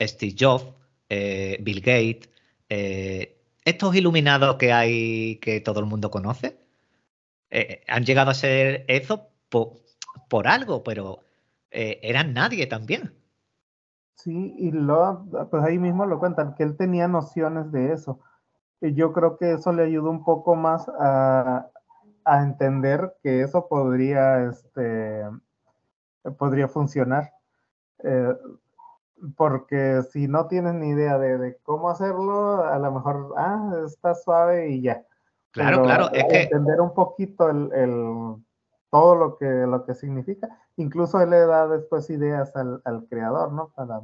Steve 0.00 0.34
Jobs, 0.38 0.72
eh, 1.08 1.58
Bill 1.60 1.80
Gates, 1.80 2.30
eh, 2.68 3.36
estos 3.64 3.94
iluminados 3.96 4.56
que 4.56 4.72
hay 4.72 5.36
que 5.36 5.60
todo 5.60 5.80
el 5.80 5.86
mundo 5.86 6.10
conoce, 6.10 6.58
han 7.86 8.04
llegado 8.04 8.30
a 8.30 8.34
ser 8.34 8.84
eso 8.88 9.28
por, 9.48 10.48
algo, 10.48 10.82
pero 10.82 11.20
eran 11.70 12.34
nadie 12.34 12.66
también. 12.66 13.14
Sí, 14.16 14.54
y 14.58 14.72
lo, 14.72 15.26
pues 15.50 15.62
ahí 15.62 15.78
mismo 15.78 16.04
lo 16.04 16.18
cuentan, 16.18 16.54
que 16.56 16.64
él 16.64 16.76
tenía 16.76 17.06
nociones 17.06 17.70
de 17.70 17.92
eso. 17.92 18.20
Y 18.80 18.94
yo 18.94 19.12
creo 19.12 19.36
que 19.38 19.52
eso 19.52 19.72
le 19.72 19.84
ayudó 19.84 20.10
un 20.10 20.24
poco 20.24 20.56
más 20.56 20.88
a, 21.00 21.70
a 22.24 22.42
entender 22.42 23.14
que 23.22 23.42
eso 23.42 23.68
podría, 23.68 24.44
este, 24.44 25.24
podría 26.38 26.68
funcionar. 26.68 27.32
Eh, 28.02 28.34
porque 29.36 30.02
si 30.10 30.28
no 30.28 30.46
tienes 30.48 30.74
ni 30.74 30.90
idea 30.90 31.18
de, 31.18 31.56
cómo 31.62 31.88
hacerlo, 31.88 32.64
a 32.64 32.78
lo 32.78 32.92
mejor, 32.92 33.34
ah, 33.36 33.72
está 33.86 34.14
suave 34.14 34.70
y 34.70 34.82
ya. 34.82 35.04
Claro, 35.52 35.82
claro, 35.82 36.10
es 36.12 36.24
que... 36.24 36.42
Entender 36.42 36.80
un 36.80 36.92
poquito 36.92 37.48
el, 37.48 38.36
todo 38.90 39.14
lo 39.14 39.36
que, 39.38 39.46
lo 39.46 39.84
que 39.84 39.94
significa. 39.94 40.48
Incluso 40.76 41.20
él 41.20 41.30
le 41.30 41.46
da 41.46 41.68
después 41.68 42.10
ideas 42.10 42.54
al, 42.56 43.06
creador, 43.08 43.52
¿no? 43.52 43.68
Para, 43.74 44.00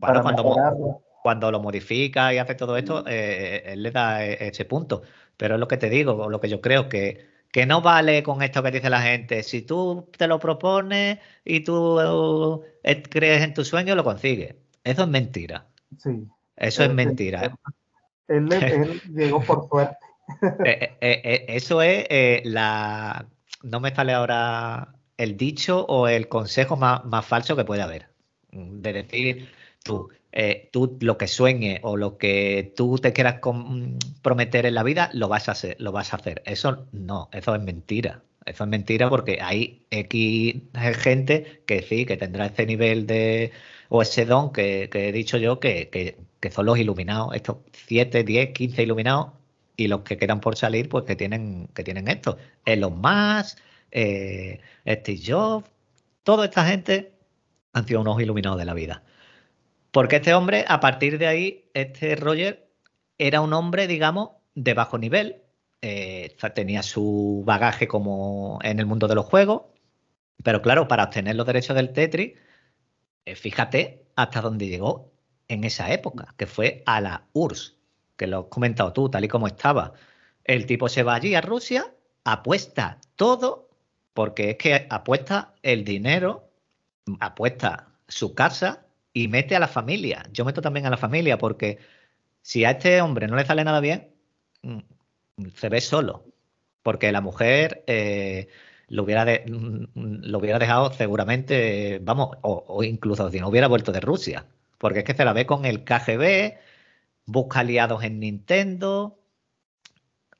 para 0.00 0.22
cuando, 0.22 1.02
cuando, 1.22 1.50
lo 1.50 1.60
modifica 1.60 2.34
y 2.34 2.38
hace 2.38 2.54
todo 2.54 2.76
esto, 2.76 3.04
eh, 3.06 3.62
él 3.66 3.82
le 3.82 3.90
da 3.90 4.24
e, 4.24 4.48
ese 4.48 4.64
punto. 4.64 5.02
Pero 5.36 5.54
es 5.54 5.60
lo 5.60 5.68
que 5.68 5.76
te 5.76 5.90
digo, 5.90 6.28
lo 6.28 6.40
que 6.40 6.48
yo 6.48 6.60
creo 6.60 6.88
que 6.88 7.32
que 7.52 7.66
no 7.66 7.82
vale 7.82 8.22
con 8.22 8.42
esto 8.42 8.62
que 8.62 8.70
dice 8.70 8.90
la 8.90 9.02
gente. 9.02 9.42
Si 9.42 9.60
tú 9.62 10.08
te 10.16 10.26
lo 10.26 10.40
propones 10.40 11.18
y 11.44 11.60
tú 11.60 12.64
eh, 12.82 13.02
crees 13.02 13.42
en 13.42 13.54
tu 13.54 13.64
sueño, 13.64 13.94
lo 13.94 14.02
consigues. 14.02 14.56
Eso 14.82 15.02
es 15.02 15.08
mentira. 15.08 15.66
Sí. 15.98 16.26
Eso 16.56 16.82
es 16.82 16.92
mentira. 16.92 17.54
Él, 18.26 18.48
llegó 19.14 19.42
por 19.42 19.68
suerte. 19.68 19.98
Eh, 20.64 20.96
eh, 21.00 21.44
eso 21.48 21.82
es 21.82 22.06
la. 22.44 23.26
No 23.62 23.80
me 23.80 23.94
sale 23.94 24.14
ahora 24.14 24.94
el 25.18 25.36
dicho 25.36 25.84
o 25.84 26.08
el 26.08 26.28
consejo 26.28 26.76
más, 26.76 27.04
más 27.04 27.26
falso 27.26 27.54
que 27.54 27.64
puede 27.64 27.82
haber. 27.82 28.08
De 28.50 28.92
decir, 28.94 29.50
tú, 29.84 30.08
eh, 30.32 30.70
tú 30.72 30.96
lo 31.00 31.18
que 31.18 31.28
sueñes 31.28 31.80
o 31.82 31.96
lo 31.96 32.16
que 32.16 32.72
tú 32.76 32.98
te 32.98 33.12
quieras 33.12 33.40
prometer 34.22 34.66
en 34.66 34.74
la 34.74 34.82
vida, 34.82 35.10
lo 35.12 35.28
vas 35.28 35.48
a 35.48 35.52
hacer, 35.52 35.76
lo 35.78 35.92
vas 35.92 36.12
a 36.12 36.16
hacer. 36.16 36.42
Eso 36.46 36.86
no, 36.92 37.28
eso 37.32 37.54
es 37.54 37.62
mentira. 37.62 38.22
Eso 38.46 38.64
es 38.64 38.70
mentira 38.70 39.08
porque 39.08 39.38
hay 39.40 39.86
X 39.90 40.62
gente 41.00 41.62
que 41.66 41.82
sí, 41.82 42.06
que 42.06 42.16
tendrá 42.16 42.46
ese 42.46 42.66
nivel 42.66 43.06
de, 43.06 43.52
o 43.88 44.02
ese 44.02 44.24
don 44.24 44.52
que, 44.52 44.88
he 44.92 45.12
dicho 45.12 45.36
yo, 45.36 45.60
que, 45.60 46.16
son 46.50 46.66
los 46.66 46.78
iluminados, 46.78 47.34
estos 47.34 47.58
7, 47.86 48.24
10, 48.24 48.52
15 48.52 48.82
iluminados, 48.82 49.32
y 49.76 49.88
los 49.88 50.02
que 50.02 50.16
quedan 50.16 50.40
por 50.40 50.56
salir, 50.56 50.88
pues 50.88 51.04
que 51.04 51.16
tienen, 51.16 51.68
que 51.74 51.84
tienen 51.84 52.08
esto. 52.08 52.38
Elon 52.64 53.00
Musk, 53.00 53.58
eh, 53.90 54.60
Steve 54.86 55.20
Jobs, 55.24 55.68
toda 56.22 56.46
esta 56.46 56.66
gente 56.66 57.12
han 57.72 57.86
sido 57.86 58.00
unos 58.00 58.20
iluminados 58.20 58.58
de 58.58 58.64
la 58.64 58.74
vida. 58.74 59.02
Porque 59.92 60.16
este 60.16 60.34
hombre, 60.34 60.64
a 60.66 60.80
partir 60.80 61.18
de 61.18 61.26
ahí, 61.26 61.70
este 61.74 62.16
Roger 62.16 62.68
era 63.18 63.40
un 63.42 63.52
hombre, 63.52 63.86
digamos, 63.86 64.30
de 64.54 64.74
bajo 64.74 64.98
nivel. 64.98 65.42
Eh, 65.82 66.36
tenía 66.54 66.82
su 66.82 67.42
bagaje 67.46 67.86
como 67.88 68.58
en 68.62 68.80
el 68.80 68.86
mundo 68.86 69.06
de 69.06 69.14
los 69.14 69.26
juegos. 69.26 69.64
Pero 70.42 70.62
claro, 70.62 70.88
para 70.88 71.04
obtener 71.04 71.36
los 71.36 71.46
derechos 71.46 71.76
del 71.76 71.92
Tetris, 71.92 72.32
eh, 73.26 73.36
fíjate 73.36 74.06
hasta 74.16 74.40
dónde 74.40 74.66
llegó 74.66 75.12
en 75.48 75.64
esa 75.64 75.92
época, 75.92 76.34
que 76.38 76.46
fue 76.46 76.82
a 76.86 77.00
la 77.00 77.26
URSS, 77.34 77.76
que 78.16 78.26
lo 78.26 78.38
has 78.40 78.44
comentado 78.46 78.92
tú, 78.92 79.10
tal 79.10 79.24
y 79.24 79.28
como 79.28 79.46
estaba. 79.46 79.92
El 80.44 80.66
tipo 80.66 80.88
se 80.88 81.02
va 81.02 81.14
allí 81.14 81.34
a 81.34 81.42
Rusia, 81.42 81.94
apuesta 82.24 82.98
todo, 83.16 83.68
porque 84.14 84.50
es 84.50 84.56
que 84.56 84.86
apuesta 84.88 85.54
el 85.62 85.84
dinero, 85.84 86.48
apuesta 87.20 87.88
su 88.08 88.34
casa, 88.34 88.86
y 89.12 89.28
mete 89.28 89.56
a 89.56 89.60
la 89.60 89.68
familia. 89.68 90.24
Yo 90.32 90.44
meto 90.44 90.62
también 90.62 90.86
a 90.86 90.90
la 90.90 90.96
familia 90.96 91.38
porque 91.38 91.78
si 92.42 92.64
a 92.64 92.72
este 92.72 93.00
hombre 93.00 93.28
no 93.28 93.36
le 93.36 93.46
sale 93.46 93.64
nada 93.64 93.80
bien, 93.80 94.14
mm, 94.62 94.78
se 95.56 95.68
ve 95.68 95.80
solo. 95.80 96.24
Porque 96.82 97.12
la 97.12 97.20
mujer 97.20 97.84
eh, 97.86 98.48
lo, 98.88 99.04
hubiera 99.04 99.24
mm, 99.24 99.86
lo 99.94 100.38
hubiera 100.38 100.58
dejado 100.58 100.92
seguramente, 100.92 102.00
vamos, 102.02 102.36
o, 102.42 102.82
incluso 102.84 103.30
si 103.30 103.40
no 103.40 103.48
hubiera 103.48 103.68
vuelto 103.68 103.92
de 103.92 104.00
Rusia. 104.00 104.46
Porque 104.78 105.00
es 105.00 105.04
que 105.04 105.14
se 105.14 105.24
la 105.24 105.32
ve 105.32 105.46
con 105.46 105.64
el 105.64 105.84
KGB, 105.84 106.58
busca 107.26 107.60
aliados 107.60 108.02
en 108.04 108.20
Nintendo. 108.20 109.18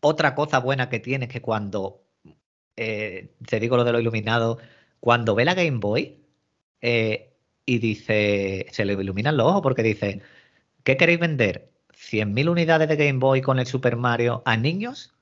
Otra 0.00 0.34
cosa 0.34 0.58
buena 0.58 0.88
que 0.88 1.00
tiene 1.00 1.26
es 1.26 1.30
que 1.32 1.42
cuando, 1.42 2.02
eh, 2.76 3.34
te 3.46 3.60
digo 3.60 3.76
lo 3.76 3.84
de 3.84 3.92
lo 3.92 4.00
iluminado, 4.00 4.58
cuando 5.00 5.34
ve 5.34 5.44
la 5.44 5.54
Game 5.54 5.78
Boy, 5.78 6.24
eh, 6.80 7.31
y 7.66 7.78
dice, 7.78 8.66
se 8.70 8.84
le 8.84 8.94
iluminan 8.94 9.36
los 9.36 9.46
ojos 9.46 9.62
porque 9.62 9.82
dice, 9.82 10.22
¿qué 10.84 10.96
queréis 10.96 11.20
vender? 11.20 11.70
¿100.000 11.92 12.48
unidades 12.50 12.88
de 12.88 12.96
Game 12.96 13.18
Boy 13.18 13.42
con 13.42 13.58
el 13.58 13.66
Super 13.66 13.96
Mario 13.96 14.42
a 14.44 14.56
niños? 14.56 15.14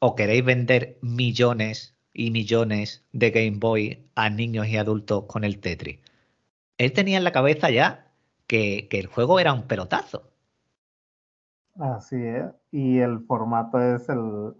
¿O 0.00 0.14
queréis 0.14 0.44
vender 0.44 0.98
millones 1.02 1.96
y 2.12 2.30
millones 2.30 3.04
de 3.12 3.30
Game 3.30 3.58
Boy 3.58 4.06
a 4.14 4.30
niños 4.30 4.68
y 4.68 4.76
adultos 4.76 5.24
con 5.26 5.44
el 5.44 5.60
Tetris? 5.60 6.00
Él 6.78 6.92
tenía 6.92 7.18
en 7.18 7.24
la 7.24 7.32
cabeza 7.32 7.70
ya 7.70 8.12
que, 8.46 8.88
el 8.90 9.06
juego 9.06 9.40
era 9.40 9.52
un 9.52 9.66
pelotazo. 9.66 10.30
Así 11.78 12.16
es. 12.16 12.44
Y 12.70 12.98
el 12.98 13.20
formato 13.20 13.80
es 13.80 14.08
el, 14.08 14.54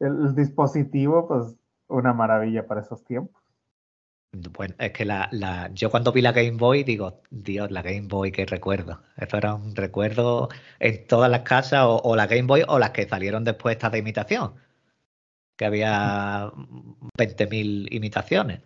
el 0.00 0.34
dispositivo, 0.34 1.28
pues 1.28 1.54
una 1.88 2.12
maravilla 2.12 2.66
para 2.66 2.80
esos 2.80 3.04
tiempos. 3.04 3.43
Bueno, 4.34 4.74
es 4.78 4.92
que 4.92 5.04
la, 5.04 5.28
la, 5.32 5.70
yo 5.72 5.90
cuando 5.90 6.12
vi 6.12 6.20
la 6.20 6.32
Game 6.32 6.56
Boy 6.56 6.82
digo, 6.82 7.20
Dios, 7.30 7.70
la 7.70 7.82
Game 7.82 8.08
Boy, 8.08 8.32
qué 8.32 8.44
recuerdo. 8.46 9.00
Eso 9.16 9.36
era 9.36 9.54
un 9.54 9.76
recuerdo 9.76 10.48
en 10.80 11.06
todas 11.06 11.30
las 11.30 11.42
casas, 11.42 11.84
o, 11.86 12.16
la 12.16 12.26
Game 12.26 12.44
Boy, 12.48 12.64
o 12.66 12.78
las 12.78 12.90
que 12.90 13.08
salieron 13.08 13.44
después 13.44 13.76
estas 13.76 13.92
de 13.92 13.98
imitación, 13.98 14.54
que 15.56 15.66
había 15.66 16.50
20.000 17.16 17.88
imitaciones. 17.92 18.60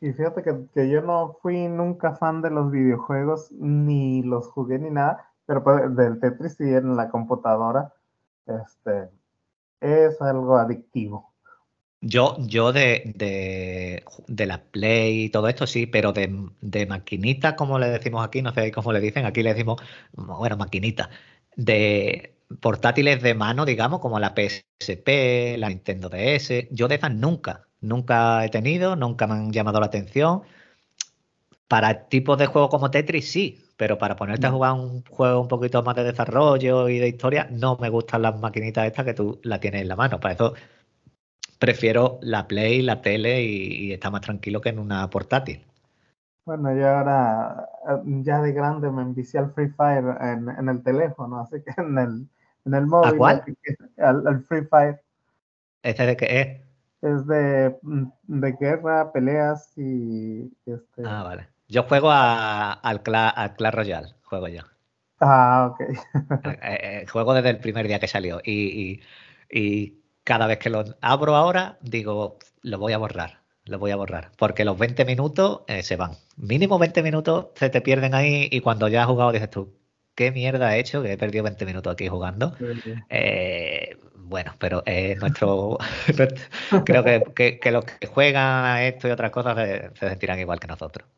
Y 0.00 0.12
fíjate 0.12 0.42
que, 0.42 0.66
que, 0.74 0.90
yo 0.90 1.02
no 1.02 1.38
fui 1.42 1.68
nunca 1.68 2.16
fan 2.16 2.42
de 2.42 2.50
los 2.50 2.70
videojuegos, 2.72 3.52
ni 3.52 4.22
los 4.22 4.48
jugué 4.48 4.78
ni 4.78 4.90
nada, 4.90 5.30
pero 5.46 5.62
pues, 5.62 5.94
del 5.94 6.18
Tetris 6.18 6.56
sí 6.56 6.64
en 6.64 6.96
la 6.96 7.08
computadora, 7.10 7.92
este, 8.46 9.10
es 9.80 10.20
algo 10.22 10.56
adictivo. 10.56 11.29
Yo, 12.02 12.36
yo 12.40 12.72
de, 12.72 13.12
de, 13.14 14.04
de, 14.26 14.46
la 14.46 14.62
Play 14.64 15.24
y 15.24 15.28
todo 15.30 15.48
esto 15.48 15.66
sí, 15.66 15.86
pero 15.86 16.12
de, 16.12 16.48
de, 16.62 16.86
maquinita, 16.86 17.56
como 17.56 17.78
le 17.78 17.88
decimos 17.90 18.24
aquí, 18.24 18.40
no 18.40 18.54
sé 18.54 18.72
cómo 18.72 18.92
le 18.92 19.00
dicen, 19.00 19.26
aquí 19.26 19.42
le 19.42 19.52
decimos, 19.52 19.82
bueno, 20.14 20.56
maquinita, 20.56 21.10
de 21.56 22.34
portátiles 22.60 23.22
de 23.22 23.34
mano, 23.34 23.66
digamos, 23.66 24.00
como 24.00 24.18
la 24.18 24.34
PSP, 24.34 25.58
la 25.58 25.68
Nintendo 25.68 26.08
DS, 26.08 26.68
yo 26.70 26.88
de 26.88 26.94
esas 26.96 27.14
nunca, 27.14 27.68
nunca 27.80 28.44
he 28.44 28.48
tenido, 28.48 28.96
nunca 28.96 29.26
me 29.26 29.34
han 29.34 29.52
llamado 29.52 29.80
la 29.80 29.86
atención. 29.86 30.42
Para 31.68 32.08
tipos 32.08 32.36
de 32.38 32.46
juegos 32.46 32.70
como 32.70 32.90
Tetris 32.90 33.30
sí, 33.30 33.64
pero 33.76 33.96
para 33.98 34.16
ponerte 34.16 34.46
a 34.46 34.50
jugar 34.50 34.72
un 34.72 35.04
juego 35.04 35.40
un 35.40 35.48
poquito 35.48 35.82
más 35.82 35.94
de 35.96 36.04
desarrollo 36.04 36.88
y 36.88 36.98
de 36.98 37.08
historia, 37.08 37.48
no 37.50 37.76
me 37.80 37.88
gustan 37.88 38.22
las 38.22 38.38
maquinitas 38.40 38.86
estas 38.86 39.04
que 39.04 39.14
tú 39.14 39.40
la 39.44 39.60
tienes 39.60 39.82
en 39.82 39.88
la 39.88 39.96
mano. 39.96 40.18
Para 40.18 40.34
eso 40.34 40.54
prefiero 41.60 42.18
la 42.22 42.48
Play, 42.48 42.82
la 42.82 43.02
tele 43.02 43.42
y, 43.42 43.86
y 43.86 43.92
está 43.92 44.10
más 44.10 44.22
tranquilo 44.22 44.60
que 44.60 44.70
en 44.70 44.80
una 44.80 45.08
portátil. 45.10 45.64
Bueno, 46.44 46.74
yo 46.74 46.88
ahora 46.88 47.68
ya 48.04 48.40
de 48.40 48.52
grande 48.52 48.90
me 48.90 49.02
envicié 49.02 49.38
al 49.38 49.52
Free 49.52 49.68
Fire 49.68 50.16
en, 50.20 50.48
en 50.48 50.68
el 50.68 50.82
teléfono, 50.82 51.38
así 51.38 51.62
que 51.62 51.80
en 51.80 51.96
el, 51.98 52.28
en 52.64 52.74
el 52.74 52.86
móvil. 52.86 53.14
¿A 53.14 53.16
cuál? 53.16 53.44
Al, 53.98 54.26
al, 54.26 54.44
Free 54.44 54.64
Fire. 54.64 55.00
¿Ese 55.82 56.06
de 56.06 56.16
qué 56.16 56.40
es? 56.40 56.60
Es 57.02 57.26
de, 57.26 57.76
de 57.82 58.52
guerra, 58.52 59.12
peleas 59.12 59.72
y 59.76 60.52
este. 60.66 61.02
Ah, 61.04 61.22
vale. 61.22 61.48
Yo 61.68 61.84
juego 61.84 62.10
a, 62.10 62.72
al, 62.72 63.02
Clash, 63.02 63.32
al 63.36 63.54
Clash 63.54 63.74
Royale, 63.74 64.08
juego 64.24 64.48
yo. 64.48 64.62
Ah, 65.20 65.70
ok. 65.72 65.80
eh, 66.44 66.58
eh, 66.62 67.06
juego 67.06 67.34
desde 67.34 67.50
el 67.50 67.58
primer 67.58 67.86
día 67.86 68.00
que 68.00 68.08
salió 68.08 68.40
y, 68.42 69.00
y, 69.50 69.60
y 69.60 70.00
cada 70.24 70.46
vez 70.46 70.58
que 70.58 70.70
lo 70.70 70.84
abro 71.00 71.36
ahora 71.36 71.78
digo, 71.82 72.38
lo 72.62 72.78
voy 72.78 72.92
a 72.92 72.98
borrar, 72.98 73.40
lo 73.64 73.78
voy 73.78 73.90
a 73.90 73.96
borrar, 73.96 74.32
porque 74.38 74.64
los 74.64 74.78
20 74.78 75.04
minutos 75.04 75.62
eh, 75.66 75.82
se 75.82 75.96
van. 75.96 76.12
Mínimo 76.36 76.78
20 76.78 77.02
minutos 77.02 77.46
se 77.54 77.70
te 77.70 77.80
pierden 77.80 78.14
ahí 78.14 78.48
y 78.50 78.60
cuando 78.60 78.88
ya 78.88 79.02
has 79.02 79.08
jugado 79.08 79.32
dices 79.32 79.50
tú, 79.50 79.74
¿qué 80.14 80.32
mierda 80.32 80.76
he 80.76 80.80
hecho? 80.80 81.02
Que 81.02 81.12
he 81.12 81.18
perdido 81.18 81.44
20 81.44 81.64
minutos 81.66 81.92
aquí 81.92 82.08
jugando. 82.08 82.54
Eh, 83.08 83.96
bueno, 84.14 84.54
pero 84.58 84.82
eh, 84.86 85.16
nuestro, 85.20 85.78
creo 86.84 87.04
que, 87.04 87.22
que, 87.34 87.58
que, 87.58 87.70
los 87.70 87.84
que 87.84 88.06
juegan 88.06 88.64
a 88.64 88.84
esto 88.84 89.08
y 89.08 89.10
otras 89.10 89.30
cosas 89.30 89.56
se, 89.56 89.90
se 89.94 90.08
sentirán 90.08 90.38
igual 90.38 90.60
que 90.60 90.66
nosotros. 90.68 91.08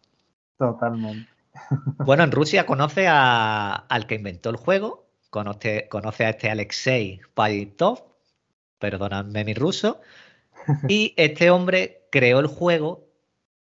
Totalmente. 0.59 1.29
Bueno, 1.99 2.25
en 2.25 2.33
Rusia 2.33 2.67
conoce 2.67 3.07
a, 3.09 3.75
al 3.75 4.07
que 4.07 4.15
inventó 4.15 4.51
el 4.51 4.57
juego, 4.57 5.07
conoce, 5.31 5.89
conoce 5.89 6.25
a 6.25 6.31
este 6.31 6.51
Alexei 6.51 7.21
Pavitov, 7.35 8.03
perdonadme 8.83 9.45
mi 9.45 9.55
ruso, 9.55 10.01
y 10.89 11.15
este 11.17 11.51
hombre 11.51 12.03
creó 12.11 12.41
el 12.41 12.49
juego, 12.49 13.07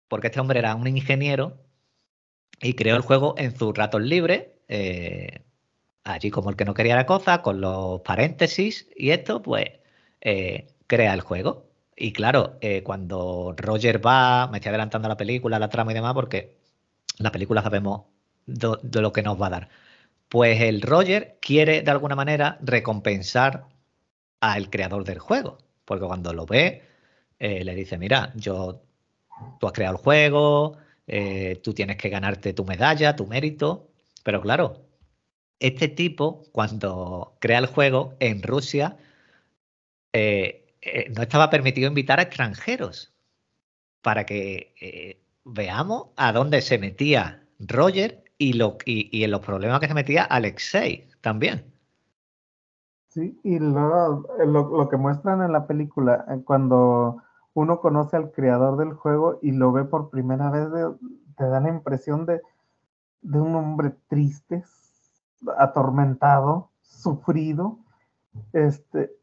porque 0.09 0.27
este 0.27 0.41
hombre 0.41 0.59
era 0.59 0.75
un 0.75 0.87
ingeniero, 0.87 1.57
y 2.61 2.73
creó 2.73 2.97
el 2.97 3.01
juego 3.01 3.33
en 3.37 3.57
sus 3.57 3.73
ratos 3.73 4.01
libres, 4.01 4.47
eh, 4.67 5.45
allí 6.03 6.31
como 6.31 6.49
el 6.49 6.57
que 6.57 6.65
no 6.65 6.73
quería 6.73 6.95
la 6.97 7.05
cosa, 7.05 7.41
con 7.41 7.61
los 7.61 8.01
paréntesis, 8.01 8.89
y 8.95 9.11
esto 9.11 9.41
pues 9.41 9.65
eh, 10.19 10.67
crea 10.87 11.13
el 11.13 11.21
juego. 11.21 11.65
Y 11.95 12.11
claro, 12.11 12.57
eh, 12.59 12.83
cuando 12.83 13.55
Roger 13.57 14.05
va, 14.05 14.47
me 14.51 14.57
estoy 14.57 14.69
adelantando 14.69 15.07
la 15.07 15.17
película, 15.17 15.59
la 15.59 15.69
trama 15.69 15.91
y 15.91 15.95
demás, 15.95 16.13
porque 16.13 16.57
la 17.19 17.31
película 17.31 17.61
sabemos 17.61 18.03
de 18.45 19.01
lo 19.01 19.13
que 19.13 19.23
nos 19.23 19.41
va 19.41 19.47
a 19.47 19.49
dar. 19.51 19.69
Pues 20.27 20.59
el 20.61 20.81
Roger 20.81 21.37
quiere 21.41 21.81
de 21.81 21.91
alguna 21.91 22.15
manera 22.15 22.57
recompensar 22.61 23.67
al 24.53 24.69
creador 24.69 25.03
del 25.03 25.19
juego, 25.19 25.57
porque 25.85 26.05
cuando 26.05 26.33
lo 26.33 26.45
ve, 26.45 26.83
eh, 27.39 27.63
le 27.63 27.75
dice, 27.75 27.97
mira, 27.97 28.31
yo, 28.35 28.81
tú 29.59 29.67
has 29.67 29.73
creado 29.73 29.97
el 29.97 30.01
juego, 30.01 30.77
eh, 31.07 31.59
tú 31.63 31.73
tienes 31.73 31.97
que 31.97 32.09
ganarte 32.09 32.53
tu 32.53 32.65
medalla, 32.65 33.15
tu 33.15 33.27
mérito, 33.27 33.89
pero 34.23 34.41
claro, 34.41 34.85
este 35.59 35.87
tipo, 35.87 36.43
cuando 36.51 37.35
crea 37.39 37.59
el 37.59 37.67
juego 37.67 38.15
en 38.19 38.41
Rusia, 38.43 38.97
eh, 40.13 40.75
no 41.15 41.23
estaba 41.23 41.49
permitido 41.49 41.87
invitar 41.87 42.19
a 42.19 42.23
extranjeros 42.23 43.13
para 44.01 44.25
que 44.25 45.19
veamos 45.43 46.09
a 46.15 46.31
dónde 46.31 46.61
se 46.61 46.77
metía 46.77 47.43
Roger 47.59 48.23
y, 48.37 48.53
lo, 48.53 48.77
y, 48.85 49.09
y, 49.17 49.23
en 49.23 49.31
los 49.31 49.41
problemas 49.41 49.79
que 49.79 49.87
se 49.87 49.93
metía 49.93 50.23
Alexei 50.23 51.07
también. 51.21 51.74
Sí, 53.15 53.39
y 53.43 53.59
lo, 53.59 54.25
lo, 54.45 54.77
lo, 54.77 54.89
que 54.89 54.97
muestran 54.97 55.41
en 55.41 55.53
la 55.53 55.67
película, 55.67 56.25
cuando 56.43 57.23
uno 57.53 57.79
conoce 57.79 58.17
al 58.17 58.33
creador 58.33 58.75
del 58.75 58.91
juego 58.91 59.39
y 59.41 59.53
lo 59.53 59.71
ve 59.71 59.85
por 59.85 60.09
primera 60.09 60.51
vez, 60.51 60.67
te 61.37 61.47
da 61.47 61.61
la 61.61 61.69
impresión 61.69 62.25
de, 62.25 62.41
de 63.21 63.39
un 63.39 63.55
hombre 63.55 63.95
triste, 64.09 64.65
atormentado, 65.57 66.71
sufrido. 66.81 67.79
Este, 68.51 69.13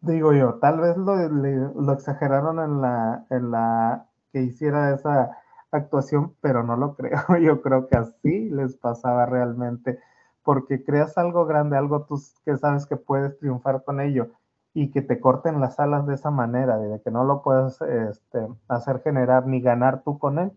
digo 0.00 0.32
yo, 0.32 0.54
tal 0.54 0.80
vez 0.80 0.96
lo, 0.96 1.16
lo 1.16 1.92
exageraron 1.92 2.60
en 2.60 2.80
la, 2.80 3.26
en 3.28 3.50
la 3.50 4.06
que 4.32 4.40
hiciera 4.40 4.94
esa 4.94 5.36
actuación, 5.70 6.34
pero 6.40 6.62
no 6.62 6.78
lo 6.78 6.94
creo. 6.96 7.20
Yo 7.42 7.60
creo 7.60 7.88
que 7.88 7.96
así 7.98 8.48
les 8.48 8.74
pasaba 8.78 9.26
realmente, 9.26 10.00
porque 10.46 10.84
creas 10.84 11.18
algo 11.18 11.44
grande, 11.44 11.76
algo 11.76 12.06
tú 12.08 12.22
que 12.44 12.56
sabes 12.56 12.86
que 12.86 12.96
puedes 12.96 13.36
triunfar 13.40 13.82
con 13.82 14.00
ello 14.00 14.28
y 14.72 14.92
que 14.92 15.02
te 15.02 15.18
corten 15.18 15.60
las 15.60 15.80
alas 15.80 16.06
de 16.06 16.14
esa 16.14 16.30
manera, 16.30 16.78
de 16.78 17.02
que 17.02 17.10
no 17.10 17.24
lo 17.24 17.42
puedes 17.42 17.80
este, 17.82 18.46
hacer 18.68 19.02
generar 19.02 19.48
ni 19.48 19.60
ganar 19.60 20.04
tú 20.04 20.20
con 20.20 20.38
él, 20.38 20.52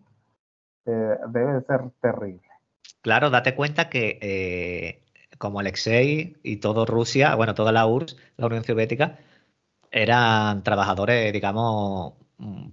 eh, 0.85 1.17
debe 1.29 1.59
ser 1.61 1.89
terrible. 2.01 2.43
Claro, 3.01 3.31
date 3.31 3.55
cuenta 3.55 3.89
que 3.89 4.19
eh, 4.21 5.01
como 5.39 5.59
Alexei 5.59 6.37
y 6.43 6.57
todo 6.57 6.85
Rusia, 6.85 7.33
bueno, 7.33 7.55
toda 7.55 7.71
la 7.71 7.87
URSS, 7.87 8.15
la 8.37 8.45
Unión 8.45 8.63
Soviética, 8.63 9.17
eran 9.89 10.61
trabajadores, 10.61 11.33
digamos, 11.33 12.13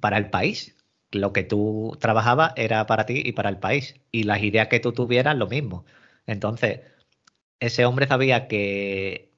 para 0.01 0.19
el 0.19 0.29
país. 0.29 0.77
Lo 1.13 1.33
que 1.33 1.45
tú 1.45 1.97
trabajabas 1.99 2.53
era 2.57 2.85
para 2.85 3.07
ti 3.07 3.23
y 3.25 3.33
para 3.33 3.49
el 3.49 3.59
país. 3.59 3.95
Y 4.13 4.25
las 4.25 4.43
ideas 4.43 4.69
que 4.69 4.81
tú 4.81 4.93
tuvieras, 4.93 5.35
lo 5.35 5.47
mismo. 5.47 5.87
Entonces, 6.27 6.81
ese 7.61 7.85
hombre 7.85 8.07
sabía 8.07 8.49
que 8.49 9.31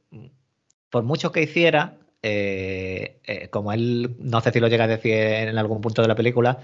por 0.91 1.05
mucho 1.05 1.33
que 1.33 1.43
hiciera, 1.43 1.99
eh, 2.23 3.21
eh, 3.25 3.49
como 3.51 3.73
él, 3.73 4.17
no 4.21 4.41
sé 4.41 4.53
si 4.53 4.61
lo 4.61 4.69
llega 4.69 4.85
a 4.85 4.89
decir 4.89 5.15
en 5.15 5.59
algún 5.59 5.81
punto 5.81 6.03
de 6.03 6.09
la 6.09 6.15
película, 6.15 6.59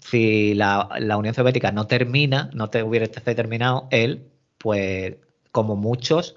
si 0.00 0.54
la, 0.54 0.88
Unión 1.18 1.34
Soviética 1.34 1.72
no 1.72 1.86
termina, 1.86 2.50
no 2.54 2.70
te 2.70 2.82
hubiera 2.82 3.06
terminado, 3.08 3.88
él, 3.90 4.28
pues 4.58 5.16
como 5.52 5.76
muchos, 5.76 6.36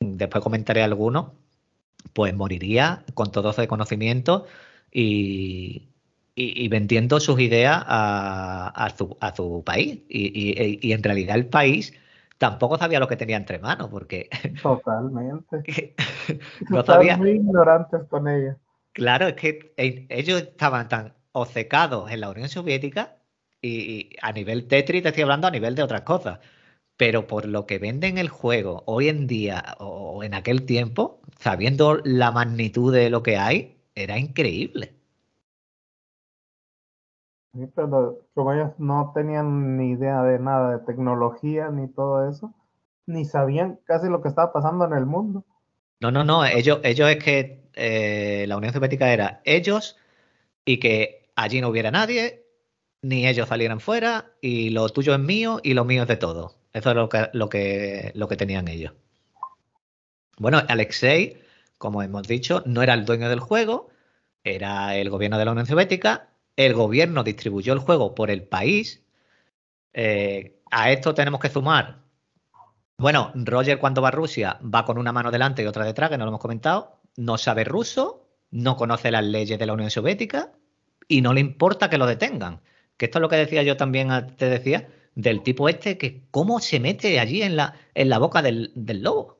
después 0.00 0.42
comentaré 0.44 0.82
algunos, 0.82 1.32
pues 2.12 2.34
moriría 2.34 3.04
con 3.14 3.32
todo 3.32 3.50
ese 3.50 3.68
conocimiento 3.68 4.46
y, 4.92 5.88
y, 6.34 6.68
vendiendo 6.68 7.20
sus 7.20 7.40
ideas 7.40 7.82
a, 7.86 8.94
su, 8.96 9.62
país. 9.64 10.00
Y, 10.08 10.92
en 10.92 11.02
realidad 11.02 11.36
el 11.36 11.46
país 11.46 11.92
tampoco 12.40 12.78
sabía 12.78 12.98
lo 12.98 13.06
que 13.06 13.18
tenía 13.18 13.36
entre 13.36 13.58
manos, 13.58 13.88
porque... 13.90 14.30
Totalmente. 14.62 15.62
no 16.70 16.82
sabía... 16.82 17.18
muy 17.18 17.32
ignorantes 17.32 18.00
con 18.08 18.26
ella. 18.26 18.56
Claro, 18.92 19.28
es 19.28 19.34
que 19.34 19.74
ellos 19.76 20.40
estaban 20.40 20.88
tan 20.88 21.14
obcecados 21.32 22.10
en 22.10 22.20
la 22.20 22.30
Unión 22.30 22.48
Soviética 22.48 23.18
y, 23.60 24.16
a 24.22 24.32
nivel 24.32 24.66
Tetris, 24.68 25.02
te 25.02 25.10
estoy 25.10 25.22
hablando 25.22 25.48
a 25.48 25.50
nivel 25.50 25.74
de 25.74 25.82
otras 25.82 26.00
cosas, 26.00 26.40
pero 26.96 27.26
por 27.26 27.44
lo 27.44 27.66
que 27.66 27.78
venden 27.78 28.16
el 28.16 28.30
juego 28.30 28.84
hoy 28.86 29.10
en 29.10 29.26
día 29.26 29.76
o 29.78 30.24
en 30.24 30.32
aquel 30.32 30.64
tiempo, 30.64 31.20
sabiendo 31.38 32.00
la 32.04 32.32
magnitud 32.32 32.92
de 32.92 33.10
lo 33.10 33.22
que 33.22 33.36
hay, 33.36 33.84
era 33.94 34.18
increíble. 34.18 34.99
Pero 37.52 38.18
como 38.34 38.52
ellos 38.52 38.70
no 38.78 39.12
tenían 39.14 39.76
ni 39.76 39.90
idea 39.90 40.22
de 40.22 40.38
nada 40.38 40.78
de 40.78 40.84
tecnología 40.84 41.68
ni 41.70 41.88
todo 41.88 42.28
eso, 42.28 42.54
ni 43.06 43.24
sabían 43.24 43.80
casi 43.84 44.08
lo 44.08 44.22
que 44.22 44.28
estaba 44.28 44.52
pasando 44.52 44.84
en 44.84 44.92
el 44.92 45.06
mundo. 45.06 45.44
No, 46.00 46.10
no, 46.10 46.24
no, 46.24 46.44
ellos, 46.44 46.80
ellos 46.84 47.10
es 47.10 47.22
que 47.22 47.68
eh, 47.74 48.44
la 48.48 48.56
Unión 48.56 48.72
Soviética 48.72 49.12
era 49.12 49.40
ellos 49.44 49.98
y 50.64 50.78
que 50.78 51.30
allí 51.34 51.60
no 51.60 51.68
hubiera 51.68 51.90
nadie, 51.90 52.46
ni 53.02 53.26
ellos 53.26 53.48
salieran 53.48 53.80
fuera, 53.80 54.32
y 54.40 54.70
lo 54.70 54.88
tuyo 54.88 55.14
es 55.14 55.20
mío 55.20 55.60
y 55.62 55.74
lo 55.74 55.84
mío 55.84 56.02
es 56.02 56.08
de 56.08 56.16
todo. 56.16 56.54
Eso 56.72 56.90
es 56.90 56.96
lo 56.96 57.08
que, 57.08 57.28
lo 57.32 57.48
que, 57.48 58.12
lo 58.14 58.28
que 58.28 58.36
tenían 58.36 58.68
ellos. 58.68 58.92
Bueno, 60.38 60.62
Alexei, 60.68 61.42
como 61.78 62.02
hemos 62.02 62.26
dicho, 62.26 62.62
no 62.64 62.82
era 62.82 62.94
el 62.94 63.04
dueño 63.04 63.28
del 63.28 63.40
juego, 63.40 63.88
era 64.44 64.96
el 64.96 65.10
gobierno 65.10 65.38
de 65.38 65.44
la 65.44 65.52
Unión 65.52 65.66
Soviética 65.66 66.29
el 66.66 66.74
gobierno 66.74 67.24
distribuyó 67.24 67.72
el 67.72 67.78
juego 67.78 68.14
por 68.14 68.30
el 68.30 68.42
país. 68.42 69.02
Eh, 69.94 70.60
a 70.70 70.90
esto 70.90 71.14
tenemos 71.14 71.40
que 71.40 71.48
sumar. 71.48 72.02
Bueno, 72.98 73.32
Roger 73.34 73.78
cuando 73.78 74.02
va 74.02 74.08
a 74.08 74.12
Rusia 74.12 74.60
va 74.62 74.84
con 74.84 74.98
una 74.98 75.10
mano 75.10 75.30
delante 75.30 75.62
y 75.62 75.66
otra 75.66 75.86
detrás, 75.86 76.10
que 76.10 76.18
no 76.18 76.24
lo 76.24 76.30
hemos 76.32 76.40
comentado. 76.40 77.00
No 77.16 77.38
sabe 77.38 77.64
ruso, 77.64 78.26
no 78.50 78.76
conoce 78.76 79.10
las 79.10 79.24
leyes 79.24 79.58
de 79.58 79.64
la 79.64 79.72
Unión 79.72 79.90
Soviética 79.90 80.52
y 81.08 81.22
no 81.22 81.32
le 81.32 81.40
importa 81.40 81.88
que 81.88 81.96
lo 81.96 82.06
detengan. 82.06 82.60
Que 82.98 83.06
esto 83.06 83.18
es 83.18 83.22
lo 83.22 83.30
que 83.30 83.36
decía 83.36 83.62
yo 83.62 83.78
también, 83.78 84.10
te 84.36 84.50
decía, 84.50 84.88
del 85.14 85.42
tipo 85.42 85.66
este, 85.70 85.96
que 85.96 86.26
cómo 86.30 86.60
se 86.60 86.78
mete 86.78 87.18
allí 87.18 87.42
en 87.42 87.56
la, 87.56 87.74
en 87.94 88.10
la 88.10 88.18
boca 88.18 88.42
del, 88.42 88.70
del 88.74 89.02
lobo. 89.02 89.38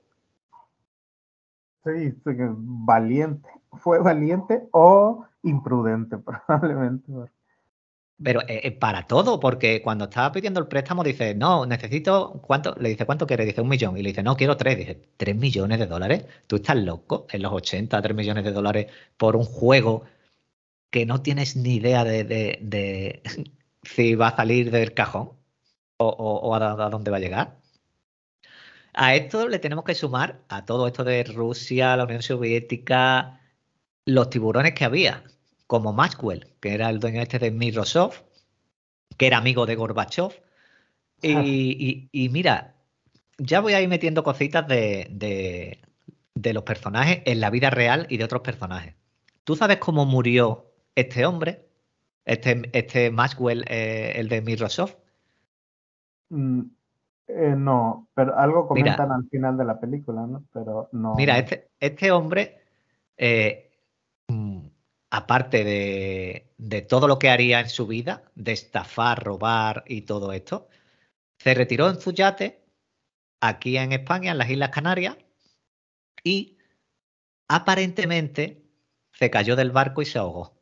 Sí, 1.84 2.14
valiente. 2.24 3.48
Fue 3.72 3.98
valiente 3.98 4.68
o 4.72 5.26
imprudente, 5.42 6.18
probablemente. 6.46 7.12
Pero 8.22 8.42
eh, 8.42 8.60
eh, 8.64 8.72
para 8.72 9.06
todo, 9.06 9.40
porque 9.40 9.80
cuando 9.82 10.04
estaba 10.04 10.30
pidiendo 10.32 10.60
el 10.60 10.66
préstamo 10.68 11.02
dice, 11.02 11.34
no, 11.34 11.64
necesito, 11.64 12.40
¿cuánto? 12.42 12.74
Le 12.78 12.90
dice, 12.90 13.06
¿cuánto 13.06 13.26
quiere? 13.26 13.46
Dice, 13.46 13.62
un 13.62 13.68
millón. 13.68 13.96
Y 13.96 14.02
le 14.02 14.10
dice, 14.10 14.22
no, 14.22 14.36
quiero 14.36 14.56
tres. 14.56 14.76
Dice, 14.76 15.00
¿tres 15.16 15.36
millones 15.36 15.78
de 15.78 15.86
dólares? 15.86 16.26
¿Tú 16.46 16.56
estás 16.56 16.76
loco? 16.76 17.26
En 17.30 17.42
los 17.42 17.52
80, 17.52 18.02
tres 18.02 18.14
millones 18.16 18.44
de 18.44 18.52
dólares 18.52 18.86
por 19.16 19.36
un 19.36 19.44
juego 19.44 20.04
que 20.90 21.06
no 21.06 21.22
tienes 21.22 21.56
ni 21.56 21.76
idea 21.76 22.04
de, 22.04 23.22
si 23.82 24.14
va 24.14 24.28
a 24.28 24.36
salir 24.36 24.70
del 24.70 24.94
cajón 24.94 25.32
o, 25.96 26.54
a, 26.54 26.90
dónde 26.90 27.10
va 27.10 27.18
a 27.18 27.20
llegar. 27.20 27.60
A 28.92 29.14
esto 29.14 29.48
le 29.48 29.58
tenemos 29.58 29.84
que 29.84 29.94
sumar 29.94 30.42
a 30.48 30.64
todo 30.64 30.86
esto 30.86 31.04
de 31.04 31.24
Rusia, 31.24 31.96
la 31.96 32.04
Unión 32.04 32.22
Soviética, 32.22 33.39
los 34.10 34.30
tiburones 34.30 34.74
que 34.74 34.84
había, 34.84 35.22
como 35.66 35.92
Maxwell, 35.92 36.52
que 36.60 36.74
era 36.74 36.90
el 36.90 36.98
dueño 36.98 37.22
este 37.22 37.38
de 37.38 37.50
Microsoft, 37.50 38.22
que 39.16 39.26
era 39.26 39.38
amigo 39.38 39.66
de 39.66 39.76
Gorbachev. 39.76 40.32
Y, 41.22 42.28
mira, 42.32 42.74
ya 43.38 43.60
voy 43.60 43.74
a 43.74 43.80
ir 43.80 43.88
metiendo 43.88 44.22
cositas 44.22 44.66
de, 44.66 45.78
los 46.34 46.62
personajes 46.64 47.22
en 47.24 47.40
la 47.40 47.50
vida 47.50 47.70
real 47.70 48.06
y 48.08 48.16
de 48.16 48.24
otros 48.24 48.42
personajes. 48.42 48.94
¿Tú 49.44 49.56
sabes 49.56 49.78
cómo 49.78 50.06
murió 50.06 50.66
este 50.94 51.24
hombre? 51.24 51.66
Este, 52.24 52.62
este 52.72 53.10
Maxwell, 53.10 53.64
eh, 53.68 54.12
el 54.16 54.28
de 54.28 54.42
Microsoft. 54.42 54.96
Mm, 56.28 56.62
eh, 57.28 57.54
no, 57.56 58.08
pero 58.14 58.36
algo 58.36 58.66
comentan 58.68 59.10
al 59.12 59.28
final 59.28 59.56
de 59.56 59.64
la 59.64 59.80
película, 59.80 60.26
¿no? 60.26 60.44
Pero 60.52 60.88
no. 60.92 61.14
Mira, 61.14 61.38
este, 61.38 61.70
este 61.80 62.10
hombre 62.12 62.60
eh, 63.16 63.69
aparte 65.10 65.64
de, 65.64 66.82
todo 66.82 67.08
lo 67.08 67.18
que 67.18 67.30
haría 67.30 67.60
en 67.60 67.68
su 67.68 67.86
vida, 67.86 68.22
de 68.36 68.52
estafar, 68.52 69.22
robar 69.22 69.84
y 69.86 70.02
todo 70.02 70.32
esto, 70.32 70.68
se 71.38 71.54
retiró 71.54 71.88
en 71.88 72.00
su 72.00 72.12
yate 72.12 72.64
aquí 73.40 73.76
en 73.76 73.92
España, 73.92 74.32
en 74.32 74.38
las 74.38 74.50
Islas 74.50 74.70
Canarias, 74.70 75.16
y 76.22 76.58
aparentemente 77.48 78.62
se 79.12 79.30
cayó 79.30 79.56
del 79.56 79.72
barco 79.72 80.02
y 80.02 80.06
se 80.06 80.18
ahogó. 80.18 80.54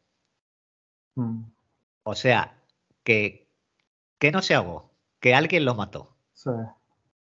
Mm. 1.16 1.42
O 2.04 2.14
sea, 2.14 2.62
que, 3.04 3.50
que 4.18 4.32
no 4.32 4.40
se 4.40 4.54
ahogó, 4.54 4.94
que 5.20 5.34
alguien 5.34 5.64
lo 5.64 5.74
mató. 5.74 6.16
Sí. 6.32 6.50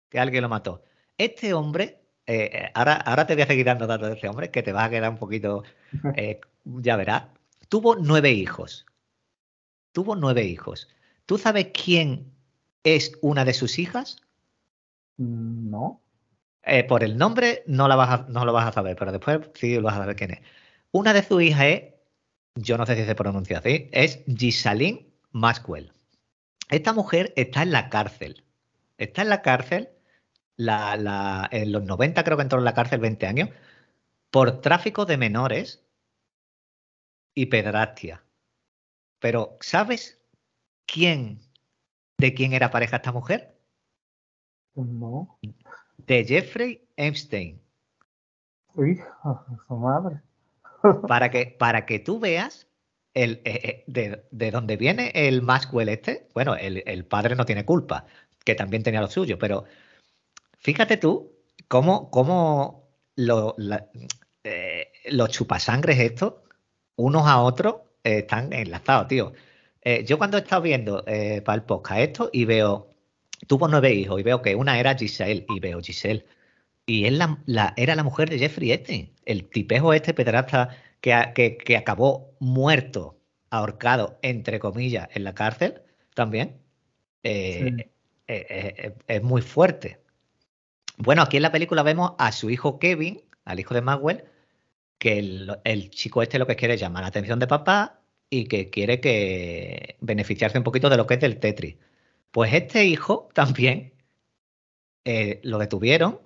Que 0.09 0.19
alguien 0.19 0.41
lo 0.41 0.49
mató. 0.49 0.83
Este 1.17 1.53
hombre, 1.53 2.01
eh, 2.25 2.49
eh, 2.51 2.71
ahora, 2.73 2.95
ahora 2.95 3.27
te 3.27 3.35
voy 3.35 3.43
a 3.43 3.47
seguir 3.47 3.65
dando 3.65 3.87
datos 3.87 4.09
de 4.09 4.15
este 4.15 4.27
hombre, 4.27 4.51
que 4.51 4.63
te 4.63 4.73
va 4.73 4.85
a 4.85 4.89
quedar 4.89 5.09
un 5.09 5.17
poquito 5.17 5.63
eh, 6.15 6.41
ya 6.65 6.95
verás, 6.95 7.25
tuvo 7.69 7.95
nueve 7.95 8.31
hijos. 8.31 8.85
Tuvo 9.91 10.15
nueve 10.15 10.43
hijos. 10.43 10.89
¿Tú 11.25 11.37
sabes 11.37 11.67
quién 11.73 12.33
es 12.83 13.17
una 13.21 13.45
de 13.45 13.53
sus 13.53 13.79
hijas? 13.79 14.17
No. 15.17 16.01
Eh, 16.63 16.83
por 16.83 17.03
el 17.03 17.17
nombre 17.17 17.63
no, 17.67 17.87
la 17.87 17.95
vas 17.95 18.29
no 18.29 18.45
lo 18.45 18.53
vas 18.53 18.67
a 18.67 18.71
saber, 18.71 18.95
pero 18.95 19.11
después 19.11 19.39
sí 19.55 19.75
lo 19.75 19.83
vas 19.83 19.95
a 19.95 19.99
saber 19.99 20.15
quién 20.15 20.31
es. 20.31 20.39
Una 20.91 21.13
de 21.13 21.23
sus 21.23 21.41
hijas 21.41 21.65
es, 21.65 21.83
yo 22.55 22.77
no 22.77 22.85
sé 22.85 22.95
si 22.95 23.05
se 23.05 23.15
pronuncia 23.15 23.59
así, 23.59 23.89
es 23.91 24.23
Gisaline 24.27 25.11
Maxwell. 25.31 25.91
Esta 26.69 26.93
mujer 26.93 27.33
está 27.35 27.63
en 27.63 27.71
la 27.71 27.89
cárcel. 27.89 28.43
Está 28.97 29.23
en 29.23 29.29
la 29.29 29.41
cárcel, 29.41 29.89
en 30.57 31.71
los 31.71 31.83
90 31.83 32.23
creo 32.23 32.37
que 32.37 32.43
entró 32.43 32.59
en 32.59 32.65
la 32.65 32.73
cárcel 32.73 32.99
20 32.99 33.27
años, 33.27 33.49
por 34.31 34.61
tráfico 34.61 35.05
de 35.05 35.17
menores 35.17 35.83
y 37.35 37.47
pedrastia. 37.47 38.23
Pero, 39.19 39.57
¿sabes 39.61 40.21
quién, 40.85 41.39
de 42.17 42.33
quién 42.33 42.53
era 42.53 42.71
pareja 42.71 42.97
esta 42.97 43.11
mujer? 43.11 43.55
No. 44.75 45.39
De 45.97 46.25
Jeffrey 46.25 46.87
Epstein. 46.97 47.61
Hijo 48.75 49.45
su 49.67 49.75
madre. 49.75 50.21
para, 51.07 51.29
que, 51.29 51.55
para 51.57 51.85
que 51.85 51.99
tú 51.99 52.19
veas 52.19 52.67
el, 53.13 53.41
eh, 53.45 53.83
eh, 53.87 54.25
de, 54.31 54.51
dónde 54.51 54.77
viene 54.77 55.11
el 55.13 55.41
Maxwell 55.41 55.89
este. 55.89 56.27
Bueno, 56.33 56.55
el, 56.55 57.05
padre 57.05 57.35
no 57.35 57.45
tiene 57.45 57.65
culpa, 57.65 58.05
que 58.43 58.55
también 58.55 58.83
tenía 58.83 59.01
lo 59.01 59.07
suyo, 59.07 59.37
pero 59.37 59.65
fíjate 60.59 60.97
tú 60.97 61.31
cómo, 61.67 62.09
cómo 62.09 62.89
lo, 63.15 63.55
eh, 64.43 64.91
los 65.05 65.29
chupasangres 65.29 65.99
estos 65.99 66.35
unos 66.95 67.27
a 67.27 67.41
otros 67.41 67.75
eh, 68.03 68.19
están 68.19 68.53
enlazados, 68.53 69.07
tío. 69.07 69.33
Eh, 69.81 70.03
yo 70.05 70.17
cuando 70.17 70.37
he 70.37 70.41
estado 70.41 70.61
viendo 70.61 71.03
eh, 71.07 71.41
para 71.41 71.57
el 71.57 71.63
podcast 71.63 72.01
esto 72.01 72.29
y 72.31 72.45
veo, 72.45 72.93
tuvo 73.47 73.67
nueve 73.67 73.93
hijos 73.93 74.19
y 74.19 74.23
veo 74.23 74.41
que 74.41 74.55
una 74.55 74.79
era 74.79 74.95
Giselle 74.95 75.45
y 75.49 75.59
veo 75.59 75.81
Giselle. 75.81 76.25
Y 76.85 77.05
es 77.05 77.13
la, 77.13 77.73
era 77.77 77.95
la 77.95 78.03
mujer 78.03 78.29
de 78.29 78.39
Jeffrey 78.39 78.71
este, 78.71 79.13
el 79.25 79.49
tipejo 79.49 79.93
este 79.93 80.13
pedrasta 80.13 80.69
que, 81.01 81.57
que, 81.65 81.77
acabó 81.77 82.35
muerto, 82.39 83.17
ahorcado, 83.49 84.19
entre 84.21 84.59
comillas, 84.59 85.09
en 85.13 85.23
la 85.23 85.33
cárcel 85.33 85.81
también. 86.13 86.59
es 87.23 87.73
muy 89.21 89.41
fuerte. 89.41 89.99
Bueno, 90.97 91.23
aquí 91.23 91.37
en 91.37 91.43
la 91.43 91.51
película 91.51 91.83
vemos 91.83 92.13
a 92.17 92.31
su 92.31 92.49
hijo 92.49 92.79
Kevin, 92.79 93.21
al 93.45 93.59
hijo 93.59 93.73
de 93.73 93.81
Maxwell, 93.81 94.25
que 95.03 95.19
el, 95.19 95.89
chico 95.89 96.21
este 96.21 96.39
lo 96.39 96.47
que 96.47 96.55
quiere 96.55 96.75
es 96.75 96.79
llamar 96.79 97.03
la 97.03 97.09
atención 97.09 97.37
de 97.37 97.45
papá 97.45 97.99
y 98.29 98.45
que 98.45 98.69
quiere 98.69 99.01
que 99.01 99.97
beneficiarse 99.99 100.57
un 100.57 100.63
poquito 100.63 100.89
de 100.89 100.95
lo 100.95 101.05
que 101.07 101.15
es 101.15 101.19
del 101.19 101.41
Tetris. 101.41 101.75
Pues 102.31 102.53
este 102.53 102.85
hijo 102.85 103.27
también 103.33 103.93
eh, 105.03 105.41
lo 105.43 105.57
detuvieron 105.59 106.21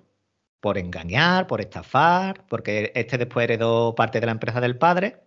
por 0.60 0.78
engañar, 0.78 1.48
por 1.48 1.60
estafar, 1.60 2.46
porque 2.48 2.92
este 2.94 3.18
después 3.18 3.44
heredó 3.44 3.96
parte 3.96 4.20
de 4.20 4.26
la 4.26 4.32
empresa 4.32 4.60
del 4.60 4.78
padre 4.78 5.24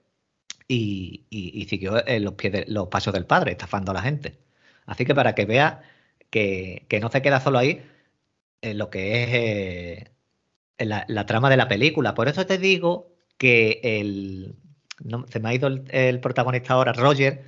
y, 0.69 1.25
siguió 1.69 2.01
los, 2.21 2.33
pies 2.35 2.69
los 2.69 2.87
pasos 2.87 3.13
del 3.13 3.25
padre, 3.25 3.51
estafando 3.51 3.91
a 3.91 3.95
la 3.95 4.01
gente. 4.01 4.39
Así 4.85 5.05
que 5.05 5.15
para 5.15 5.35
que 5.35 5.45
vea 5.45 5.83
que, 6.29 6.87
no 7.01 7.11
se 7.11 7.21
queda 7.21 7.41
solo 7.41 7.59
ahí 7.59 7.83
en 8.61 8.77
lo 8.77 8.89
que 8.89 9.23
es 9.23 9.29
eh, 9.33 10.11
la, 10.85 11.25
trama 11.25 11.49
de 11.49 11.57
la 11.57 11.67
película. 11.67 12.13
Por 12.13 12.29
eso 12.29 12.45
te 12.45 12.57
digo 12.57 13.11
que 13.41 13.79
el. 13.81 14.55
se 15.29 15.39
me 15.39 15.49
ha 15.49 15.53
ido 15.55 15.67
el, 15.67 16.19
protagonista 16.19 16.75
ahora, 16.75 16.93
Roger, 16.93 17.43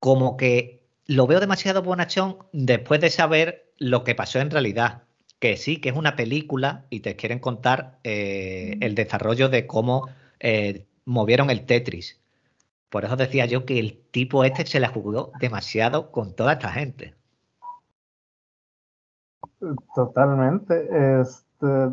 como 0.00 0.38
que 0.38 0.88
lo 1.04 1.26
veo 1.26 1.40
demasiado 1.40 1.82
bonachón 1.82 2.38
después 2.54 2.98
de 3.02 3.10
saber 3.10 3.70
lo 3.76 4.02
que 4.02 4.14
pasó 4.14 4.40
en 4.40 4.50
realidad. 4.50 5.02
Que 5.40 5.58
sí, 5.58 5.76
que 5.76 5.90
es 5.90 5.94
una 5.94 6.16
película 6.16 6.86
y 6.88 7.00
te 7.00 7.16
quieren 7.16 7.38
contar 7.38 7.98
eh, 8.02 8.78
el 8.80 8.94
desarrollo 8.94 9.50
de 9.50 9.66
cómo 9.66 10.08
eh, 10.40 10.86
movieron 11.04 11.50
el 11.50 11.66
Tetris. 11.66 12.22
Por 12.88 13.04
eso 13.04 13.16
decía 13.16 13.44
yo 13.44 13.66
que 13.66 13.78
el 13.78 14.00
tipo 14.10 14.42
este 14.42 14.64
se 14.64 14.80
la 14.80 14.88
jugó 14.88 15.32
demasiado 15.38 16.10
con 16.10 16.34
toda 16.34 16.54
esta 16.54 16.72
gente. 16.72 17.14
Totalmente. 19.94 21.20
Este, 21.20 21.90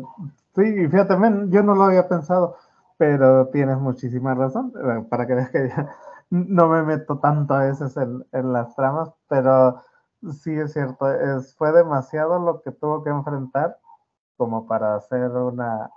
sí, 0.54 0.88
fíjate, 0.88 1.14
yo 1.50 1.62
no 1.62 1.74
lo 1.74 1.84
había 1.84 2.08
pensado 2.08 2.56
pero 2.96 3.48
tienes 3.48 3.78
muchísima 3.78 4.34
razón, 4.34 4.72
eh, 4.76 5.04
para 5.10 5.26
que 5.26 5.34
veas 5.34 5.50
que 5.50 5.70
no 6.30 6.68
me 6.68 6.82
meto 6.82 7.18
tanto 7.18 7.54
a 7.54 7.64
veces 7.64 7.96
en, 7.96 8.52
las 8.52 8.74
tramas, 8.74 9.10
pero 9.28 9.82
sí 10.42 10.52
es 10.52 10.72
cierto, 10.72 11.06
fue 11.56 11.72
demasiado 11.72 12.38
lo 12.38 12.62
que 12.62 12.72
tuvo 12.72 13.04
que 13.04 13.10
enfrentar 13.10 13.78
como 14.36 14.66
para 14.66 14.96
hacer 14.96 15.30
una, 15.30 15.90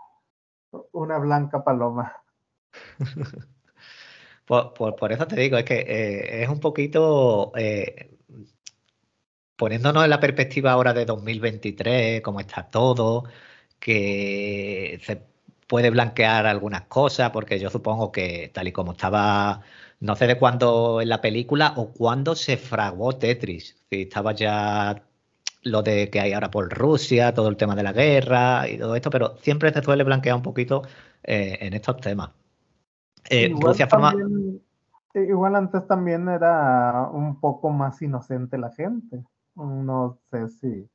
una 0.92 1.18
blanca 1.18 1.64
paloma. 1.64 2.14
por, 4.46 5.12
eso 5.12 5.28
te 5.28 5.36
digo, 5.36 5.58
es 5.58 5.66
que 5.66 5.80
eh, 5.80 6.44
es 6.44 6.50
un 6.50 6.60
poquito 6.60 7.52
eh, 7.56 8.18
poniéndonos 9.56 10.04
en 10.04 10.10
la 10.10 10.20
perspectiva 10.20 10.72
ahora 10.72 10.94
de 10.94 11.06
2023, 11.06 12.22
cómo 12.22 12.40
está 12.40 12.70
todo, 12.70 13.26
que 13.80 15.00
se 15.04 15.29
puede 15.70 15.92
blanquear 15.92 16.48
algunas 16.48 16.82
cosas, 16.88 17.30
porque 17.30 17.60
yo 17.60 17.70
supongo 17.70 18.12
que 18.12 18.52
tal 18.54 18.68
y 18.68 18.72
como 18.72 18.94
estaba 18.94 19.62
no 20.00 20.16
sé 20.16 20.26
de 20.26 20.40
cuándo 20.40 21.00
en 21.00 21.10
la 21.10 21.22
película 21.22 21.74
o 21.76 21.92
cuándo 21.92 22.36
se 22.36 22.58
fragó 22.58 23.18
Tetris. 23.18 23.78
Si 23.90 24.02
estaba 24.04 24.34
ya 24.34 25.04
lo 25.64 25.84
de 25.84 26.10
que 26.10 26.20
hay 26.20 26.34
ahora 26.34 26.50
por 26.50 26.74
Rusia, 26.74 27.34
todo 27.36 27.50
el 27.50 27.58
tema 27.58 27.76
de 27.76 27.84
la 27.84 27.94
guerra 27.94 28.68
y 28.68 28.80
todo 28.80 28.96
esto, 28.96 29.12
pero 29.12 29.38
siempre 29.38 29.72
se 29.72 29.84
suele 29.84 30.04
blanquear 30.04 30.36
un 30.36 30.42
poquito 30.42 30.82
eh, 31.24 31.58
en 31.62 31.74
estos 31.74 31.98
temas. 31.98 32.32
Eh, 33.30 33.54
Rusia 33.62 33.88
forma... 33.88 34.14
Igual 35.14 35.56
antes 35.56 35.86
también 35.88 36.30
era 36.30 37.10
un 37.12 37.40
poco 37.40 37.70
más 37.70 38.02
inocente 38.02 38.58
la 38.58 38.72
gente. 38.72 39.24
No 39.56 40.18
sé 40.32 40.50
si, 40.50 40.88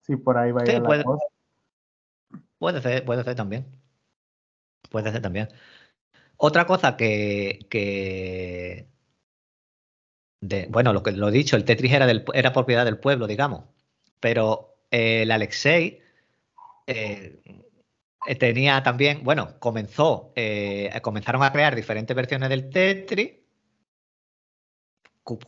si 0.00 0.16
por 0.16 0.38
ahí 0.38 0.52
vaya 0.52 0.80
la 0.80 0.86
puede, 0.86 1.04
cosa. 1.04 1.24
Puede 2.58 2.80
ser, 2.80 3.04
puede 3.04 3.24
ser 3.24 3.34
también. 3.34 3.83
Puede 4.94 5.10
ser 5.10 5.22
también. 5.22 5.48
Otra 6.36 6.66
cosa 6.68 6.96
que, 6.96 8.86
bueno, 10.68 10.92
lo 10.92 11.02
que 11.02 11.10
lo 11.10 11.28
he 11.28 11.32
dicho, 11.32 11.56
el 11.56 11.64
Tetris 11.64 11.92
era, 11.92 12.52
propiedad 12.52 12.84
del 12.84 13.00
pueblo, 13.00 13.26
digamos, 13.26 13.64
pero 14.20 14.76
el 14.92 15.32
Alexei 15.32 16.00
eh, 16.86 17.42
tenía 18.38 18.84
también, 18.84 19.24
bueno, 19.24 19.58
comenzó, 19.58 20.32
eh, 20.36 20.92
comenzaron 21.02 21.42
a 21.42 21.50
crear 21.50 21.74
diferentes 21.74 22.14
versiones 22.14 22.48
del 22.48 22.70
Tetris, 22.70 23.32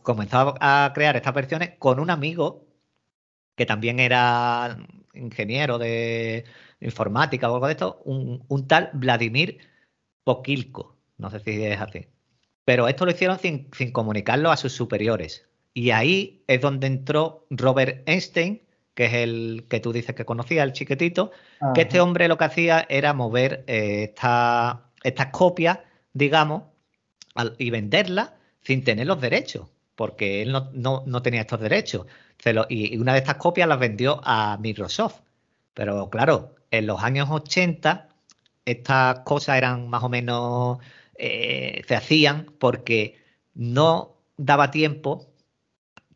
comenzó 0.03 0.55
a 0.59 0.91
crear 0.93 1.15
estas 1.15 1.33
versiones 1.33 1.77
con 1.79 2.01
un 2.01 2.09
amigo 2.09 2.67
que 3.55 3.65
también 3.65 4.01
era 4.01 4.77
ingeniero 5.17 5.77
de 5.77 6.45
informática 6.79 7.49
o 7.49 7.55
algo 7.55 7.67
de 7.67 7.73
esto, 7.73 8.01
un 8.05 8.67
tal 8.67 8.89
Vladimir 8.93 9.59
Pokilko, 10.23 10.97
no 11.17 11.29
sé 11.29 11.39
si 11.39 11.63
es 11.63 11.79
así. 11.79 12.07
Pero 12.67 12.89
esto 12.89 13.05
lo 13.05 13.11
hicieron 13.11 13.39
sin, 13.39 13.69
comunicarlo 13.93 14.51
a 14.51 14.57
sus 14.57 14.73
superiores. 14.73 15.47
Y 15.73 15.91
ahí 15.91 16.43
es 16.47 16.59
donde 16.59 16.87
entró 16.87 17.47
Robert 17.49 18.03
Einstein, 18.09 18.61
que 18.93 19.05
es 19.05 19.13
el 19.13 19.67
que 19.69 19.79
tú 19.79 19.93
dices 19.93 20.13
que 20.13 20.25
conocía, 20.25 20.63
el 20.63 20.73
chiquitito, 20.73 21.31
que 21.73 21.83
este 21.83 22.01
hombre 22.01 22.27
lo 22.27 22.37
que 22.37 22.43
hacía 22.43 22.85
era 22.89 23.13
mover 23.13 23.63
eh, 23.67 24.13
estas 25.03 25.25
copias, 25.31 25.79
digamos, 26.11 26.63
y 27.57 27.69
venderlas 27.69 28.33
sin 28.63 28.83
tener 28.83 29.07
los 29.07 29.21
derechos, 29.21 29.69
porque 29.97 30.43
él 30.43 30.53
no, 30.53 31.21
tenía 31.23 31.41
estos 31.41 31.59
derechos. 31.59 32.05
y, 32.69 32.97
una 32.97 33.13
de 33.13 33.19
estas 33.19 33.37
copias 33.37 33.67
las 33.67 33.79
vendió 33.79 34.21
a 34.23 34.57
Microsoft. 34.61 35.21
Pero 35.73 36.09
claro, 36.09 36.55
en 36.71 36.87
los 36.87 37.03
años 37.03 37.29
80 37.31 38.07
estas 38.65 39.21
cosas 39.21 39.57
eran 39.57 39.89
más 39.89 40.03
o 40.03 40.09
menos, 40.09 40.79
eh, 41.17 41.81
se 41.87 41.95
hacían 41.95 42.45
porque 42.59 43.19
no 43.55 44.17
daba 44.37 44.71
tiempo, 44.71 45.27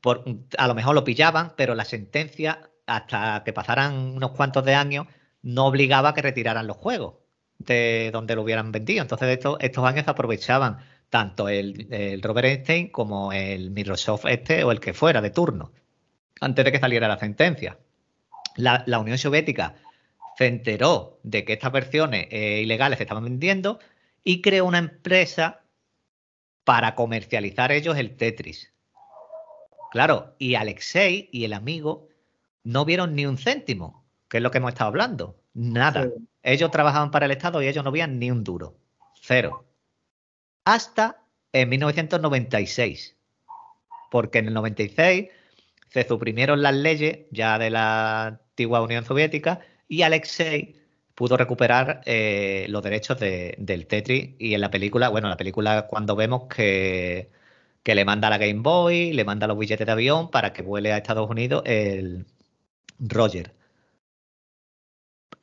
por, 0.02 0.26
a 0.58 0.68
lo 0.68 0.76
mejor 0.76 0.96
lo 0.96 1.04
pillaban, 1.04 1.54
pero 1.58 1.76
la 1.76 1.86
sentencia, 1.86 2.70
hasta 2.86 3.44
que 3.44 3.54
pasaran 3.54 3.96
unos 3.96 4.32
cuantos 4.32 4.64
de 4.66 4.76
años, 4.76 5.08
no 5.42 5.66
obligaba 5.68 6.10
a 6.10 6.14
que 6.14 6.22
retiraran 6.22 6.68
los 6.68 6.78
juegos 6.78 7.16
de 7.58 8.12
donde 8.14 8.36
lo 8.36 8.44
hubieran 8.44 8.72
vendido. 8.72 9.02
Entonces 9.02 9.30
estos, 9.30 9.58
estos 9.60 9.86
años 9.86 10.08
aprovechaban 10.08 10.80
tanto 11.12 11.48
el, 11.48 12.20
Robert 12.24 12.48
Einstein 12.48 12.88
como 12.90 13.32
el 13.32 13.70
Microsoft 13.70 14.26
este 14.26 14.64
o 14.64 14.72
el 14.72 14.80
que 14.80 14.96
fuera 14.96 15.22
de 15.22 15.30
turno, 15.30 15.72
antes 16.40 16.66
de 16.66 16.72
que 16.72 16.80
saliera 16.80 17.08
la 17.08 17.20
sentencia. 17.20 17.78
la 18.56 19.00
Unión 19.00 19.20
Soviética 19.20 19.76
se 20.38 20.48
enteró 20.48 21.20
de 21.24 21.46
que 21.46 21.54
estas 21.54 21.72
versiones 21.72 22.28
eh, 22.32 22.62
ilegales 22.64 22.98
se 22.98 23.04
estaban 23.04 23.24
vendiendo 23.24 23.80
y 24.24 24.42
creó 24.42 24.66
una 24.66 24.80
empresa 24.80 25.62
para 26.64 26.96
comercializar 26.96 27.72
ellos 27.72 27.98
el 27.98 28.16
Tetris. 28.16 28.74
Claro, 29.92 30.36
y 30.40 30.56
Alexei 30.56 31.30
y 31.32 31.44
el 31.44 31.54
amigo 31.54 32.08
no 32.64 32.86
vieron 32.86 33.16
ni 33.16 33.26
un 33.26 33.38
céntimo, 33.38 34.06
que 34.30 34.38
es 34.38 34.44
lo 34.44 34.52
que 34.52 34.60
hemos 34.60 34.70
estado 34.72 34.88
hablando. 34.88 35.38
Nada. 35.54 36.10
Ellos 36.44 36.72
trabajaban 36.72 37.12
para 37.12 37.26
el 37.26 37.32
Estado 37.32 37.62
y 37.62 37.68
ellos 37.68 37.84
no 37.84 37.92
veían 37.92 38.18
ni 38.18 38.32
un 38.32 38.44
duro. 38.44 38.78
Cero. 39.22 39.66
Hasta 40.72 41.22
en 41.52 41.68
1996. 41.68 43.18
Porque 44.10 44.40
en 44.40 44.48
el 44.48 44.54
96 44.54 45.28
se 45.90 46.08
suprimieron 46.08 46.62
las 46.62 46.74
leyes 46.74 47.26
ya 47.30 47.60
de 47.60 47.70
la 47.70 48.28
antigua 48.28 48.82
Unión 48.82 49.04
Soviética 49.04 49.60
y 49.90 50.04
Alexei 50.04 50.78
pudo 51.14 51.36
recuperar 51.36 52.02
eh, 52.06 52.68
los 52.70 52.82
derechos 52.84 53.20
del 53.20 53.86
Tetris 53.86 54.36
y 54.40 54.54
en 54.54 54.62
la 54.62 54.72
película, 54.72 55.10
bueno, 55.10 55.28
la 55.28 55.36
película 55.36 55.88
cuando 55.88 56.16
vemos 56.16 56.44
que, 56.48 57.30
le 57.84 58.06
manda 58.06 58.30
la 58.30 58.38
Game 58.38 58.62
Boy, 58.62 59.12
le 59.12 59.26
manda 59.26 59.48
los 59.48 59.58
billetes 59.58 59.86
de 59.86 59.92
avión 59.92 60.32
para 60.32 60.54
que 60.54 60.62
vuele 60.62 60.94
a 60.94 60.98
Estados 60.98 61.30
Unidos 61.30 61.64
el 61.66 62.26
Roger. 62.98 63.54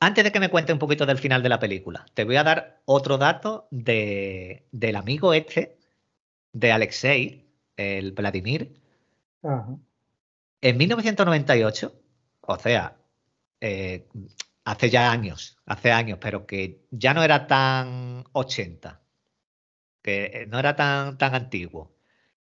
Antes 0.01 0.25
de 0.25 0.33
que 0.33 0.41
me 0.41 0.51
cuente 0.51 0.73
un 0.73 0.79
poquito 0.79 1.07
del 1.07 1.19
final 1.19 1.43
de 1.43 1.49
la 1.49 1.59
película, 1.59 2.07
te 2.15 2.25
voy 2.25 2.37
a 2.37 2.45
dar 2.45 2.83
otro 2.85 3.19
dato 3.19 3.67
de, 3.71 4.67
del 4.71 4.97
amigo 4.97 5.35
este, 5.35 5.79
de 6.53 6.73
Alexei, 6.73 7.49
el 7.77 8.13
Vladimir. 8.13 8.81
En 10.61 10.77
1998, 10.77 12.01
o 12.43 12.59
sea, 12.59 12.97
eh, 13.61 14.07
hace 14.65 14.91
ya 14.91 15.11
años, 15.11 15.59
hace 15.67 15.91
años, 15.91 16.19
pero 16.21 16.47
que 16.47 16.85
ya 16.91 17.15
no 17.15 17.23
era 17.23 17.47
tan 17.47 18.25
80, 18.33 19.01
que 20.03 20.25
eh, 20.27 20.47
no 20.47 20.59
era 20.59 20.77
tan, 20.77 21.19
tan 21.19 21.35
antiguo. 21.35 21.97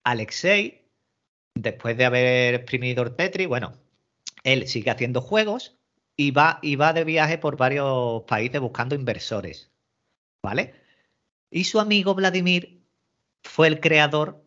Alexei, 0.04 0.90
después 1.54 1.96
de 1.96 2.04
haber 2.04 2.54
exprimido 2.54 3.04
el 3.04 3.14
Tetris, 3.16 3.48
bueno, 3.48 3.74
él 4.44 4.68
sigue 4.68 4.90
haciendo 4.90 5.20
juegos 5.20 5.77
y 6.18 6.32
va, 6.32 6.58
y 6.60 6.76
va 6.76 6.92
de 6.92 7.04
viaje 7.04 7.38
por 7.38 7.56
varios 7.56 8.24
países 8.24 8.60
buscando 8.60 8.94
inversores, 8.94 9.70
¿vale? 10.42 10.74
Y 11.50 11.64
su 11.64 11.80
amigo 11.80 12.14
Vladimir 12.14 12.82
fue 13.42 13.68
el 13.68 13.80
creador 13.80 14.44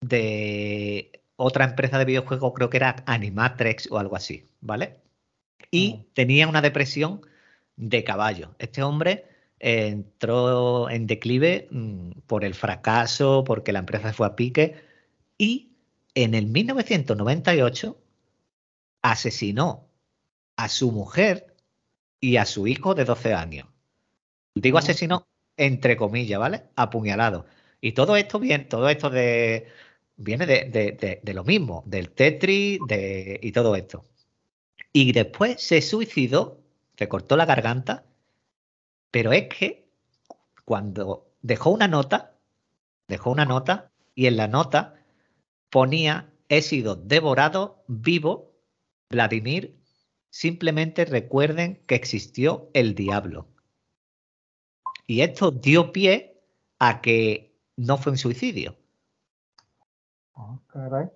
de 0.00 1.22
otra 1.36 1.64
empresa 1.64 1.98
de 1.98 2.04
videojuegos, 2.04 2.52
creo 2.54 2.70
que 2.70 2.76
era 2.76 3.02
Animatrex 3.06 3.90
o 3.90 3.98
algo 3.98 4.16
así, 4.16 4.48
¿vale? 4.60 5.04
y 5.74 6.06
tenía 6.14 6.46
una 6.46 6.62
depresión 6.62 7.22
de 7.76 8.04
caballo. 8.04 8.54
Este 8.60 8.82
hombre 8.84 9.24
entró 9.58 10.88
en 10.88 11.08
declive 11.08 11.66
mm, 11.70 12.10
por 12.28 12.44
el 12.44 12.54
fracaso, 12.54 13.42
porque 13.44 13.72
la 13.72 13.80
empresa 13.80 14.12
fue 14.12 14.28
a 14.28 14.36
pique 14.36 14.76
y 15.36 15.72
en 16.14 16.34
el 16.34 16.46
1998 16.46 17.98
asesinó 19.02 19.88
a 20.56 20.68
su 20.68 20.92
mujer 20.92 21.54
y 22.20 22.36
a 22.36 22.46
su 22.46 22.66
hijo 22.66 22.94
de 22.94 23.04
12 23.04 23.34
años. 23.34 23.68
Digo 24.54 24.78
asesinó 24.78 25.26
entre 25.56 25.96
comillas, 25.96 26.40
¿vale? 26.40 26.64
Apuñalado. 26.76 27.46
Y 27.80 27.92
todo 27.92 28.16
esto 28.16 28.38
bien, 28.38 28.68
todo 28.68 28.88
esto 28.88 29.10
de 29.10 29.68
viene 30.16 30.46
de, 30.46 31.20
de, 31.22 31.34
lo 31.34 31.44
mismo, 31.44 31.82
del 31.86 32.10
Tetris 32.10 32.78
de, 32.86 33.40
y 33.42 33.52
todo 33.52 33.76
esto. 33.76 34.04
Y 34.92 35.12
después 35.12 35.60
se 35.60 35.82
suicidó, 35.82 36.60
se 36.96 37.08
cortó 37.08 37.36
la 37.36 37.46
garganta, 37.46 38.04
pero 39.10 39.32
es 39.32 39.48
que 39.48 39.88
cuando 40.64 41.32
dejó 41.42 41.70
una 41.70 41.88
nota, 41.88 42.36
dejó 43.08 43.30
una 43.30 43.44
nota 43.44 43.90
y 44.14 44.26
en 44.26 44.36
la 44.36 44.48
nota 44.48 44.94
ponía 45.70 46.30
he 46.48 46.62
sido 46.62 46.94
devorado 46.94 47.82
vivo, 47.88 48.52
Vladimir, 49.10 49.76
simplemente 50.34 51.04
recuerden 51.04 51.80
que 51.86 51.94
existió 51.94 52.68
el 52.74 52.96
diablo. 52.96 53.46
Y 55.06 55.20
esto 55.20 55.52
dio 55.52 55.92
pie 55.92 56.42
a 56.80 57.00
que 57.00 57.54
no 57.76 57.98
fue 57.98 58.10
un 58.10 58.18
suicidio. 58.18 58.76
Oh, 60.32 60.60
caray. 60.66 61.06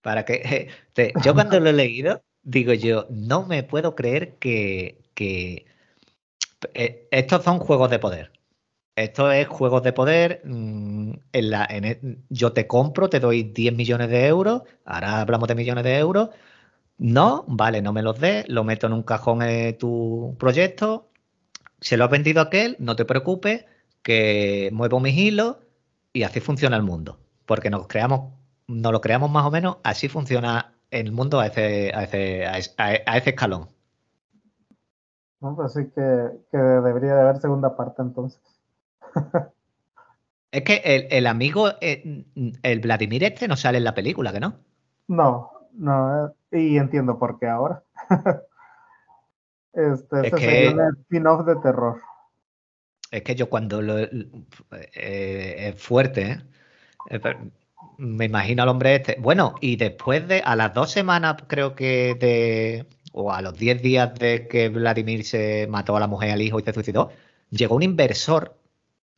Para 0.00 0.24
que 0.24 0.70
yo 1.22 1.34
cuando 1.34 1.60
lo 1.60 1.68
he 1.68 1.74
leído 1.74 2.22
digo 2.42 2.72
yo, 2.72 3.06
no 3.10 3.44
me 3.44 3.62
puedo 3.62 3.94
creer 3.94 4.38
que, 4.38 5.04
eh, 6.72 7.08
estos 7.10 7.44
son 7.44 7.58
juegos 7.58 7.90
de 7.90 7.98
poder. 7.98 8.32
Esto 8.96 9.30
es 9.30 9.46
juegos 9.48 9.82
de 9.82 9.92
poder. 9.92 10.40
Mm, 10.44 11.12
en 11.32 11.50
la, 11.50 11.66
en 11.68 12.24
yo 12.30 12.54
te 12.54 12.66
compro, 12.66 13.10
te 13.10 13.20
doy 13.20 13.42
10 13.42 13.74
millones 13.76 14.08
de 14.08 14.26
euros. 14.26 14.62
Ahora 14.86 15.20
hablamos 15.20 15.46
de 15.46 15.54
millones 15.56 15.84
de 15.84 15.98
euros. 15.98 16.30
No, 16.98 17.44
vale, 17.46 17.80
no 17.80 17.92
me 17.92 18.02
los 18.02 18.18
des. 18.20 18.48
Lo 18.48 18.64
meto 18.64 18.88
en 18.88 18.92
un 18.92 19.04
cajón 19.04 19.38
de 19.38 19.72
tu 19.72 20.36
proyecto. 20.38 21.08
Se 21.80 21.96
lo 21.96 22.04
has 22.04 22.10
vendido 22.10 22.40
a 22.40 22.44
aquel, 22.44 22.76
no 22.80 22.96
te 22.96 23.04
preocupes, 23.04 23.64
que 24.02 24.70
muevo 24.72 24.98
mis 24.98 25.16
hilos 25.16 25.58
y 26.12 26.24
así 26.24 26.40
funciona 26.40 26.76
el 26.76 26.82
mundo. 26.82 27.20
Porque 27.46 27.70
nos 27.70 27.86
creamos, 27.86 28.32
nos 28.66 28.92
lo 28.92 29.00
creamos 29.00 29.30
más 29.30 29.46
o 29.46 29.50
menos, 29.50 29.76
así 29.84 30.08
funciona 30.08 30.74
el 30.90 31.12
mundo 31.12 31.38
a 31.38 31.46
ese, 31.46 31.92
a 31.94 32.02
ese, 32.04 32.46
a 32.46 32.58
ese, 32.58 33.30
escalón. 33.30 33.68
No, 35.40 35.54
pues 35.54 35.72
sí 35.74 35.84
que, 35.94 36.30
que, 36.50 36.58
debería 36.58 37.14
de 37.14 37.20
haber 37.20 37.40
segunda 37.40 37.76
parte 37.76 38.02
entonces. 38.02 38.40
Es 40.50 40.62
que 40.62 40.80
el, 40.82 41.08
el 41.10 41.26
amigo, 41.26 41.68
eh, 41.82 42.24
el 42.62 42.80
Vladimir 42.80 43.22
este 43.22 43.48
no 43.48 43.54
sale 43.54 43.76
en 43.76 43.84
la 43.84 43.94
película, 43.94 44.32
¿que 44.32 44.40
no? 44.40 44.54
No, 45.06 45.50
no, 45.74 46.26
eh, 46.26 46.30
y 46.52 46.76
entiendo 46.78 47.18
por 47.18 47.38
qué 47.38 47.46
ahora. 47.48 47.82
este, 49.72 50.26
Es 50.26 50.30
sería 50.30 50.70
un 50.70 50.80
spin-off 51.00 51.46
de 51.46 51.56
terror. 51.56 52.00
Es 53.10 53.22
que 53.22 53.34
yo 53.34 53.48
cuando 53.48 53.80
lo... 53.82 53.98
eh, 53.98 54.10
es 54.94 55.82
fuerte, 55.82 56.22
¿eh? 56.32 56.38
Eh, 57.10 57.20
Me 57.98 58.26
imagino 58.26 58.62
al 58.62 58.68
hombre 58.70 58.96
este. 58.96 59.16
Bueno, 59.20 59.56
y 59.60 59.76
después 59.76 60.28
de, 60.28 60.40
a 60.44 60.56
las 60.56 60.74
dos 60.74 60.90
semanas 60.92 61.36
creo 61.48 61.74
que 61.74 62.16
de, 62.20 62.86
o 63.12 63.32
a 63.32 63.42
los 63.42 63.58
diez 63.58 63.82
días 63.82 64.14
de 64.18 64.48
que 64.48 64.68
Vladimir 64.70 65.24
se 65.24 65.66
mató 65.68 65.96
a 65.96 66.00
la 66.00 66.06
mujer 66.08 66.30
y 66.30 66.32
al 66.32 66.42
hijo 66.42 66.60
y 66.60 66.64
se 66.64 66.72
suicidó, 66.74 67.10
llegó 67.50 67.76
un 67.76 67.82
inversor 67.84 68.56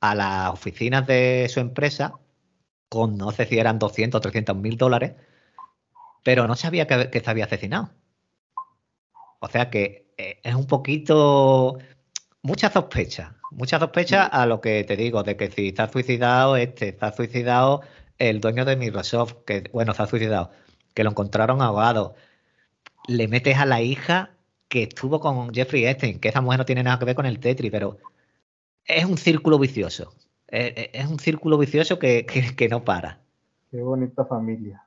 a 0.01 0.15
las 0.15 0.51
oficinas 0.53 1.07
de 1.07 1.49
su 1.51 1.61
empresa 1.61 2.15
con, 2.89 3.17
no 3.19 3.33
sé 3.33 3.47
si 3.47 3.59
eran 3.59 3.79
200 3.79 4.19
o 4.19 4.23
300 4.23 4.57
mil 4.57 4.77
dólares, 4.77 5.15
pero 6.23 6.47
no 6.47 6.57
sabía 6.57 6.87
que, 6.87 7.11
que 7.11 7.21
se 7.21 7.31
había 7.31 7.45
asesinado. 7.47 7.91
O 9.41 9.49
sea 9.49 9.71
que 9.71 10.13
eh, 10.19 10.41
es 10.43 10.55
un 10.55 10.67
poquito 10.67 11.79
mucha 12.43 12.71
sospecha, 12.71 13.37
mucha 13.51 13.79
sospecha 13.79 14.27
a 14.27 14.47
lo 14.47 14.61
que 14.61 14.85
te 14.85 14.97
digo, 14.97 15.23
de 15.23 15.37
que 15.37 15.51
si 15.51 15.75
ha 15.79 15.89
suicidado 15.89 16.57
este, 16.57 16.97
ha 17.01 17.13
suicidado 17.13 17.83
el 18.19 18.41
dueño 18.41 18.65
de 18.65 18.77
Microsoft, 18.77 19.35
que 19.47 19.65
bueno, 19.73 19.95
se 19.95 20.03
ha 20.03 20.07
suicidado, 20.07 20.51
que 20.95 21.05
lo 21.05 21.11
encontraron 21.11 21.63
ahogado. 21.63 22.15
Le 23.09 23.29
metes 23.29 23.57
a 23.59 23.65
la 23.65 23.81
hija 23.81 24.31
que 24.69 24.83
estuvo 24.85 25.21
con 25.21 25.53
Jeffrey 25.55 25.87
Epstein, 25.87 26.21
que 26.21 26.29
esa 26.29 26.43
mujer 26.43 26.59
no 26.59 26.65
tiene 26.67 26.83
nada 26.83 26.99
que 26.99 27.07
ver 27.07 27.17
con 27.17 27.27
el 27.27 27.41
Tetris, 27.41 27.71
pero 27.73 27.99
es 28.85 29.05
un 29.07 29.17
círculo 29.17 29.59
vicioso. 29.59 30.15
Es, 30.49 30.73
es- 30.77 30.91
es 30.93 31.07
un 31.07 31.19
círculo 31.19 31.57
vicioso 31.59 31.99
que, 31.99 32.27
que- 32.27 32.55
que 32.55 32.69
no 32.69 32.85
para. 32.85 33.21
Qué 33.71 33.81
bonita 33.81 34.25
familia. 34.27 34.83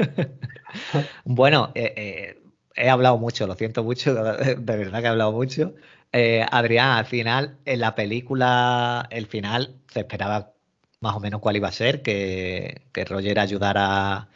Bueno, 1.24 1.72
eh, 1.74 1.94
eh, 1.96 2.42
he 2.74 2.88
hablado 2.90 3.18
mucho, 3.18 3.46
lo 3.46 3.54
siento 3.54 3.84
mucho, 3.84 4.14
de 4.14 4.54
verdad 4.56 5.00
que 5.00 5.06
he 5.06 5.08
hablado 5.08 5.32
mucho. 5.32 5.74
Eh, 6.12 6.44
Adrián, 6.50 6.90
al 6.98 7.06
final, 7.06 7.58
en 7.64 7.80
la 7.80 7.94
película, 7.94 9.06
el 9.10 9.26
final, 9.26 9.76
se 9.92 10.00
esperaba 10.00 10.52
más 11.00 11.16
o 11.16 11.20
menos 11.20 11.40
cuál 11.40 11.56
iba 11.56 11.68
a 11.68 11.72
ser, 11.72 12.02
que, 12.02 12.82
que 12.92 13.04
Roger 13.04 13.38
ayudara 13.40 14.28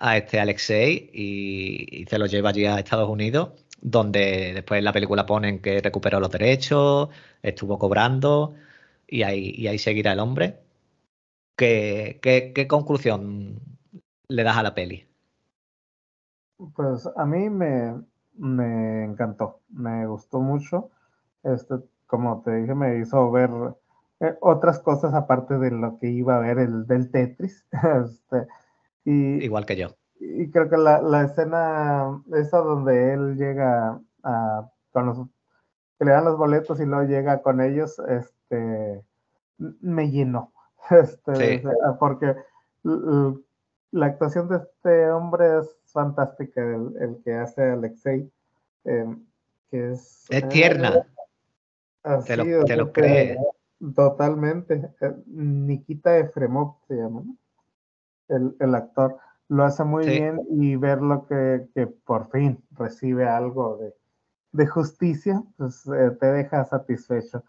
a 0.00 0.16
este 0.16 0.40
Alexei 0.40 1.10
y, 1.14 2.02
y 2.02 2.06
se 2.06 2.18
lo 2.18 2.26
lleva 2.26 2.50
allí 2.50 2.66
a 2.66 2.78
Estados 2.78 3.08
Unidos, 3.08 3.50
donde 3.80 4.52
después 4.54 4.78
en 4.78 4.84
la 4.84 4.92
película 4.92 5.26
ponen 5.26 5.60
que 5.60 5.80
recuperó 5.80 6.20
los 6.20 6.30
derechos, 6.30 7.08
estuvo 7.42 7.78
cobrando 7.78 8.54
y 9.08 9.22
ahí, 9.22 9.54
y 9.56 9.66
ahí 9.68 9.78
seguirá 9.78 10.12
el 10.12 10.20
hombre. 10.20 10.60
¿Qué, 11.56 12.18
qué- 12.22 12.52
qué 12.54 12.66
conclusión 12.68 13.73
le 14.28 14.42
das 14.44 14.56
a 14.56 14.62
la 14.62 14.74
peli? 14.74 15.06
Pues 16.76 17.08
a 17.16 17.26
mí 17.26 17.50
me, 17.50 18.00
me 18.34 19.04
encantó, 19.04 19.60
me 19.70 20.06
gustó 20.06 20.40
mucho. 20.40 20.90
Este, 21.42 21.74
como 22.06 22.42
te 22.42 22.54
dije, 22.56 22.74
me 22.74 22.98
hizo 22.98 23.30
ver 23.30 23.50
eh, 24.20 24.36
otras 24.40 24.78
cosas 24.78 25.14
aparte 25.14 25.58
de 25.58 25.70
lo 25.72 25.98
que 25.98 26.08
iba 26.10 26.36
a 26.36 26.40
ver 26.40 26.58
el 26.58 26.86
del 26.86 27.10
Tetris. 27.10 27.66
Este, 28.04 28.46
y, 29.04 29.44
Igual 29.44 29.66
que 29.66 29.76
yo. 29.76 29.88
y 30.20 30.50
creo 30.50 30.70
que 30.70 30.76
la, 30.78 31.02
la 31.02 31.22
escena 31.24 32.22
esa 32.34 32.58
donde 32.58 33.12
él 33.12 33.36
llega 33.36 34.00
a, 34.22 34.70
con 34.92 35.06
los 35.06 35.18
que 35.98 36.04
le 36.06 36.12
dan 36.12 36.24
los 36.24 36.38
boletos 36.38 36.80
y 36.80 36.86
luego 36.86 37.04
llega 37.04 37.42
con 37.42 37.60
ellos, 37.60 37.98
este 38.08 39.04
me 39.58 40.10
llenó. 40.10 40.52
Este, 40.90 41.60
Sí. 41.60 41.66
o 41.66 41.70
sea, 41.70 41.98
porque 41.98 42.34
la 43.94 44.06
actuación 44.06 44.48
de 44.48 44.56
este 44.56 45.08
hombre 45.10 45.58
es 45.60 45.76
fantástica, 45.86 46.60
el, 46.60 46.94
el 47.00 47.22
que 47.22 47.32
hace 47.34 47.62
Alexei, 47.70 48.28
eh, 48.84 49.16
que 49.70 49.92
es 49.92 50.26
Es 50.30 50.48
tierna. 50.48 51.06
así, 52.02 52.26
Te 52.28 52.36
lo- 52.36 52.64
te 52.64 52.76
lo 52.76 52.92
crees. 52.92 53.38
Totalmente. 53.94 54.90
Eh, 55.00 55.14
Nikita 55.26 56.16
Efremov 56.18 56.76
se 56.88 56.94
llama, 56.96 57.22
¿no? 57.24 57.36
el, 58.28 58.56
el 58.58 58.74
actor. 58.74 59.16
Lo 59.48 59.62
hace 59.64 59.84
muy 59.84 60.04
Sí. 60.04 60.10
bien 60.10 60.40
y 60.50 60.74
ver 60.76 61.00
lo 61.02 61.26
que, 61.26 61.68
que 61.74 61.86
por 61.86 62.28
fin 62.30 62.64
recibe 62.72 63.28
algo 63.28 63.76
de, 63.76 63.94
de 64.52 64.66
justicia, 64.66 65.42
pues 65.56 65.86
eh, 65.86 66.10
te 66.18 66.26
deja 66.32 66.64
satisfecho. 66.64 67.44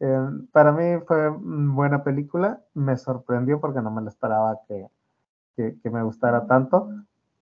Eh, 0.00 0.28
para 0.52 0.72
mí 0.72 1.00
fue 1.06 1.30
mm, 1.30 1.74
buena 1.74 2.04
película, 2.04 2.60
me 2.74 2.96
sorprendió 2.98 3.60
porque 3.60 3.80
no 3.80 3.90
me 3.90 4.02
lo 4.02 4.08
esperaba 4.08 4.58
que, 4.68 4.86
que, 5.56 5.76
que 5.82 5.90
me 5.90 6.02
gustara 6.02 6.46
tanto. 6.46 6.90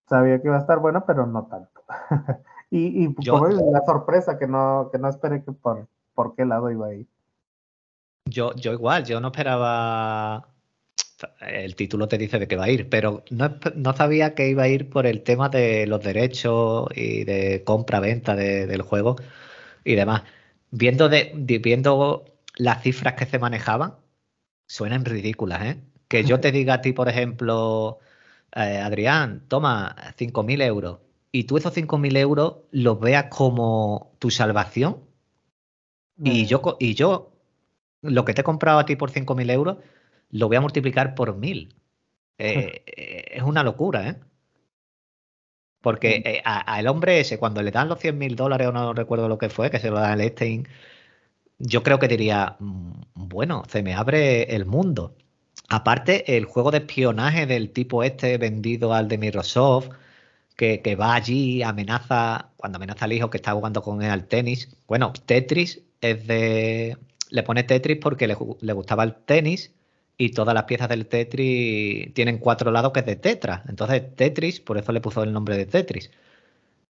Sabía 0.09 0.41
que 0.41 0.49
iba 0.49 0.57
a 0.57 0.61
estar 0.61 0.79
buena, 0.79 1.05
pero 1.07 1.27
no 1.27 1.45
tanto. 1.47 1.83
y 2.71 3.05
y 3.05 3.15
Yo- 3.19 3.33
como 3.33 3.49
la 3.49 3.81
sorpresa 3.85 4.39
que 4.39 4.47
no, 4.47 4.89
que 4.93 4.99
no 4.99 5.09
esperé 5.09 5.43
que 5.43 5.53
por, 5.53 5.87
por 6.15 6.35
qué 6.35 6.45
lado 6.45 6.71
iba 6.71 6.87
a 6.89 6.95
ir. 6.95 7.07
Yo, 8.27 8.55
yo 8.55 8.73
igual, 8.73 9.05
yo 9.05 9.21
no 9.21 9.29
esperaba. 9.29 10.49
El 11.41 11.75
título 11.77 12.09
te 12.09 12.19
dice 12.19 12.39
de 12.39 12.49
qué 12.49 12.57
va 12.57 12.65
a 12.65 12.71
ir, 12.71 12.89
pero 12.91 13.23
no, 13.31 13.51
no 13.77 13.93
sabía 13.95 14.35
que 14.35 14.49
iba 14.49 14.65
a 14.65 14.69
ir 14.69 14.91
por 14.91 15.07
el 15.07 15.23
tema 15.23 15.49
de 15.49 15.87
los 15.87 16.03
derechos 16.03 16.87
y 16.95 17.25
de 17.25 17.63
compra-venta 17.65 18.35
de- 18.35 18.67
del 18.67 18.83
juego 18.83 19.17
y 19.85 19.95
demás. 19.95 20.23
Viendo, 20.71 21.09
de- 21.09 21.33
viendo 21.63 22.25
las 22.57 22.83
cifras 22.83 23.15
que 23.15 23.27
se 23.27 23.39
manejaban, 23.39 23.95
suenan 24.67 25.05
ridículas, 25.05 25.63
¿eh? 25.65 25.77
Que 26.23 26.29
yo 26.29 26.41
te 26.41 26.53
diga 26.53 26.75
a 26.75 26.81
ti, 26.81 26.93
por 26.93 27.09
ejemplo, 27.09 27.99
eh, 28.55 28.79
Adrián, 28.79 29.43
toma 29.49 29.97
5.000 30.17 30.61
euros 30.63 30.99
y 31.33 31.45
tú 31.45 31.57
esos 31.57 31.73
5.000 31.75 32.17
euros 32.17 32.59
los 32.71 33.01
veas 33.01 33.25
como 33.31 34.13
tu 34.19 34.31
salvación 34.31 34.99
y 36.23 36.47
yo, 36.47 36.77
y 36.79 36.95
yo, 36.95 37.33
lo 38.03 38.25
que 38.25 38.35
te 38.35 38.43
he 38.43 38.45
comprado 38.45 38.79
a 38.79 38.85
ti 38.87 38.95
por 38.97 39.11
5.000 39.11 39.51
euros, 39.51 39.79
lo 40.31 40.47
voy 40.49 40.57
a 40.57 40.61
multiplicar 40.61 41.15
por 41.15 41.37
1.000. 41.37 41.75
Eh, 42.39 42.83
eh, 42.97 43.25
es 43.33 43.43
una 43.43 43.63
locura, 43.65 44.09
¿eh? 44.09 44.17
Porque 45.81 46.41
a- 46.45 46.61
al 46.61 46.87
hombre 46.87 47.21
ese, 47.21 47.39
cuando 47.39 47.61
le 47.63 47.71
dan 47.71 47.89
los 47.89 47.99
100.000 47.99 48.37
dólares, 48.37 48.69
o 48.69 48.73
no 48.73 48.95
recuerdo 48.95 49.29
lo 49.29 49.37
que 49.39 49.51
fue, 49.51 49.71
que 49.71 49.79
se 49.81 49.91
lo 49.91 49.97
dan 49.99 50.13
al 50.13 50.21
Epstein, 50.21 50.67
yo 51.59 51.83
creo 51.83 51.99
que 51.99 52.09
diría, 52.09 52.57
"Mm, 52.61 52.93
bueno, 53.15 53.65
se 53.69 53.83
me 53.83 53.95
abre 53.95 54.55
el 54.55 54.67
mundo. 54.67 55.17
Aparte, 55.75 56.37
el 56.37 56.45
juego 56.45 56.71
de 56.71 56.79
espionaje 56.79 57.47
del 57.47 57.71
tipo 57.71 58.05
este 58.05 58.39
vendido 58.39 58.95
al 58.95 59.09
de 59.09 59.19
Microsoft, 59.19 59.89
que, 60.57 60.97
va 60.97 61.15
allí, 61.17 61.63
amenaza, 61.65 62.53
cuando 62.57 62.77
amenaza 62.77 63.07
al 63.07 63.13
hijo 63.13 63.29
que 63.31 63.39
está 63.39 63.53
jugando 63.55 63.83
con 63.83 64.01
él 64.03 64.11
al 64.11 64.29
tenis. 64.29 64.69
Bueno, 64.87 65.13
Tetris 65.27 65.83
es 66.01 66.27
de. 66.29 66.97
Le 67.31 67.43
pone 67.43 67.65
Tetris 67.65 67.99
porque 68.01 68.29
le, 68.29 68.37
le 68.61 68.73
gustaba 68.73 69.03
el 69.05 69.17
tenis 69.17 69.75
y 70.17 70.31
todas 70.31 70.55
las 70.55 70.65
piezas 70.65 70.89
del 70.89 71.07
Tetris 71.09 72.15
tienen 72.15 72.39
cuatro 72.39 72.71
lados 72.71 72.93
que 72.93 73.01
es 73.01 73.07
de 73.07 73.17
Tetra. 73.17 73.65
Entonces, 73.69 74.15
Tetris, 74.15 74.61
por 74.61 74.79
eso 74.79 74.93
le 74.93 75.01
puso 75.01 75.25
el 75.25 75.33
nombre 75.33 75.57
de 75.57 75.67
Tetris. 75.67 76.11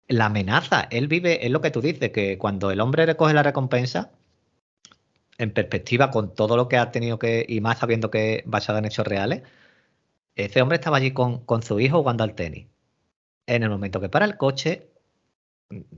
La 0.08 0.26
amenaza, 0.26 0.88
él 0.92 1.08
vive, 1.08 1.46
es 1.46 1.52
lo 1.52 1.62
que 1.62 1.72
tú 1.72 1.82
dices, 1.82 2.12
que 2.12 2.38
cuando 2.38 2.72
el 2.72 2.82
hombre 2.82 3.06
recoge 3.06 3.34
la 3.34 3.44
recompensa, 3.44 4.12
en 5.42 5.52
perspectiva 5.52 6.12
con 6.12 6.34
todo 6.34 6.56
lo 6.58 6.68
que 6.68 6.78
ha 6.78 6.92
tenido 6.92 7.20
que, 7.20 7.46
y 7.48 7.62
más 7.62 7.80
sabiendo 7.80 8.12
que 8.12 8.36
es 8.36 8.44
basado 8.46 8.80
en 8.80 8.86
hechos 8.86 9.08
reales, 9.08 9.44
ese 10.36 10.62
hombre 10.62 10.78
estaba 10.78 10.98
allí 10.98 11.12
con, 11.12 11.46
con 11.46 11.64
su 11.64 11.80
hijo 11.80 12.00
jugando 12.00 12.24
al 12.24 12.36
tenis. 12.36 12.68
En 13.48 13.64
el 13.64 13.70
momento 13.70 14.00
que 14.00 14.10
para 14.10 14.26
el 14.26 14.38
coche, 14.38 14.92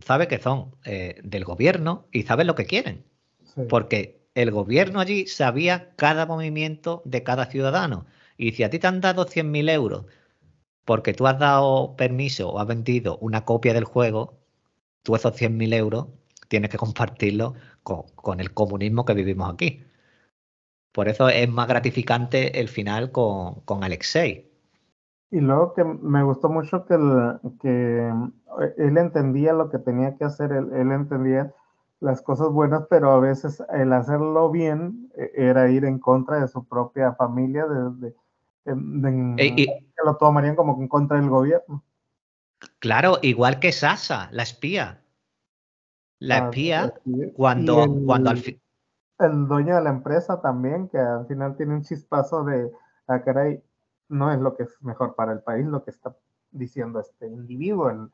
sabe 0.04 0.28
que 0.28 0.40
son 0.40 0.76
eh, 0.86 1.20
del 1.24 1.46
gobierno 1.46 2.08
y 2.12 2.24
sabe 2.24 2.44
lo 2.46 2.56
que 2.56 2.66
quieren. 2.66 3.06
sí. 3.56 3.62
Porque 3.70 4.24
el 4.36 4.52
gobierno 4.52 5.00
allí 5.00 5.28
sabía 5.28 5.92
cada 5.96 6.26
movimiento 6.26 7.02
de 7.06 7.24
cada 7.24 7.46
ciudadano. 7.46 8.06
Y 8.38 8.54
si 8.54 8.64
a 8.64 8.70
ti 8.70 8.80
te 8.80 8.88
han 8.88 9.02
dado 9.02 9.26
100.000 9.26 9.70
euros 9.70 10.06
porque 10.86 11.14
tú 11.14 11.28
has 11.28 11.40
dado 11.40 11.96
permiso 11.96 12.50
o 12.50 12.60
has 12.60 12.68
vendido 12.68 13.18
una 13.20 13.46
copia 13.46 13.74
del 13.74 13.86
juego, 13.86 14.40
tú 15.04 15.16
esos 15.16 15.34
100.000 15.40 15.74
euros 15.76 16.08
tienes 16.48 16.70
que 16.70 16.78
compartirlo 16.78 17.54
con, 17.84 18.04
con 18.16 18.40
el 18.40 18.54
comunismo 18.54 19.06
que 19.06 19.14
vivimos 19.14 19.54
aquí. 19.54 19.84
Por 20.94 21.10
eso 21.10 21.28
es 21.28 21.50
más 21.50 21.68
gratificante 21.68 22.62
el 22.62 22.70
final 22.70 23.12
con, 23.12 23.62
con 23.66 23.84
Alexei. 23.84 24.50
Y 25.32 25.40
luego 25.42 25.74
que 25.74 25.84
me 25.84 26.24
gustó 26.24 26.50
mucho 26.50 26.86
que, 26.86 26.94
el- 26.94 27.40
que 27.60 28.08
eh, 28.62 28.74
él 28.78 28.98
entendía 28.98 29.54
lo 29.54 29.70
que 29.70 29.80
tenía 29.80 30.16
que 30.18 30.26
hacer, 30.26 30.52
él, 30.52 30.72
él 30.74 30.92
entendía 30.92 31.54
las 32.00 32.22
cosas 32.22 32.50
buenas, 32.50 32.84
pero 32.90 33.12
a 33.12 33.20
veces 33.20 33.64
el 33.74 33.94
hacerlo 33.94 34.52
bien 34.52 35.12
eh, 35.18 35.32
era 35.36 35.70
ir 35.72 35.86
en 35.86 36.00
contra 36.00 36.40
de 36.40 36.48
su 36.48 36.66
propia 36.68 37.14
familia, 37.16 37.66
de, 37.68 38.08
de- 38.10 38.16
em, 38.66 39.02
de- 39.02 39.10
E- 39.38 39.54
y- 39.58 39.66
que 39.96 40.04
lo 40.06 40.18
tomarían 40.18 40.56
como 40.56 40.80
en 40.82 40.88
contra 40.88 41.18
del 41.20 41.30
gobierno. 41.30 41.84
claro, 42.80 43.18
igual 43.24 43.60
que 43.60 43.72
Sasa, 43.72 44.30
la 44.32 44.44
espía. 44.44 45.03
La 46.24 46.38
espía, 46.46 46.94
cuando, 47.36 47.84
el- 47.84 48.06
cuando 48.06 48.30
al 48.30 48.38
fin. 48.38 48.60
el 49.20 49.48
dueño 49.48 49.76
de 49.76 49.84
la 49.84 49.90
empresa 49.90 50.42
también, 50.42 50.88
que 50.88 50.98
al 50.98 51.28
final 51.28 51.56
tiene 51.58 51.74
un 51.76 51.84
chispazo 51.84 52.44
de, 52.44 52.72
ah, 53.08 53.22
caray, 53.22 53.62
no 54.10 54.32
es 54.32 54.40
lo 54.40 54.56
que 54.56 54.64
es 54.64 54.82
mejor 54.82 55.16
para 55.16 55.34
el 55.34 55.42
país, 55.42 55.66
lo 55.66 55.84
que 55.84 55.92
está 55.92 56.16
diciendo 56.52 57.00
este 57.00 57.28
individuo, 57.28 57.90
el, 57.90 58.10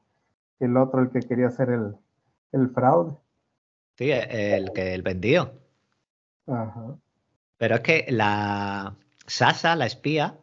el 0.59 0.77
otro, 0.77 1.01
el 1.01 1.09
que 1.09 1.19
quería 1.19 1.47
hacer 1.47 1.69
el, 1.69 1.95
el 2.51 2.69
fraude. 2.69 3.15
Sí, 3.97 4.09
el 4.11 4.71
que 4.73 4.93
el 4.93 5.01
vendió. 5.01 5.51
Ajá. 6.47 6.97
Pero 7.57 7.75
es 7.75 7.81
que 7.81 8.05
la 8.09 8.95
Sasa, 9.27 9.75
la 9.75 9.85
espía, 9.85 10.37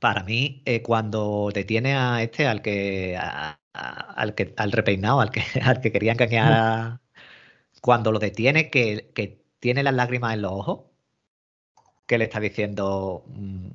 para 0.00 0.24
mí, 0.24 0.62
eh, 0.66 0.82
cuando 0.82 1.48
detiene 1.54 1.94
a 1.96 2.22
este, 2.22 2.46
al 2.46 2.60
que, 2.60 3.16
a- 3.16 3.58
al 3.76 4.34
que, 4.34 4.54
al 4.56 4.72
repeinado, 4.72 5.20
al 5.20 5.30
que, 5.30 5.42
al 5.64 5.80
que 5.80 5.92
quería 5.92 6.12
engañar, 6.12 6.52
a- 6.52 7.00
cuando 7.82 8.12
lo 8.12 8.18
detiene, 8.20 8.70
que, 8.70 9.12
que 9.14 9.42
tiene 9.60 9.82
las 9.82 9.94
lágrimas 9.94 10.34
en 10.34 10.42
los 10.42 10.52
ojos, 10.52 10.80
que 12.06 12.18
le 12.18 12.24
está 12.24 12.40
diciendo, 12.40 13.24
mm, 13.28 13.68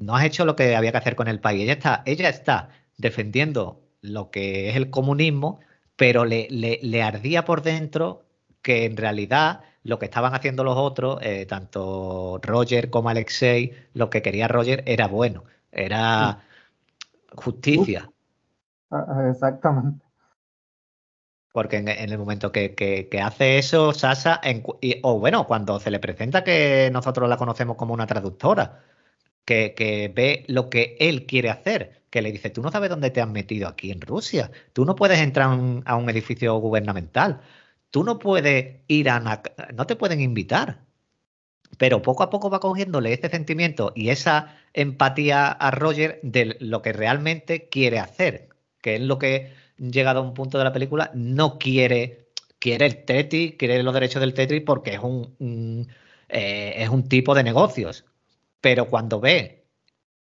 no 0.00 0.16
has 0.16 0.24
hecho 0.24 0.44
lo 0.44 0.56
que 0.56 0.76
había 0.76 0.92
que 0.92 0.98
hacer 0.98 1.16
con 1.16 1.28
el 1.28 1.40
país. 1.40 1.62
Ella 1.64 1.72
está, 1.74 2.02
ella 2.06 2.28
está 2.28 2.70
defendiendo 2.96 3.82
lo 4.00 4.30
que 4.30 4.70
es 4.70 4.76
el 4.76 4.90
comunismo, 4.90 5.60
pero 5.96 6.24
le, 6.24 6.48
le, 6.50 6.78
le 6.82 7.02
ardía 7.02 7.44
por 7.44 7.62
dentro 7.62 8.24
que 8.62 8.84
en 8.84 8.96
realidad 8.96 9.62
lo 9.82 9.98
que 9.98 10.06
estaban 10.06 10.34
haciendo 10.34 10.64
los 10.64 10.76
otros, 10.76 11.18
eh, 11.22 11.46
tanto 11.46 12.40
Roger 12.42 12.90
como 12.90 13.08
Alexei, 13.08 13.72
lo 13.94 14.10
que 14.10 14.22
quería 14.22 14.48
Roger 14.48 14.82
era 14.86 15.06
bueno, 15.06 15.44
era 15.70 16.40
justicia. 17.36 18.10
Ah, 18.90 19.04
ah, 19.08 19.28
Exactamente. 19.30 20.04
Porque 21.52 21.78
en, 21.78 21.88
el 21.88 22.18
momento 22.18 22.52
que, 22.52 23.08
hace 23.22 23.56
eso, 23.56 23.94
Sasa, 23.94 24.42
o 25.02 25.18
bueno, 25.18 25.46
cuando 25.46 25.80
se 25.80 25.90
le 25.90 25.98
presenta 25.98 26.44
que 26.44 26.90
nosotros 26.92 27.30
la 27.30 27.38
conocemos 27.38 27.76
como 27.76 27.94
una 27.94 28.06
traductora, 28.06 28.82
que, 29.46 30.12
ve 30.14 30.44
lo 30.48 30.68
que 30.68 30.96
él 31.00 31.26
quiere 31.26 31.50
hacer, 31.50 32.02
que 32.10 32.22
le 32.22 32.32
dice, 32.32 32.50
tú 32.50 32.62
no 32.62 32.70
sabes 32.70 32.90
dónde 32.90 33.10
te 33.10 33.20
has 33.22 33.28
metido 33.28 33.68
aquí 33.68 33.90
en 33.90 34.00
Rusia, 34.00 34.50
tú 34.72 34.84
no 34.84 34.96
puedes 34.96 35.20
entrar 35.20 35.48
a 35.86 35.96
un, 35.96 36.10
edificio 36.10 36.56
gubernamental, 36.58 37.40
tú 37.90 38.04
no 38.04 38.18
puedes 38.18 38.80
ir 38.88 39.08
a, 39.08 39.18
una 39.18 39.42
no 39.74 39.86
te 39.86 39.96
pueden 39.96 40.20
invitar. 40.20 40.84
Pero 41.78 42.02
poco 42.02 42.22
a 42.22 42.30
poco 42.30 42.50
va 42.50 42.60
cogiéndole 42.60 43.12
ese 43.12 43.28
sentimiento 43.28 43.92
y 43.94 44.10
esa 44.10 44.56
empatía 44.72 45.48
a 45.50 45.70
Roger 45.70 46.20
de 46.22 46.56
lo 46.60 46.82
que 46.82 46.92
realmente 46.92 47.68
quiere 47.68 47.98
hacer, 47.98 48.48
que 48.86 48.94
es 48.96 49.00
lo 49.02 49.18
que, 49.18 49.52
llegado 49.78 50.20
a 50.20 50.22
un 50.22 50.34
punto 50.34 50.58
de 50.58 50.64
la 50.64 50.72
película, 50.72 51.10
no 51.14 51.58
quiere, 51.58 52.28
quiere 52.60 52.86
el 52.86 53.04
Tetris, 53.04 53.56
quiere 53.58 53.82
los 53.82 53.94
derechos 53.94 54.20
del 54.20 54.34
Tetris 54.34 54.62
porque 54.62 54.94
es 54.94 55.00
un, 55.00 55.88
eh, 56.28 56.74
es 56.78 56.88
un 56.88 57.08
tipo 57.08 57.34
de 57.34 57.42
negocios. 57.44 58.04
Pero 58.60 58.88
cuando 58.88 59.20
ve 59.20 59.66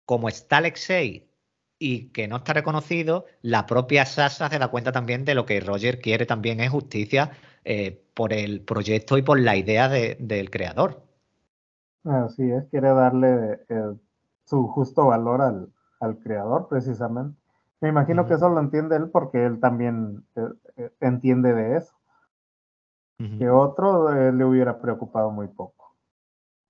cómo 0.07 0.29
está 0.29 0.59
Alexei 0.59 1.31
y 1.79 2.09
que 2.11 2.29
no 2.29 2.37
está 2.39 2.53
reconocido, 2.55 3.27
la 3.43 3.67
propia 3.67 4.07
Sasa 4.07 4.49
se 4.51 4.59
da 4.59 4.69
cuenta 4.69 4.93
también 4.93 5.25
de 5.25 5.35
lo 5.35 5.47
que 5.47 5.61
Roger 5.61 6.01
quiere 6.01 6.27
también 6.27 6.61
es 6.61 6.71
justicia 6.71 7.33
eh, 7.65 8.03
por 8.15 8.33
el 8.33 8.61
proyecto 8.63 9.19
y 9.19 9.23
por 9.23 9.39
la 9.41 9.57
idea 9.57 9.89
de- 9.89 10.17
del 10.21 10.51
creador. 10.51 11.03
Así 12.05 12.51
es, 12.51 12.65
quiere 12.71 12.89
darle 12.89 13.61
eh, 13.69 13.95
su 14.45 14.67
justo 14.67 15.07
valor 15.07 15.41
al, 15.43 15.73
al 16.01 16.19
creador, 16.19 16.67
precisamente. 16.69 17.38
Me 17.81 17.89
imagino 17.89 18.27
que 18.27 18.35
eso 18.35 18.49
lo 18.49 18.59
entiende 18.59 18.97
él 18.97 19.09
porque 19.11 19.45
él 19.45 19.61
también 19.61 20.25
eh, 20.35 20.49
eh, 20.77 20.91
entiende 21.01 21.55
de 21.55 21.77
eso. 21.77 21.95
Que 23.39 23.51
otro 23.51 24.13
eh, 24.13 24.33
le 24.33 24.45
hubiera 24.45 24.81
preocupado 24.81 25.33
muy 25.33 25.49
poco. 25.49 25.97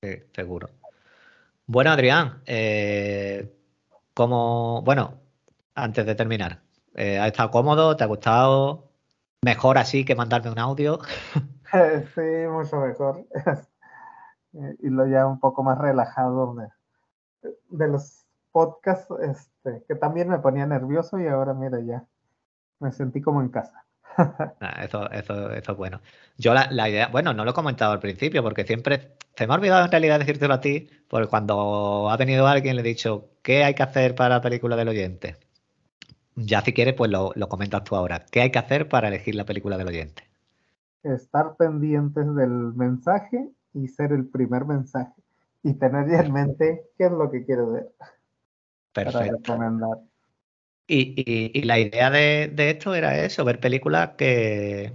Sí, 0.03 0.17
seguro. 0.33 0.71
Bueno, 1.67 1.91
Adrián, 1.91 2.41
eh, 2.47 3.55
como, 4.15 4.81
bueno, 4.83 5.21
antes 5.75 6.07
de 6.07 6.15
terminar, 6.15 6.63
¿has 6.95 7.27
estado 7.27 7.51
cómodo? 7.51 7.97
¿Te 7.97 8.05
ha 8.05 8.07
gustado? 8.07 8.89
Mejor 9.43 9.77
así 9.77 10.07
que 10.07 10.15
mandarme 10.15 10.51
un 10.51 10.59
audio. 10.59 11.01
sí, 12.15 12.47
mucho 12.51 12.77
mejor. 12.81 13.27
Y 14.81 14.89
lo 14.89 15.07
ya 15.07 15.27
un 15.27 15.39
poco 15.39 15.63
más 15.63 15.77
relajado 15.79 16.55
de, 16.55 16.69
de 17.69 17.87
los 17.87 18.28
podcasts, 18.59 19.15
este, 19.23 19.85
que 19.87 19.95
también 19.95 20.29
me 20.29 20.41
ponía 20.41 20.67
nervioso 20.67 21.21
y 21.21 21.29
ahora 21.29 21.55
mira 21.55 21.79
ya, 21.81 22.05
me 22.81 22.91
sentí 22.91 23.21
como 23.21 23.41
en 23.41 23.51
casa. 23.51 23.85
Ah, 24.61 24.83
eso, 24.85 25.09
eso, 25.13 25.53
eso 25.53 25.73
es 25.73 25.79
bueno. 25.79 26.01
Yo 26.37 26.53
la, 26.53 26.67
la 26.73 26.89
idea, 26.89 27.07
bueno, 27.07 27.33
no 27.33 27.45
lo 27.45 27.53
he 27.53 27.55
comentado 27.55 27.93
al 27.93 28.01
principio 28.01 28.43
porque 28.43 28.65
siempre 28.65 29.13
se 29.37 29.47
me 29.47 29.53
ha 29.53 29.57
olvidado 29.57 29.85
en 29.85 29.93
realidad 29.93 30.19
decírtelo 30.19 30.55
a 30.55 30.61
ti, 30.61 30.91
porque 31.07 31.29
cuando 31.29 32.11
ha 32.11 32.17
venido 32.17 32.49
alguien 32.49 32.75
le 32.75 32.83
he 32.83 32.85
dicho, 32.85 33.29
¿qué 33.43 33.63
hay 33.63 33.75
que 33.75 33.85
hacer 33.85 34.17
para 34.17 34.35
la 34.37 34.41
película 34.41 34.75
del 34.75 34.89
oyente? 34.89 35.37
Ya 36.35 36.63
si 36.63 36.73
quieres, 36.73 36.95
pues 36.95 37.13
lo, 37.13 37.31
lo 37.37 37.49
comentas 37.49 37.85
tú 37.85 37.95
ahora. 37.95 38.27
¿Qué 38.29 38.41
hay 38.41 38.51
que 38.51 38.59
hacer 38.59 38.89
para 38.89 39.07
elegir 39.07 39.37
la 39.37 39.45
película 39.45 39.79
del 39.79 39.87
oyente? 39.87 40.25
Estar 41.05 41.55
pendientes 41.57 42.35
del 42.35 42.75
mensaje 42.75 43.51
y 43.73 43.87
ser 43.87 44.11
el 44.11 44.27
primer 44.27 44.65
mensaje. 44.65 45.15
Y 45.63 45.75
tener 45.75 46.11
ya 46.11 46.23
en 46.23 46.33
mente 46.33 46.83
qué 46.99 47.05
es 47.05 47.13
lo 47.13 47.31
que 47.31 47.45
quieres 47.45 47.71
ver 47.71 47.93
Perfecto. 49.05 49.59
Y, 50.87 51.15
y- 51.21 51.51
y 51.59 51.63
la 51.65 51.79
idea 51.79 52.11
de, 52.11 52.49
de 52.53 52.71
esto 52.71 52.95
era 52.95 53.23
eso, 53.25 53.45
ver 53.45 53.61
películas 53.61 54.11
que, 54.17 54.95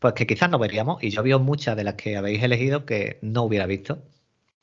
pues 0.00 0.14
que 0.14 0.26
quizás 0.26 0.50
no 0.50 0.58
veríamos. 0.58 1.02
Y 1.02 1.10
yo 1.10 1.22
vi 1.22 1.34
muchas 1.34 1.76
de 1.76 1.84
las 1.84 1.94
que 1.94 2.16
habéis 2.16 2.42
elegido 2.42 2.86
que 2.86 3.18
no 3.22 3.42
hubiera 3.44 3.66
visto, 3.66 4.02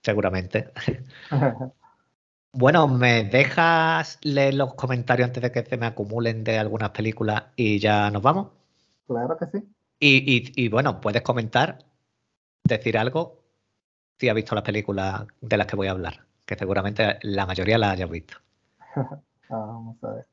seguramente. 0.04 0.72
Bueno, 2.54 2.88
¿me 2.88 3.24
dejas 3.26 4.18
leer 4.24 4.54
los 4.56 4.74
comentarios 4.76 5.28
antes 5.28 5.44
de 5.44 5.52
que 5.52 5.64
se 5.66 5.78
me 5.78 5.86
acumulen 5.88 6.44
de 6.44 6.58
algunas 6.58 6.90
películas 6.92 7.44
y 7.56 7.80
ya 7.80 8.10
nos 8.12 8.22
vamos? 8.24 8.48
claro 9.08 9.38
que 9.38 9.46
sí. 9.48 9.64
Y, 10.00 10.18
y- 10.38 10.66
y, 10.66 10.70
bueno, 10.70 11.00
puedes 11.02 11.22
comentar, 11.24 11.80
decir 12.66 12.98
algo 13.00 13.44
si 14.20 14.30
has 14.30 14.36
visto 14.36 14.56
las 14.56 14.66
películas 14.66 15.28
de 15.42 15.58
las 15.58 15.68
que 15.68 15.78
voy 15.78 15.88
a 15.88 15.92
hablar, 15.94 16.28
que 16.48 16.56
seguramente 16.58 17.20
la 17.24 17.48
mayoría 17.48 17.80
las 17.80 17.94
hayas 17.94 18.12
visto. 18.12 18.38
Ah, 19.50 19.56
Vamos 19.68 20.04
a 20.04 20.10
ver. 20.14 20.26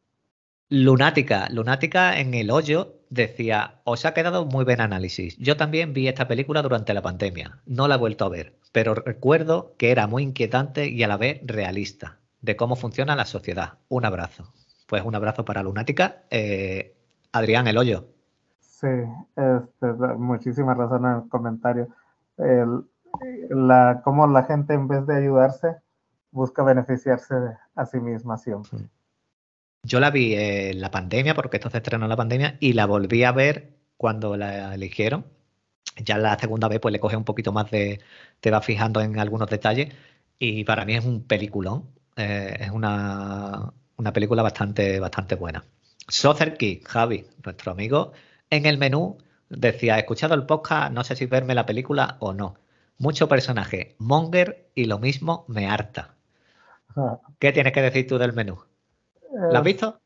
Lunática, 0.71 1.49
Lunática 1.51 2.19
en 2.21 2.33
el 2.35 2.51
hoyo 2.51 2.95
decía, 3.11 3.81
os 3.85 4.05
ha 4.07 4.15
quedado 4.15 4.47
muy 4.47 4.65
buen 4.65 4.81
análisis. 4.81 5.37
Yo 5.39 5.57
también 5.57 5.93
vi 5.93 6.07
esta 6.09 6.29
película 6.29 6.63
durante 6.63 6.95
la 6.95 7.03
pandemia, 7.03 7.61
no 7.67 7.89
la 7.89 7.97
he 7.97 7.99
vuelto 7.99 8.25
a 8.25 8.29
ver, 8.29 8.55
pero 8.73 8.95
recuerdo 8.95 9.75
que 9.79 9.91
era 9.91 10.07
muy 10.07 10.23
inquietante 10.23 10.89
y 10.89 11.03
a 11.03 11.09
la 11.09 11.17
vez 11.17 11.41
realista 11.45 12.19
de 12.41 12.57
cómo 12.57 12.77
funciona 12.77 13.17
la 13.17 13.25
sociedad. 13.27 13.79
Un 13.89 14.05
abrazo. 14.05 14.53
Pues 14.87 15.05
un 15.05 15.15
abrazo 15.15 15.45
para 15.45 15.63
Lunática. 15.63 16.23
Eh, 16.31 16.95
Adrián, 17.33 17.67
el 17.67 17.79
hoyo. 17.79 18.07
Sí, 18.61 18.87
este, 19.37 19.87
muchísima 20.17 20.75
razón 20.75 21.05
en 21.05 21.13
el 21.23 21.29
comentario. 21.29 21.89
El- 22.39 22.85
la, 23.51 24.01
cómo 24.05 24.27
la 24.29 24.45
gente 24.45 24.75
en 24.75 24.87
vez 24.89 25.05
de 25.07 25.17
ayudarse 25.17 25.77
busca 26.31 26.63
beneficiarse 26.63 27.35
a 27.75 27.87
sí 27.87 27.99
misma 27.99 28.39
siempre. 28.39 28.79
Yo 29.83 30.01
la 30.01 30.11
vi 30.11 30.35
en 30.35 30.81
la 30.81 30.91
pandemia, 30.91 31.35
porque 31.35 31.57
esto 31.57 31.71
se 31.71 31.79
estrenó 31.79 32.05
en 32.05 32.11
la 32.11 32.17
pandemia, 32.17 32.57
y 32.61 32.75
la 32.75 32.87
volví 32.87 33.25
a 33.25 33.33
ver 33.33 33.79
cuando 33.97 34.37
la 34.37 34.75
eligieron. 34.75 35.25
Ya 35.97 36.19
la 36.19 36.39
segunda 36.39 36.69
vez, 36.69 36.81
pues 36.81 36.93
le 36.93 37.01
coge 37.01 37.17
un 37.17 37.25
poquito 37.25 37.53
más 37.53 37.71
de. 37.71 38.01
Te 38.41 38.51
vas 38.51 38.65
fijando 38.65 39.01
en 39.01 39.19
algunos 39.19 39.49
detalles. 39.49 39.93
Y 40.39 40.65
para 40.65 40.85
mí 40.85 40.95
es 40.95 41.05
un 41.05 41.23
peliculón. 41.25 41.91
Eh, 42.17 42.57
es 42.61 42.71
una, 42.71 43.73
una 43.97 44.13
película 44.13 44.43
bastante, 44.43 45.01
bastante 45.01 45.35
buena. 45.35 45.65
Sother 46.09 46.57
Kid, 46.57 46.83
Javi, 46.87 47.27
nuestro 47.45 47.73
amigo, 47.73 48.13
en 48.51 48.67
el 48.67 48.79
menú 48.79 49.19
decía: 49.49 49.97
He 49.97 50.01
escuchado 50.01 50.35
el 50.35 50.47
podcast, 50.47 50.93
no 50.93 51.05
sé 51.05 51.17
si 51.17 51.27
verme 51.27 51.55
la 51.55 51.67
película 51.67 52.17
o 52.21 52.33
no. 52.33 52.57
Mucho 52.99 53.29
personaje, 53.29 53.97
Monger, 53.99 54.71
y 54.75 54.85
lo 54.85 54.99
mismo 54.99 55.45
me 55.49 55.67
harta. 55.67 56.17
¿Qué 57.39 57.53
tienes 57.53 57.73
que 57.73 57.83
decir 57.83 58.07
tú 58.07 58.19
del 58.19 58.33
menú? 58.33 58.59
¿La 59.33 59.59
has 59.61 59.67
Es- 59.67 59.73
visto? 59.73 60.01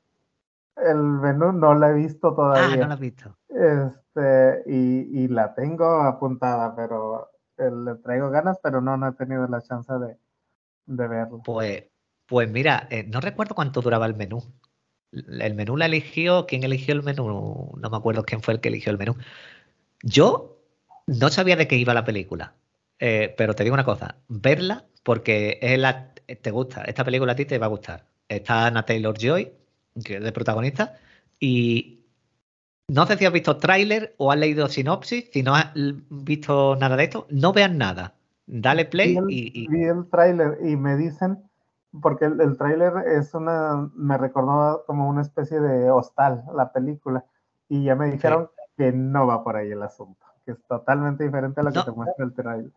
El 0.76 0.96
menú 0.98 1.52
no 1.52 1.74
la 1.74 1.90
he 1.90 1.94
visto 1.94 2.28
Ah, 2.28 2.34
todavía. 2.36 2.76
no 2.82 2.88
la 2.88 2.94
has 2.94 3.00
visto. 3.00 3.36
Este, 3.48 4.62
y, 4.66 5.24
y 5.24 5.28
la 5.28 5.54
tengo 5.54 5.84
apuntada, 6.02 6.74
pero 6.74 7.30
eh, 7.58 7.70
le 7.70 7.94
traigo 7.96 8.30
ganas, 8.30 8.58
pero 8.62 8.80
no, 8.80 8.96
no 8.96 9.08
he 9.08 9.12
tenido 9.12 9.46
la 9.46 9.60
chance 9.62 9.92
de, 9.92 10.16
de 10.86 11.08
verla. 11.08 11.38
Pues, 11.44 11.84
pues 12.26 12.50
mira, 12.50 12.88
eh, 12.90 13.04
no 13.04 13.20
recuerdo 13.20 13.54
cuánto 13.54 13.82
duraba 13.82 14.06
el 14.06 14.14
menú. 14.16 14.42
El 15.12 15.54
menú 15.54 15.76
la 15.76 15.86
eligió, 15.86 16.44
¿quién 16.46 16.64
eligió 16.64 16.92
el 16.92 17.04
menú? 17.04 17.72
No 17.80 17.90
me 17.90 17.96
acuerdo 17.96 18.24
quién 18.24 18.42
fue 18.42 18.54
el 18.54 18.60
que 18.60 18.68
eligió 18.68 18.90
el 18.90 18.98
menú. 18.98 19.14
Yo 20.02 20.58
no 21.06 21.28
sabía 21.28 21.54
de 21.56 21.68
qué 21.68 21.76
iba 21.76 21.94
la 21.94 22.04
película, 22.04 22.54
eh, 22.98 23.32
pero 23.38 23.54
te 23.54 23.62
digo 23.62 23.74
una 23.74 23.84
cosa, 23.84 24.16
verla 24.28 24.86
porque 25.04 25.58
es 25.62 25.78
la, 25.78 26.13
te 26.40 26.50
gusta, 26.50 26.82
esta 26.84 27.04
película 27.04 27.32
a 27.32 27.36
ti 27.36 27.44
te 27.44 27.58
va 27.58 27.66
a 27.66 27.70
gustar. 27.70 28.04
Está 28.28 28.66
Anna 28.66 28.84
Taylor 28.84 29.16
Joy, 29.16 29.52
que 30.04 30.16
es 30.16 30.22
de 30.22 30.32
protagonista, 30.32 30.94
y 31.38 32.04
no 32.88 33.06
sé 33.06 33.16
si 33.16 33.24
has 33.24 33.32
visto 33.32 33.56
tráiler 33.56 34.14
o 34.18 34.30
has 34.30 34.38
leído 34.38 34.68
sinopsis. 34.68 35.30
Si 35.32 35.42
no 35.42 35.54
has 35.54 35.72
visto 35.74 36.76
nada 36.76 36.96
de 36.96 37.04
esto, 37.04 37.26
no 37.30 37.52
veas 37.52 37.72
nada. 37.72 38.14
Dale 38.46 38.84
play 38.84 39.12
vi 39.12 39.18
el, 39.18 39.30
y, 39.30 39.52
y- 39.54 39.68
vi 39.68 39.84
el 39.84 40.08
tráiler 40.10 40.58
y 40.62 40.76
me 40.76 40.96
dicen, 40.96 41.42
porque 42.02 42.26
el, 42.26 42.40
el 42.40 42.56
tráiler 42.58 42.92
es 43.06 43.32
una, 43.34 43.90
me 43.94 44.18
recordó 44.18 44.84
como 44.86 45.08
una 45.08 45.22
especie 45.22 45.60
de 45.60 45.90
hostal, 45.90 46.44
la 46.54 46.72
película, 46.72 47.24
y 47.68 47.84
ya 47.84 47.94
me 47.94 48.10
dijeron 48.10 48.50
que 48.76 48.92
no 48.92 49.26
va 49.26 49.42
por 49.44 49.56
ahí 49.56 49.70
el 49.70 49.82
asunto, 49.82 50.24
que 50.44 50.52
es 50.52 50.58
totalmente 50.68 51.24
diferente 51.24 51.60
a 51.60 51.62
lo 51.64 51.70
No. 51.70 51.84
que 51.84 51.90
te 51.90 51.96
muestra 51.96 52.24
el 52.24 52.34
tráiler. 52.34 52.72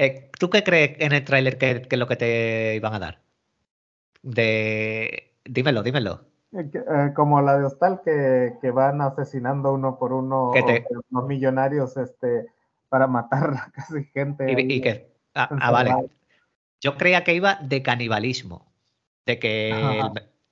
Eh, 0.00 0.30
¿Tú 0.38 0.48
qué 0.48 0.62
crees 0.62 0.92
en 1.00 1.12
el 1.12 1.24
tráiler 1.24 1.58
que, 1.58 1.82
que 1.82 1.96
es 1.96 1.98
lo 1.98 2.06
que 2.06 2.14
te 2.14 2.76
iban 2.76 2.94
a 2.94 3.00
dar? 3.00 3.20
De... 4.22 5.34
Dímelo, 5.44 5.82
dímelo. 5.82 6.20
Eh, 6.52 6.70
eh, 6.72 7.12
como 7.16 7.42
la 7.42 7.58
de 7.58 7.64
hostal 7.64 8.00
que, 8.04 8.54
que 8.60 8.70
van 8.70 9.00
asesinando 9.00 9.72
uno 9.72 9.98
por 9.98 10.12
uno 10.12 10.52
te- 10.54 10.86
los 11.10 11.26
millonarios 11.26 11.96
este, 11.96 12.46
para 12.88 13.08
matar 13.08 13.50
a 13.54 13.72
casi 13.74 14.04
gente. 14.04 14.54
Y, 14.56 14.80
que... 14.80 15.10
Ah, 15.34 15.48
ah, 15.60 15.70
vale. 15.72 15.92
Yo 16.80 16.96
creía 16.96 17.24
que 17.24 17.34
iba 17.34 17.56
de 17.56 17.82
canibalismo. 17.82 18.72
De 19.26 19.40
que 19.40 20.00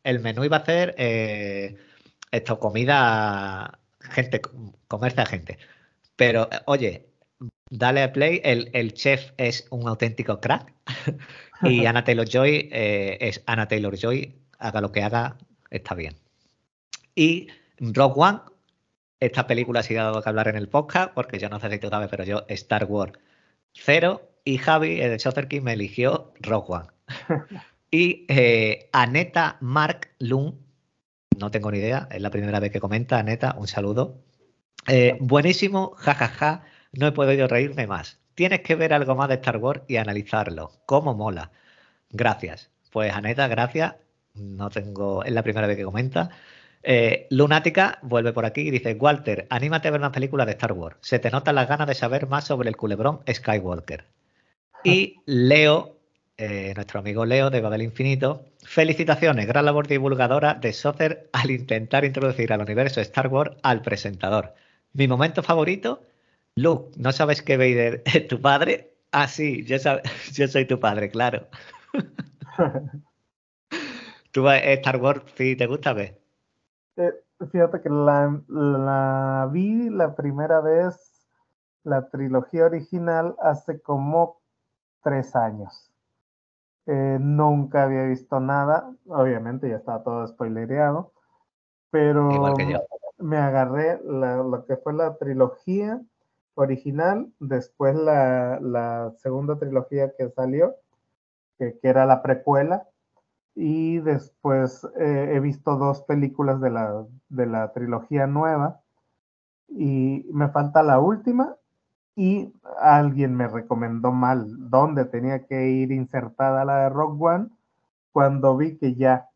el, 0.02 0.20
menú 0.20 0.42
iba 0.42 0.56
a 0.56 0.64
ser 0.64 0.96
eh, 0.98 1.76
esto, 2.32 2.58
comida, 2.58 3.78
gente, 4.00 4.42
comerse 4.88 5.20
a 5.20 5.26
gente. 5.26 5.58
Pero, 6.16 6.48
oye, 6.66 7.05
dale 7.70 8.02
a 8.02 8.12
play. 8.12 8.40
El, 8.44 8.70
el 8.72 8.94
chef 8.94 9.32
es 9.36 9.66
un 9.70 9.88
auténtico 9.88 10.40
crack. 10.40 10.72
y 11.62 11.86
Anna 11.86 12.04
Taylor 12.04 12.28
Joy 12.28 12.68
es 12.72 13.42
Anna 13.46 13.68
Taylor 13.68 13.96
Joy. 13.96 14.34
Haga 14.58 14.80
lo 14.80 14.92
que 14.92 15.02
haga, 15.02 15.36
está 15.70 15.94
bien. 15.94 16.16
Y 17.14 17.48
Rogue 17.78 18.14
One, 18.16 18.40
esta 19.20 19.46
película 19.46 19.80
ha 19.80 19.82
sido 19.82 20.04
dado 20.04 20.22
que 20.22 20.28
hablar 20.28 20.48
en 20.48 20.56
el 20.56 20.68
podcast, 20.68 21.12
porque 21.14 21.38
yo 21.38 21.48
no 21.48 21.58
sé 21.58 21.70
si 21.70 21.78
tú 21.78 21.88
sabes, 21.88 22.08
pero 22.08 22.24
yo 22.24 22.44
Star 22.48 22.84
Wars 22.84 23.12
cero. 23.72 24.30
Y 24.44 24.58
Javi, 24.58 25.00
el 25.00 25.16
de 25.16 25.48
King, 25.48 25.62
me 25.62 25.72
eligió 25.72 26.32
Rogue 26.40 26.66
One. 26.68 26.86
y 27.90 28.26
eh, 28.28 28.88
Aneta 28.92 29.56
Mark 29.60 30.10
Lund, 30.20 30.54
no 31.38 31.50
tengo 31.50 31.70
ni 31.72 31.78
idea, 31.78 32.08
es 32.12 32.22
la 32.22 32.30
primera 32.30 32.60
vez 32.60 32.70
que 32.70 32.80
comenta. 32.80 33.18
Aneta, 33.18 33.56
un 33.58 33.66
saludo. 33.66 34.22
Eh, 34.86 35.16
buenísimo, 35.20 35.94
jajaja, 35.96 36.62
no 36.92 37.06
he 37.06 37.12
podido 37.12 37.48
reírme 37.48 37.86
más. 37.86 38.18
Tienes 38.34 38.60
que 38.60 38.74
ver 38.74 38.92
algo 38.92 39.14
más 39.14 39.28
de 39.28 39.36
Star 39.36 39.56
Wars 39.56 39.82
y 39.88 39.96
analizarlo. 39.96 40.72
¿Cómo 40.86 41.14
mola? 41.14 41.50
Gracias. 42.10 42.70
Pues 42.92 43.12
Aneta, 43.12 43.48
gracias. 43.48 43.94
No 44.34 44.70
tengo, 44.70 45.24
es 45.24 45.32
la 45.32 45.42
primera 45.42 45.66
vez 45.66 45.76
que 45.76 45.84
comenta. 45.84 46.30
Eh, 46.82 47.26
Lunática 47.30 47.98
vuelve 48.02 48.32
por 48.32 48.44
aquí 48.44 48.60
y 48.60 48.70
dice: 48.70 48.94
Walter, 48.94 49.46
anímate 49.50 49.88
a 49.88 49.90
ver 49.90 50.00
una 50.00 50.12
película 50.12 50.46
de 50.46 50.52
Star 50.52 50.72
Wars. 50.72 50.96
Se 51.00 51.18
te 51.18 51.30
notan 51.30 51.56
las 51.56 51.68
ganas 51.68 51.88
de 51.88 51.94
saber 51.94 52.28
más 52.28 52.44
sobre 52.44 52.68
el 52.68 52.76
culebrón 52.76 53.20
Skywalker. 53.28 54.06
Y 54.84 55.16
Leo, 55.26 55.96
eh, 56.36 56.72
nuestro 56.76 57.00
amigo 57.00 57.24
Leo 57.24 57.50
de 57.50 57.60
Babel 57.60 57.82
Infinito, 57.82 58.44
felicitaciones, 58.62 59.46
gran 59.46 59.64
labor 59.64 59.88
divulgadora 59.88 60.54
de 60.54 60.72
Socer 60.72 61.28
al 61.32 61.50
intentar 61.50 62.04
introducir 62.04 62.52
al 62.52 62.60
universo 62.60 63.00
Star 63.00 63.26
Wars 63.28 63.56
al 63.62 63.82
presentador. 63.82 64.54
Mi 64.92 65.08
momento 65.08 65.42
favorito, 65.42 66.02
Luke, 66.56 66.92
¿no 66.98 67.12
sabes 67.12 67.42
que 67.42 67.56
Vader 67.56 68.02
es 68.06 68.28
tu 68.28 68.40
padre? 68.40 68.94
Ah, 69.12 69.28
sí, 69.28 69.64
yo, 69.64 69.76
soy 70.48 70.64
tu 70.66 70.80
padre, 70.80 71.10
claro. 71.10 71.48
¿Tú 74.32 74.48
Star 74.48 74.96
Wars 74.98 75.22
sí 75.36 75.56
te 75.56 75.66
gusta 75.66 75.92
ver? 75.92 76.20
Eh, 76.96 77.12
fíjate 77.50 77.80
que 77.82 77.88
la, 77.90 78.42
la 78.48 79.48
vi 79.52 79.90
la 79.90 80.14
primera 80.14 80.60
vez, 80.60 81.26
la 81.84 82.08
trilogía 82.08 82.64
original, 82.66 83.36
hace 83.40 83.80
como 83.80 84.40
tres 85.02 85.36
años. 85.36 85.92
Eh, 86.86 87.18
nunca 87.20 87.84
había 87.84 88.04
visto 88.04 88.40
nada, 88.40 88.94
obviamente 89.08 89.68
ya 89.68 89.76
estaba 89.76 90.02
todo 90.04 90.26
spoilereado, 90.26 91.12
pero 91.90 92.24
Igual 92.36 92.54
que 92.54 92.72
yo. 92.72 92.86
me 93.18 93.38
agarré 93.38 94.00
la- 94.04 94.38
lo 94.38 94.64
que 94.66 94.76
fue 94.78 94.94
la 94.94 95.16
trilogía 95.18 96.00
original, 96.56 97.32
después 97.38 97.94
la, 97.94 99.12
segunda 99.18 99.56
trilogía 99.58 100.12
que 100.18 100.30
salió, 100.30 100.74
que, 101.58 101.78
que 101.78 101.88
era 101.88 102.04
la 102.06 102.22
precuela, 102.22 102.88
y 103.54 103.98
después 104.00 104.86
eh, 104.98 105.32
he 105.34 105.40
visto 105.40 105.76
dos 105.76 106.02
películas 106.02 106.60
de 106.60 106.70
la, 106.70 107.06
de 107.28 107.46
la 107.46 107.72
trilogía 107.72 108.26
nueva, 108.26 108.80
y 109.68 110.26
me 110.32 110.48
falta 110.48 110.82
la 110.82 110.98
última, 110.98 111.56
y 112.16 112.52
alguien 112.80 113.34
me 113.34 113.46
recomendó 113.46 114.10
mal 114.10 114.70
dónde 114.70 115.04
tenía 115.04 115.46
que 115.46 115.68
ir 115.68 115.92
insertada 115.92 116.64
la 116.64 116.84
de 116.84 116.88
Rock 116.88 117.20
One, 117.20 117.48
cuando 118.12 118.56
vi 118.56 118.78
que 118.78 118.94
ya 118.94 119.28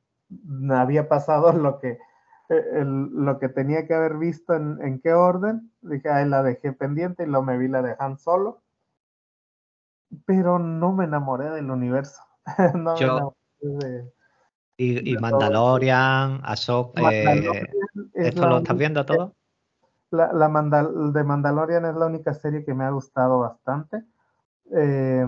había 0.71 1.09
pasado 1.09 1.53
lo 1.55 1.79
que 1.79 1.99
el- 2.55 3.11
lo 3.13 3.39
que 3.39 3.49
tenía 3.49 3.87
que 3.87 3.95
haber 3.95 4.17
visto 4.19 4.55
en, 4.55 4.79
en 4.83 5.01
qué 5.01 5.13
orden. 5.15 5.73
Dije, 5.83 6.09
ahí 6.11 6.29
la 6.29 6.43
dejé 6.43 6.73
pendiente 6.73 7.23
y 7.23 7.27
luego 7.27 7.45
me 7.45 7.59
vi 7.59 7.69
la 7.69 7.83
de 7.83 7.97
Han 7.99 8.19
Solo. 8.19 8.63
Pero 10.27 10.59
no 10.59 10.93
me 10.93 11.05
enamoré 11.05 11.51
del 11.51 11.71
universo. 11.71 12.21
no 12.75 12.97
Yo- 12.97 13.07
me 13.61 13.65
enamoré 13.69 13.87
de... 14.03 14.13
Y, 14.77 15.11
y 15.11 15.15
de 15.15 15.21
Mandalorian, 15.21 16.41
Ahsoka, 16.43 17.03
eh, 17.13 17.25
Mandalorian 17.25 17.69
¿esto 18.15 18.47
lo 18.49 18.59
estás 18.59 18.79
viendo 18.79 19.05
todo? 19.05 19.35
La, 20.11 20.33
la 20.33 20.49
Mandal- 20.49 21.13
de 21.13 21.23
Mandalorian 21.23 21.85
es 21.85 21.95
la 21.95 22.07
única 22.07 22.33
serie 22.33 22.65
que 22.65 22.73
me 22.73 22.85
ha 22.85 22.91
gustado 22.91 23.41
bastante. 23.41 24.03
Eh, 24.75 25.27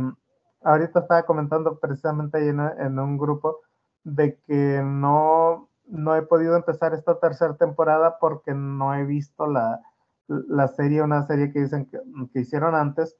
ahorita 0.63 1.01
estaba 1.01 1.25
comentando 1.25 1.79
precisamente 1.79 2.39
ahí 2.39 2.49
en, 2.49 2.61
en 2.61 2.99
un 2.99 3.19
grupo 3.19 3.61
de 4.05 4.39
que 4.47 4.81
no, 4.83 5.69
no 5.87 6.15
he 6.17 6.23
podido 6.23 6.57
empezar 6.57 6.95
esta 6.95 7.19
tercera 7.19 7.55
temporada 7.57 8.19
porque 8.19 8.55
no 8.55 8.95
he 8.95 9.05
visto 9.05 9.47
la, 9.47 9.81
la 10.29 10.69
serie, 10.69 11.03
una 11.03 11.27
serie 11.27 11.53
que 11.53 11.61
dicen 11.61 11.87
que, 11.87 12.01
que 12.33 12.41
hicieron 12.41 12.75
antes, 12.75 13.17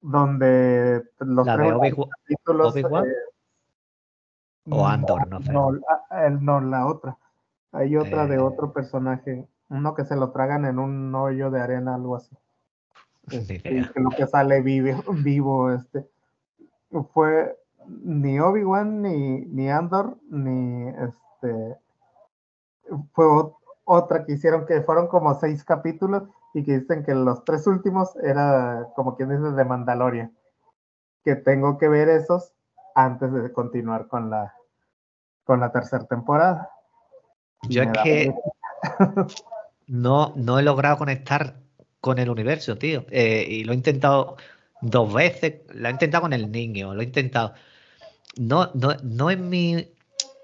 donde 0.00 1.02
los 1.20 1.46
La 1.46 1.56
tres 1.56 1.72
Obi- 1.72 1.90
capítulos, 2.20 2.76
eh, 2.76 2.84
o 4.70 4.86
Andor, 4.86 5.28
no 5.28 5.40
sé. 5.42 5.52
no, 5.52 5.72
la- 5.72 6.26
el- 6.26 6.44
no, 6.44 6.60
la 6.60 6.86
otra. 6.86 7.16
Hay 7.72 7.96
otra 7.96 8.26
de 8.26 8.36
Eh. 8.36 8.40
otro 8.40 8.72
personaje, 8.72 9.48
uno 9.70 9.94
que 9.94 10.04
se 10.04 10.16
lo 10.16 10.30
tragan 10.32 10.64
en 10.66 10.78
un 10.78 11.14
hoyo 11.14 11.50
de 11.50 11.60
arena, 11.60 11.94
algo 11.94 12.16
así. 12.16 12.36
Este, 13.30 13.62
que 13.62 14.00
lo 14.00 14.10
que 14.10 14.26
sale 14.26 14.60
vive- 14.62 14.96
vivo, 15.24 15.70
este, 15.70 16.06
fue 17.12 17.56
ni 17.86 18.38
Obi-Wan, 18.38 19.02
ni, 19.02 19.40
ni 19.46 19.70
Andor, 19.70 20.16
ni 20.30 20.88
este, 20.88 21.76
fue 23.12 23.26
ot- 23.26 23.56
otra 23.84 24.24
que 24.24 24.32
hicieron 24.32 24.66
que 24.66 24.82
fueron 24.82 25.08
como 25.08 25.34
seis 25.38 25.64
capítulos 25.64 26.24
y 26.54 26.64
que 26.64 26.80
dicen 26.80 27.04
que 27.04 27.14
los 27.14 27.44
tres 27.44 27.66
últimos 27.66 28.14
era 28.22 28.88
como 28.94 29.16
quien 29.16 29.30
dice 29.30 29.54
de 29.54 29.64
Mandalorian. 29.64 30.36
Que 31.24 31.36
tengo 31.36 31.78
que 31.78 31.88
ver 31.88 32.08
esos 32.08 32.52
antes 32.94 33.32
de 33.32 33.52
continuar 33.52 34.08
con 34.08 34.28
la, 34.30 34.54
con 35.44 35.60
la 35.60 35.72
tercera 35.72 36.04
temporada. 36.04 36.70
Yo 37.68 37.82
Me 37.82 37.88
es 37.88 37.92
da 37.92 38.02
que 38.02 38.34
no, 39.86 40.32
no 40.36 40.58
he 40.58 40.62
logrado 40.62 40.98
conectar 40.98 41.56
con 42.00 42.18
el 42.18 42.28
universo, 42.28 42.76
tío. 42.76 43.04
Eh, 43.10 43.46
y 43.48 43.64
lo 43.64 43.72
he 43.72 43.76
intentado 43.76 44.36
dos 44.80 45.12
veces. 45.12 45.62
Lo 45.72 45.88
he 45.88 45.90
intentado 45.90 46.22
con 46.22 46.32
el 46.32 46.50
niño, 46.50 46.94
lo 46.94 47.00
he 47.00 47.04
intentado. 47.04 47.54
No, 48.36 48.70
no, 48.74 48.94
no 49.02 49.30
es 49.30 49.38
mi. 49.38 49.88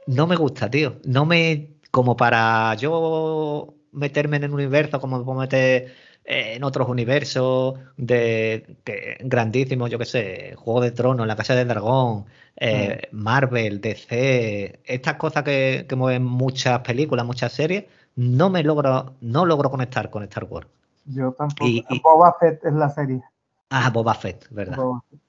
No 0.06 0.26
me 0.26 0.36
gusta, 0.36 0.70
tío. 0.70 1.00
No 1.04 1.26
me. 1.26 1.77
Como 1.90 2.16
para 2.16 2.74
yo 2.74 3.74
meterme 3.92 4.36
en 4.36 4.44
el 4.44 4.52
universo, 4.54 5.00
como 5.00 5.18
me 5.18 5.24
puedo 5.24 5.40
meter 5.40 5.94
eh, 6.24 6.54
en 6.56 6.64
otros 6.64 6.88
universos 6.88 7.78
de 7.96 8.76
que, 8.84 9.16
grandísimos, 9.20 9.90
yo 9.90 9.98
qué 9.98 10.04
sé, 10.04 10.54
Juego 10.56 10.80
de 10.82 10.90
Tronos, 10.92 11.26
La 11.26 11.36
Casa 11.36 11.54
del 11.54 11.68
Dragón, 11.68 12.26
eh, 12.56 13.08
Marvel, 13.12 13.80
DC, 13.80 14.80
estas 14.84 15.14
cosas 15.16 15.42
que, 15.44 15.86
que 15.88 15.96
mueven 15.96 16.24
muchas 16.24 16.80
películas, 16.80 17.24
muchas 17.26 17.52
series, 17.52 17.84
no 18.16 18.50
me 18.50 18.62
logro, 18.62 19.14
no 19.20 19.46
logro 19.46 19.70
conectar 19.70 20.10
con 20.10 20.22
Star 20.24 20.44
Wars. 20.44 20.66
Yo 21.06 21.32
tampoco. 21.32 21.66
Y- 21.68 21.84
y- 21.88 22.00
Boba 22.00 22.34
Fett 22.38 22.64
es 22.64 22.74
la 22.74 22.90
serie. 22.90 23.22
Ah, 23.70 23.90
Boba 23.90 24.14
Fett, 24.14 24.46
¿verdad? 24.50 24.76
Boba 24.76 25.00
Fett. 25.10 25.20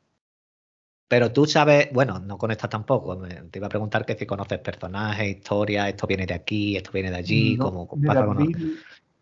Pero 1.10 1.34
tú 1.34 1.46
sabes, 1.46 1.90
bueno, 1.92 2.20
no 2.20 2.38
conectas 2.38 2.70
tampoco. 2.70 3.18
me- 3.18 3.30
Te 3.50 3.60
iba 3.60 3.66
a 3.66 3.70
preguntar 3.70 4.06
que 4.06 4.16
si 4.16 4.26
conoces 4.28 4.60
personajes, 4.60 5.28
historias, 5.28 5.90
esto 5.90 6.08
viene 6.08 6.26
de 6.28 6.36
aquí, 6.36 6.78
esto 6.78 6.92
viene 6.92 7.10
de 7.12 7.18
allí, 7.18 7.58
No, 7.58 7.66
como 7.66 7.88
pasa 8.06 8.26
con 8.26 8.38
vi, 8.38 8.54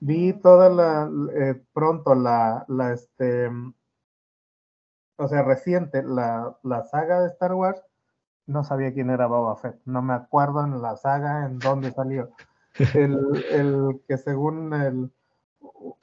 vi 0.01 0.33
toda 0.33 0.69
la, 0.69 1.09
eh, 1.33 1.55
pronto 1.73 2.13
la, 2.13 2.65
la, 2.67 2.93
este, 2.93 3.49
o 5.17 5.27
sea, 5.27 5.43
reciente, 5.43 6.03
la, 6.03 6.57
la 6.63 6.83
saga 6.83 7.21
de 7.21 7.27
Star 7.29 7.53
Wars, 7.53 7.81
no 8.45 8.63
sabía 8.63 8.93
quién 8.93 9.09
era 9.09 9.27
Boba 9.27 9.55
Fett, 9.57 9.79
no 9.85 10.01
me 10.01 10.13
acuerdo 10.13 10.63
en 10.63 10.81
la 10.81 10.95
saga 10.97 11.45
en 11.45 11.59
dónde 11.59 11.91
salió. 11.91 12.31
el, 12.95 13.45
el 13.51 14.01
que 14.07 14.17
según 14.17 14.73
el 14.73 15.11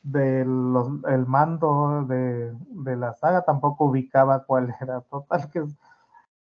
de 0.03 0.45
los, 0.45 0.89
el 1.09 1.27
mando 1.27 2.05
de, 2.09 2.53
de, 2.69 2.97
la 2.97 3.15
saga 3.15 3.45
tampoco 3.45 3.87
ubicaba 3.87 4.45
cuál 4.45 4.75
era. 4.81 5.01
Total 5.03 5.51
que 5.51 5.65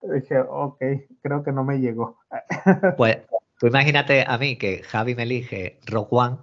dije, 0.03 0.41
ok, 0.41 0.83
creo 1.23 1.43
que 1.43 1.53
no 1.53 1.65
me 1.65 1.79
llegó. 1.79 2.19
Pues 2.97 3.19
tú 3.59 3.67
imagínate 3.67 4.25
a 4.27 4.39
mí 4.39 4.57
que 4.57 4.83
Javi 4.83 5.15
me 5.15 5.23
elige 5.23 5.79
Rogue 5.87 6.09
One 6.11 6.39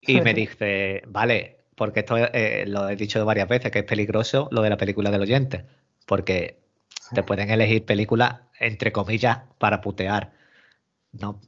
y 0.00 0.20
me 0.20 0.34
dice, 0.34 1.02
vale, 1.06 1.64
porque 1.76 2.00
esto 2.00 2.16
eh, 2.16 2.64
lo 2.66 2.88
he 2.88 2.96
dicho 2.96 3.24
varias 3.24 3.48
veces, 3.48 3.70
que 3.70 3.80
es 3.80 3.84
peligroso 3.84 4.48
lo 4.50 4.62
de 4.62 4.70
la 4.70 4.76
película 4.76 5.10
del 5.10 5.22
oyente, 5.22 5.66
porque 6.06 6.60
te 7.14 7.22
pueden 7.22 7.50
elegir 7.50 7.84
películas, 7.84 8.40
entre 8.58 8.92
comillas, 8.92 9.40
para 9.58 9.80
putear. 9.80 10.32
No, 11.12 11.40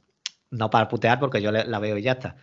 no 0.51 0.69
para 0.69 0.87
putear 0.87 1.19
porque 1.19 1.41
yo 1.41 1.51
la 1.51 1.79
veo 1.79 1.97
y 1.97 2.03
ya 2.03 2.13
está. 2.13 2.35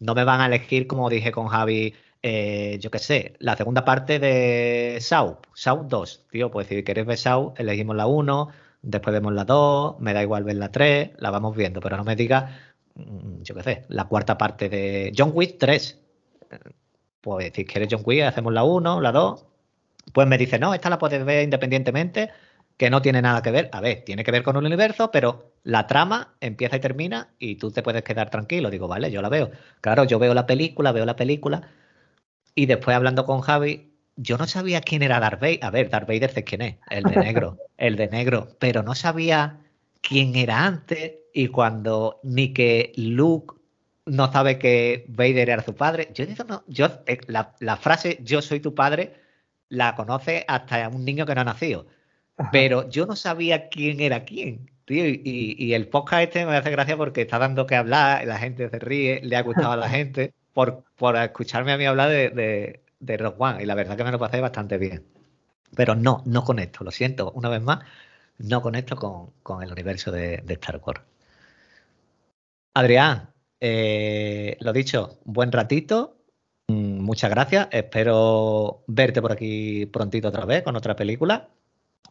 No 0.00 0.14
me 0.14 0.24
van 0.24 0.40
a 0.40 0.46
elegir, 0.46 0.86
como 0.86 1.08
dije 1.10 1.30
con 1.32 1.48
Javi, 1.48 1.94
eh, 2.22 2.78
yo 2.80 2.90
qué 2.90 2.98
sé, 2.98 3.34
la 3.38 3.56
segunda 3.56 3.84
parte 3.84 4.18
de 4.18 4.98
Sau, 5.00 5.38
Sau 5.54 5.86
2. 5.88 6.26
Tío, 6.30 6.50
pues 6.50 6.66
si 6.68 6.82
queréis 6.82 7.06
ver 7.06 7.18
Sau, 7.18 7.54
elegimos 7.56 7.96
la 7.96 8.06
1, 8.06 8.48
después 8.82 9.12
vemos 9.12 9.32
la 9.34 9.44
2, 9.44 10.00
me 10.00 10.12
da 10.14 10.22
igual 10.22 10.44
ver 10.44 10.56
la 10.56 10.70
3, 10.72 11.12
la 11.18 11.30
vamos 11.30 11.56
viendo, 11.56 11.80
pero 11.80 11.96
no 11.96 12.04
me 12.04 12.16
digas, 12.16 12.50
mm, 12.94 13.42
yo 13.42 13.54
qué 13.54 13.62
sé, 13.62 13.84
la 13.88 14.06
cuarta 14.08 14.38
parte 14.38 14.68
de 14.68 15.12
John 15.16 15.32
Wick 15.34 15.58
3. 15.58 15.98
Pues 17.20 17.52
si 17.54 17.64
quieres 17.64 17.88
John 17.90 18.02
Wick, 18.04 18.22
hacemos 18.22 18.52
la 18.52 18.64
1, 18.64 19.00
la 19.00 19.12
2. 19.12 19.46
Pues 20.12 20.26
me 20.26 20.38
dice, 20.38 20.58
no, 20.58 20.74
esta 20.74 20.90
la 20.90 20.98
puedes 20.98 21.24
ver 21.24 21.44
independientemente 21.44 22.30
que 22.80 22.88
no 22.88 23.02
tiene 23.02 23.20
nada 23.20 23.42
que 23.42 23.50
ver. 23.50 23.68
A 23.72 23.82
ver, 23.82 24.04
tiene 24.06 24.24
que 24.24 24.30
ver 24.30 24.42
con 24.42 24.56
un 24.56 24.64
universo, 24.64 25.10
pero 25.10 25.52
la 25.64 25.86
trama 25.86 26.34
empieza 26.40 26.76
y 26.76 26.80
termina 26.80 27.28
y 27.38 27.56
tú 27.56 27.70
te 27.70 27.82
puedes 27.82 28.02
quedar 28.02 28.30
tranquilo. 28.30 28.70
Digo, 28.70 28.88
vale, 28.88 29.10
yo 29.10 29.20
la 29.20 29.28
veo. 29.28 29.50
Claro, 29.82 30.04
yo 30.04 30.18
veo 30.18 30.32
la 30.32 30.46
película, 30.46 30.90
veo 30.90 31.04
la 31.04 31.14
película 31.14 31.68
y 32.54 32.64
después 32.64 32.96
hablando 32.96 33.26
con 33.26 33.42
Javi, 33.42 33.92
yo 34.16 34.38
no 34.38 34.46
sabía 34.46 34.80
quién 34.80 35.02
era 35.02 35.20
Darth 35.20 35.42
Vader. 35.42 35.58
A 35.60 35.70
ver, 35.70 35.90
Darth 35.90 36.08
Vader 36.08 36.30
sé 36.30 36.42
quién 36.42 36.62
es, 36.62 36.76
el 36.88 37.04
de 37.04 37.16
negro, 37.16 37.58
el 37.76 37.96
de 37.96 38.08
negro, 38.08 38.56
pero 38.58 38.82
no 38.82 38.94
sabía 38.94 39.60
quién 40.00 40.34
era 40.34 40.64
antes 40.64 41.16
y 41.34 41.48
cuando 41.48 42.18
ni 42.22 42.54
que 42.54 42.94
Luke 42.96 43.56
no 44.06 44.32
sabe 44.32 44.58
que 44.58 45.04
Vader 45.08 45.50
era 45.50 45.62
su 45.62 45.74
padre. 45.74 46.08
Yo, 46.14 46.24
no, 46.48 46.64
yo 46.66 46.86
eh, 47.04 47.18
la, 47.26 47.54
la 47.60 47.76
frase 47.76 48.20
yo 48.22 48.40
soy 48.40 48.60
tu 48.60 48.74
padre 48.74 49.16
la 49.68 49.94
conoce 49.96 50.46
hasta 50.48 50.88
un 50.88 51.04
niño 51.04 51.26
que 51.26 51.34
no 51.34 51.42
ha 51.42 51.44
nacido 51.44 51.86
pero 52.52 52.88
yo 52.88 53.06
no 53.06 53.16
sabía 53.16 53.68
quién 53.68 54.00
era 54.00 54.24
quién. 54.24 54.70
Tío, 54.84 55.04
y, 55.06 55.72
el 55.74 55.88
podcast 55.88 56.24
este 56.24 56.46
me 56.46 56.56
hace 56.56 56.70
gracia 56.70 56.96
porque 56.96 57.22
está 57.22 57.38
dando 57.38 57.66
que 57.66 57.76
hablar, 57.76 58.26
la 58.26 58.38
gente 58.38 58.68
se 58.68 58.78
ríe, 58.78 59.20
le 59.22 59.36
ha 59.36 59.42
gustado 59.42 59.72
a 59.72 59.76
la 59.76 59.88
gente 59.90 60.34
por, 60.52 60.84
por 60.96 61.16
escucharme 61.16 61.72
a 61.72 61.78
mí 61.78 61.84
hablar 61.84 62.10
de, 62.10 62.30
de, 62.30 62.80
de 62.98 63.16
Rock 63.16 63.40
One. 63.40 63.62
Y 63.62 63.66
la 63.66 63.74
verdad 63.74 63.96
que 63.96 64.04
me 64.04 64.12
lo 64.12 64.18
pasé 64.18 64.40
bastante 64.40 64.78
bien. 64.78 65.04
Pero 65.76 65.94
no, 65.94 66.22
no 66.26 66.44
conecto, 66.44 66.82
lo 66.82 66.90
siento, 66.90 67.30
una 67.32 67.48
vez 67.48 67.62
más, 67.62 67.84
no 68.38 68.62
conecto 68.62 68.96
con, 68.96 69.30
con 69.42 69.62
el 69.62 69.70
universo 69.70 70.10
de, 70.10 70.38
de, 70.38 70.54
Star 70.54 70.80
Wars. 70.84 71.02
Adrián, 72.74 73.30
eh, 73.60 74.56
lo 74.60 74.72
dicho, 74.72 75.20
buen 75.24 75.52
ratito. 75.52 76.16
Mm, 76.68 77.00
muchas 77.00 77.30
gracias. 77.30 77.68
Espero 77.70 78.82
verte 78.86 79.20
por 79.22 79.32
aquí 79.32 79.86
prontito 79.86 80.28
otra 80.28 80.44
vez 80.46 80.62
con 80.62 80.76
otra 80.76 80.96
película. 80.96 81.48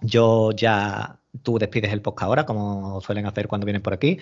Yo 0.01 0.51
ya, 0.51 1.19
tú 1.43 1.59
despides 1.59 1.91
el 1.91 2.01
podcast 2.01 2.27
ahora, 2.27 2.45
como 2.45 3.01
suelen 3.01 3.25
hacer 3.25 3.47
cuando 3.47 3.65
vienen 3.65 3.81
por 3.81 3.93
aquí. 3.93 4.19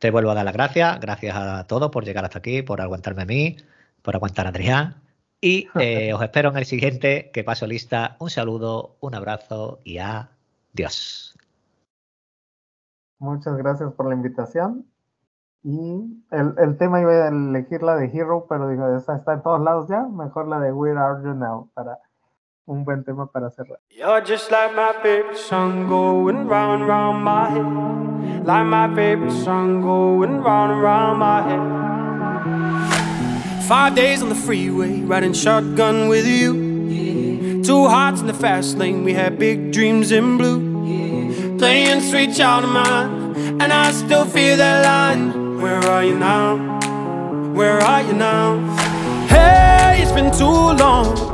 Te 0.00 0.10
vuelvo 0.10 0.30
a 0.30 0.34
dar 0.34 0.44
las 0.44 0.54
gracias. 0.54 1.00
Gracias 1.00 1.36
a 1.36 1.66
todos 1.66 1.90
por 1.90 2.04
llegar 2.04 2.24
hasta 2.24 2.38
aquí, 2.38 2.62
por 2.62 2.80
aguantarme 2.80 3.22
a 3.22 3.26
mí, 3.26 3.56
por 4.02 4.14
aguantar 4.14 4.46
a 4.46 4.50
Adrián. 4.50 5.02
Y 5.40 5.68
eh, 5.78 6.12
os 6.14 6.22
espero 6.22 6.50
en 6.50 6.58
el 6.58 6.66
siguiente, 6.66 7.30
que 7.32 7.44
paso 7.44 7.66
lista. 7.66 8.16
Un 8.20 8.30
saludo, 8.30 8.96
un 9.00 9.14
abrazo 9.14 9.80
y 9.84 9.98
adiós. 9.98 11.34
Muchas 13.18 13.56
gracias 13.56 13.92
por 13.92 14.08
la 14.08 14.14
invitación. 14.14 14.86
Y 15.62 16.22
el, 16.30 16.54
el, 16.58 16.76
tema 16.76 17.00
iba 17.00 17.10
a 17.10 17.28
elegir 17.28 17.82
la 17.82 17.96
de 17.96 18.10
Hero, 18.12 18.44
pero 18.50 18.68
digo, 18.68 18.86
esa 18.94 19.16
está 19.16 19.32
en 19.32 19.42
todos 19.42 19.62
lados 19.62 19.88
ya. 19.88 20.02
Mejor 20.02 20.46
la 20.46 20.60
de 20.60 20.72
Where 20.72 20.98
Are 20.98 21.22
You 21.22 21.32
Now 21.32 21.70
para 21.72 21.98
un 22.66 22.84
buen 22.84 23.04
tema 23.04 23.26
para 23.26 23.50
cerrar. 23.50 23.78
You're 23.90 24.22
just 24.22 24.50
like 24.50 24.74
my 24.74 24.94
favorite 25.02 25.36
song 25.36 25.86
going 25.88 26.46
round 26.46 26.86
round 26.86 27.22
my 27.22 27.50
head. 27.50 28.46
Like 28.46 28.66
my 28.66 28.94
favorite 28.94 29.32
song 29.32 29.82
going 29.82 30.40
round 30.42 30.82
round 30.82 31.18
my 31.18 31.42
head. 31.42 31.60
Five 33.68 33.94
days 33.94 34.22
on 34.22 34.28
the 34.30 34.34
freeway, 34.34 35.00
riding 35.02 35.34
shotgun 35.34 36.08
with 36.08 36.26
you. 36.26 36.54
Yeah. 36.88 37.62
Two 37.62 37.86
hearts 37.86 38.20
in 38.20 38.26
the 38.26 38.34
fast 38.34 38.76
lane, 38.78 39.04
we 39.04 39.12
had 39.14 39.38
big 39.38 39.72
dreams 39.72 40.10
in 40.10 40.38
blue. 40.38 40.60
Yeah. 40.84 41.58
Playing 41.58 42.00
sweet 42.00 42.34
child 42.34 42.64
of 42.64 42.70
mine, 42.70 43.60
and 43.60 43.72
I 43.72 43.90
still 43.92 44.24
feel 44.24 44.56
that 44.56 44.84
line. 44.84 45.60
Where 45.60 45.80
are 45.80 46.04
you 46.04 46.18
now? 46.18 46.56
Where 47.54 47.78
are 47.78 48.02
you 48.02 48.14
now? 48.14 48.58
Hey, 49.28 50.02
it's 50.02 50.12
been 50.12 50.30
too 50.30 50.72
long 50.76 51.33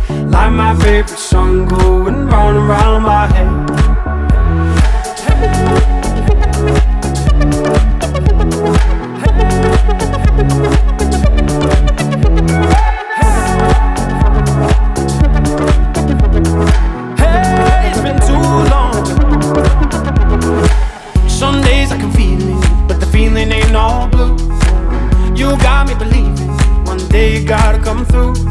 Like 0.31 0.53
my 0.53 0.73
favorite 0.79 1.09
song 1.09 1.67
going 1.67 2.27
round 2.27 2.57
and 2.57 2.69
round 2.69 3.03
my 3.03 3.27
head. 3.27 3.69
Hey, 17.19 17.89
it's 17.89 18.01
been 18.01 18.19
too 18.21 18.41
long. 18.71 19.05
Some 21.27 21.61
days 21.61 21.91
I 21.91 21.97
can 21.97 22.11
feel 22.13 22.39
it, 22.41 22.87
but 22.87 22.99
the 23.01 23.05
feeling 23.07 23.51
ain't 23.51 23.75
all 23.75 24.07
blue. 24.07 24.37
You 25.35 25.57
got 25.57 25.87
me 25.89 25.93
believing, 25.95 26.49
one 26.85 27.05
day 27.09 27.37
you 27.37 27.45
gotta 27.45 27.79
come 27.79 28.05
through. 28.05 28.33
Lost 28.33 28.50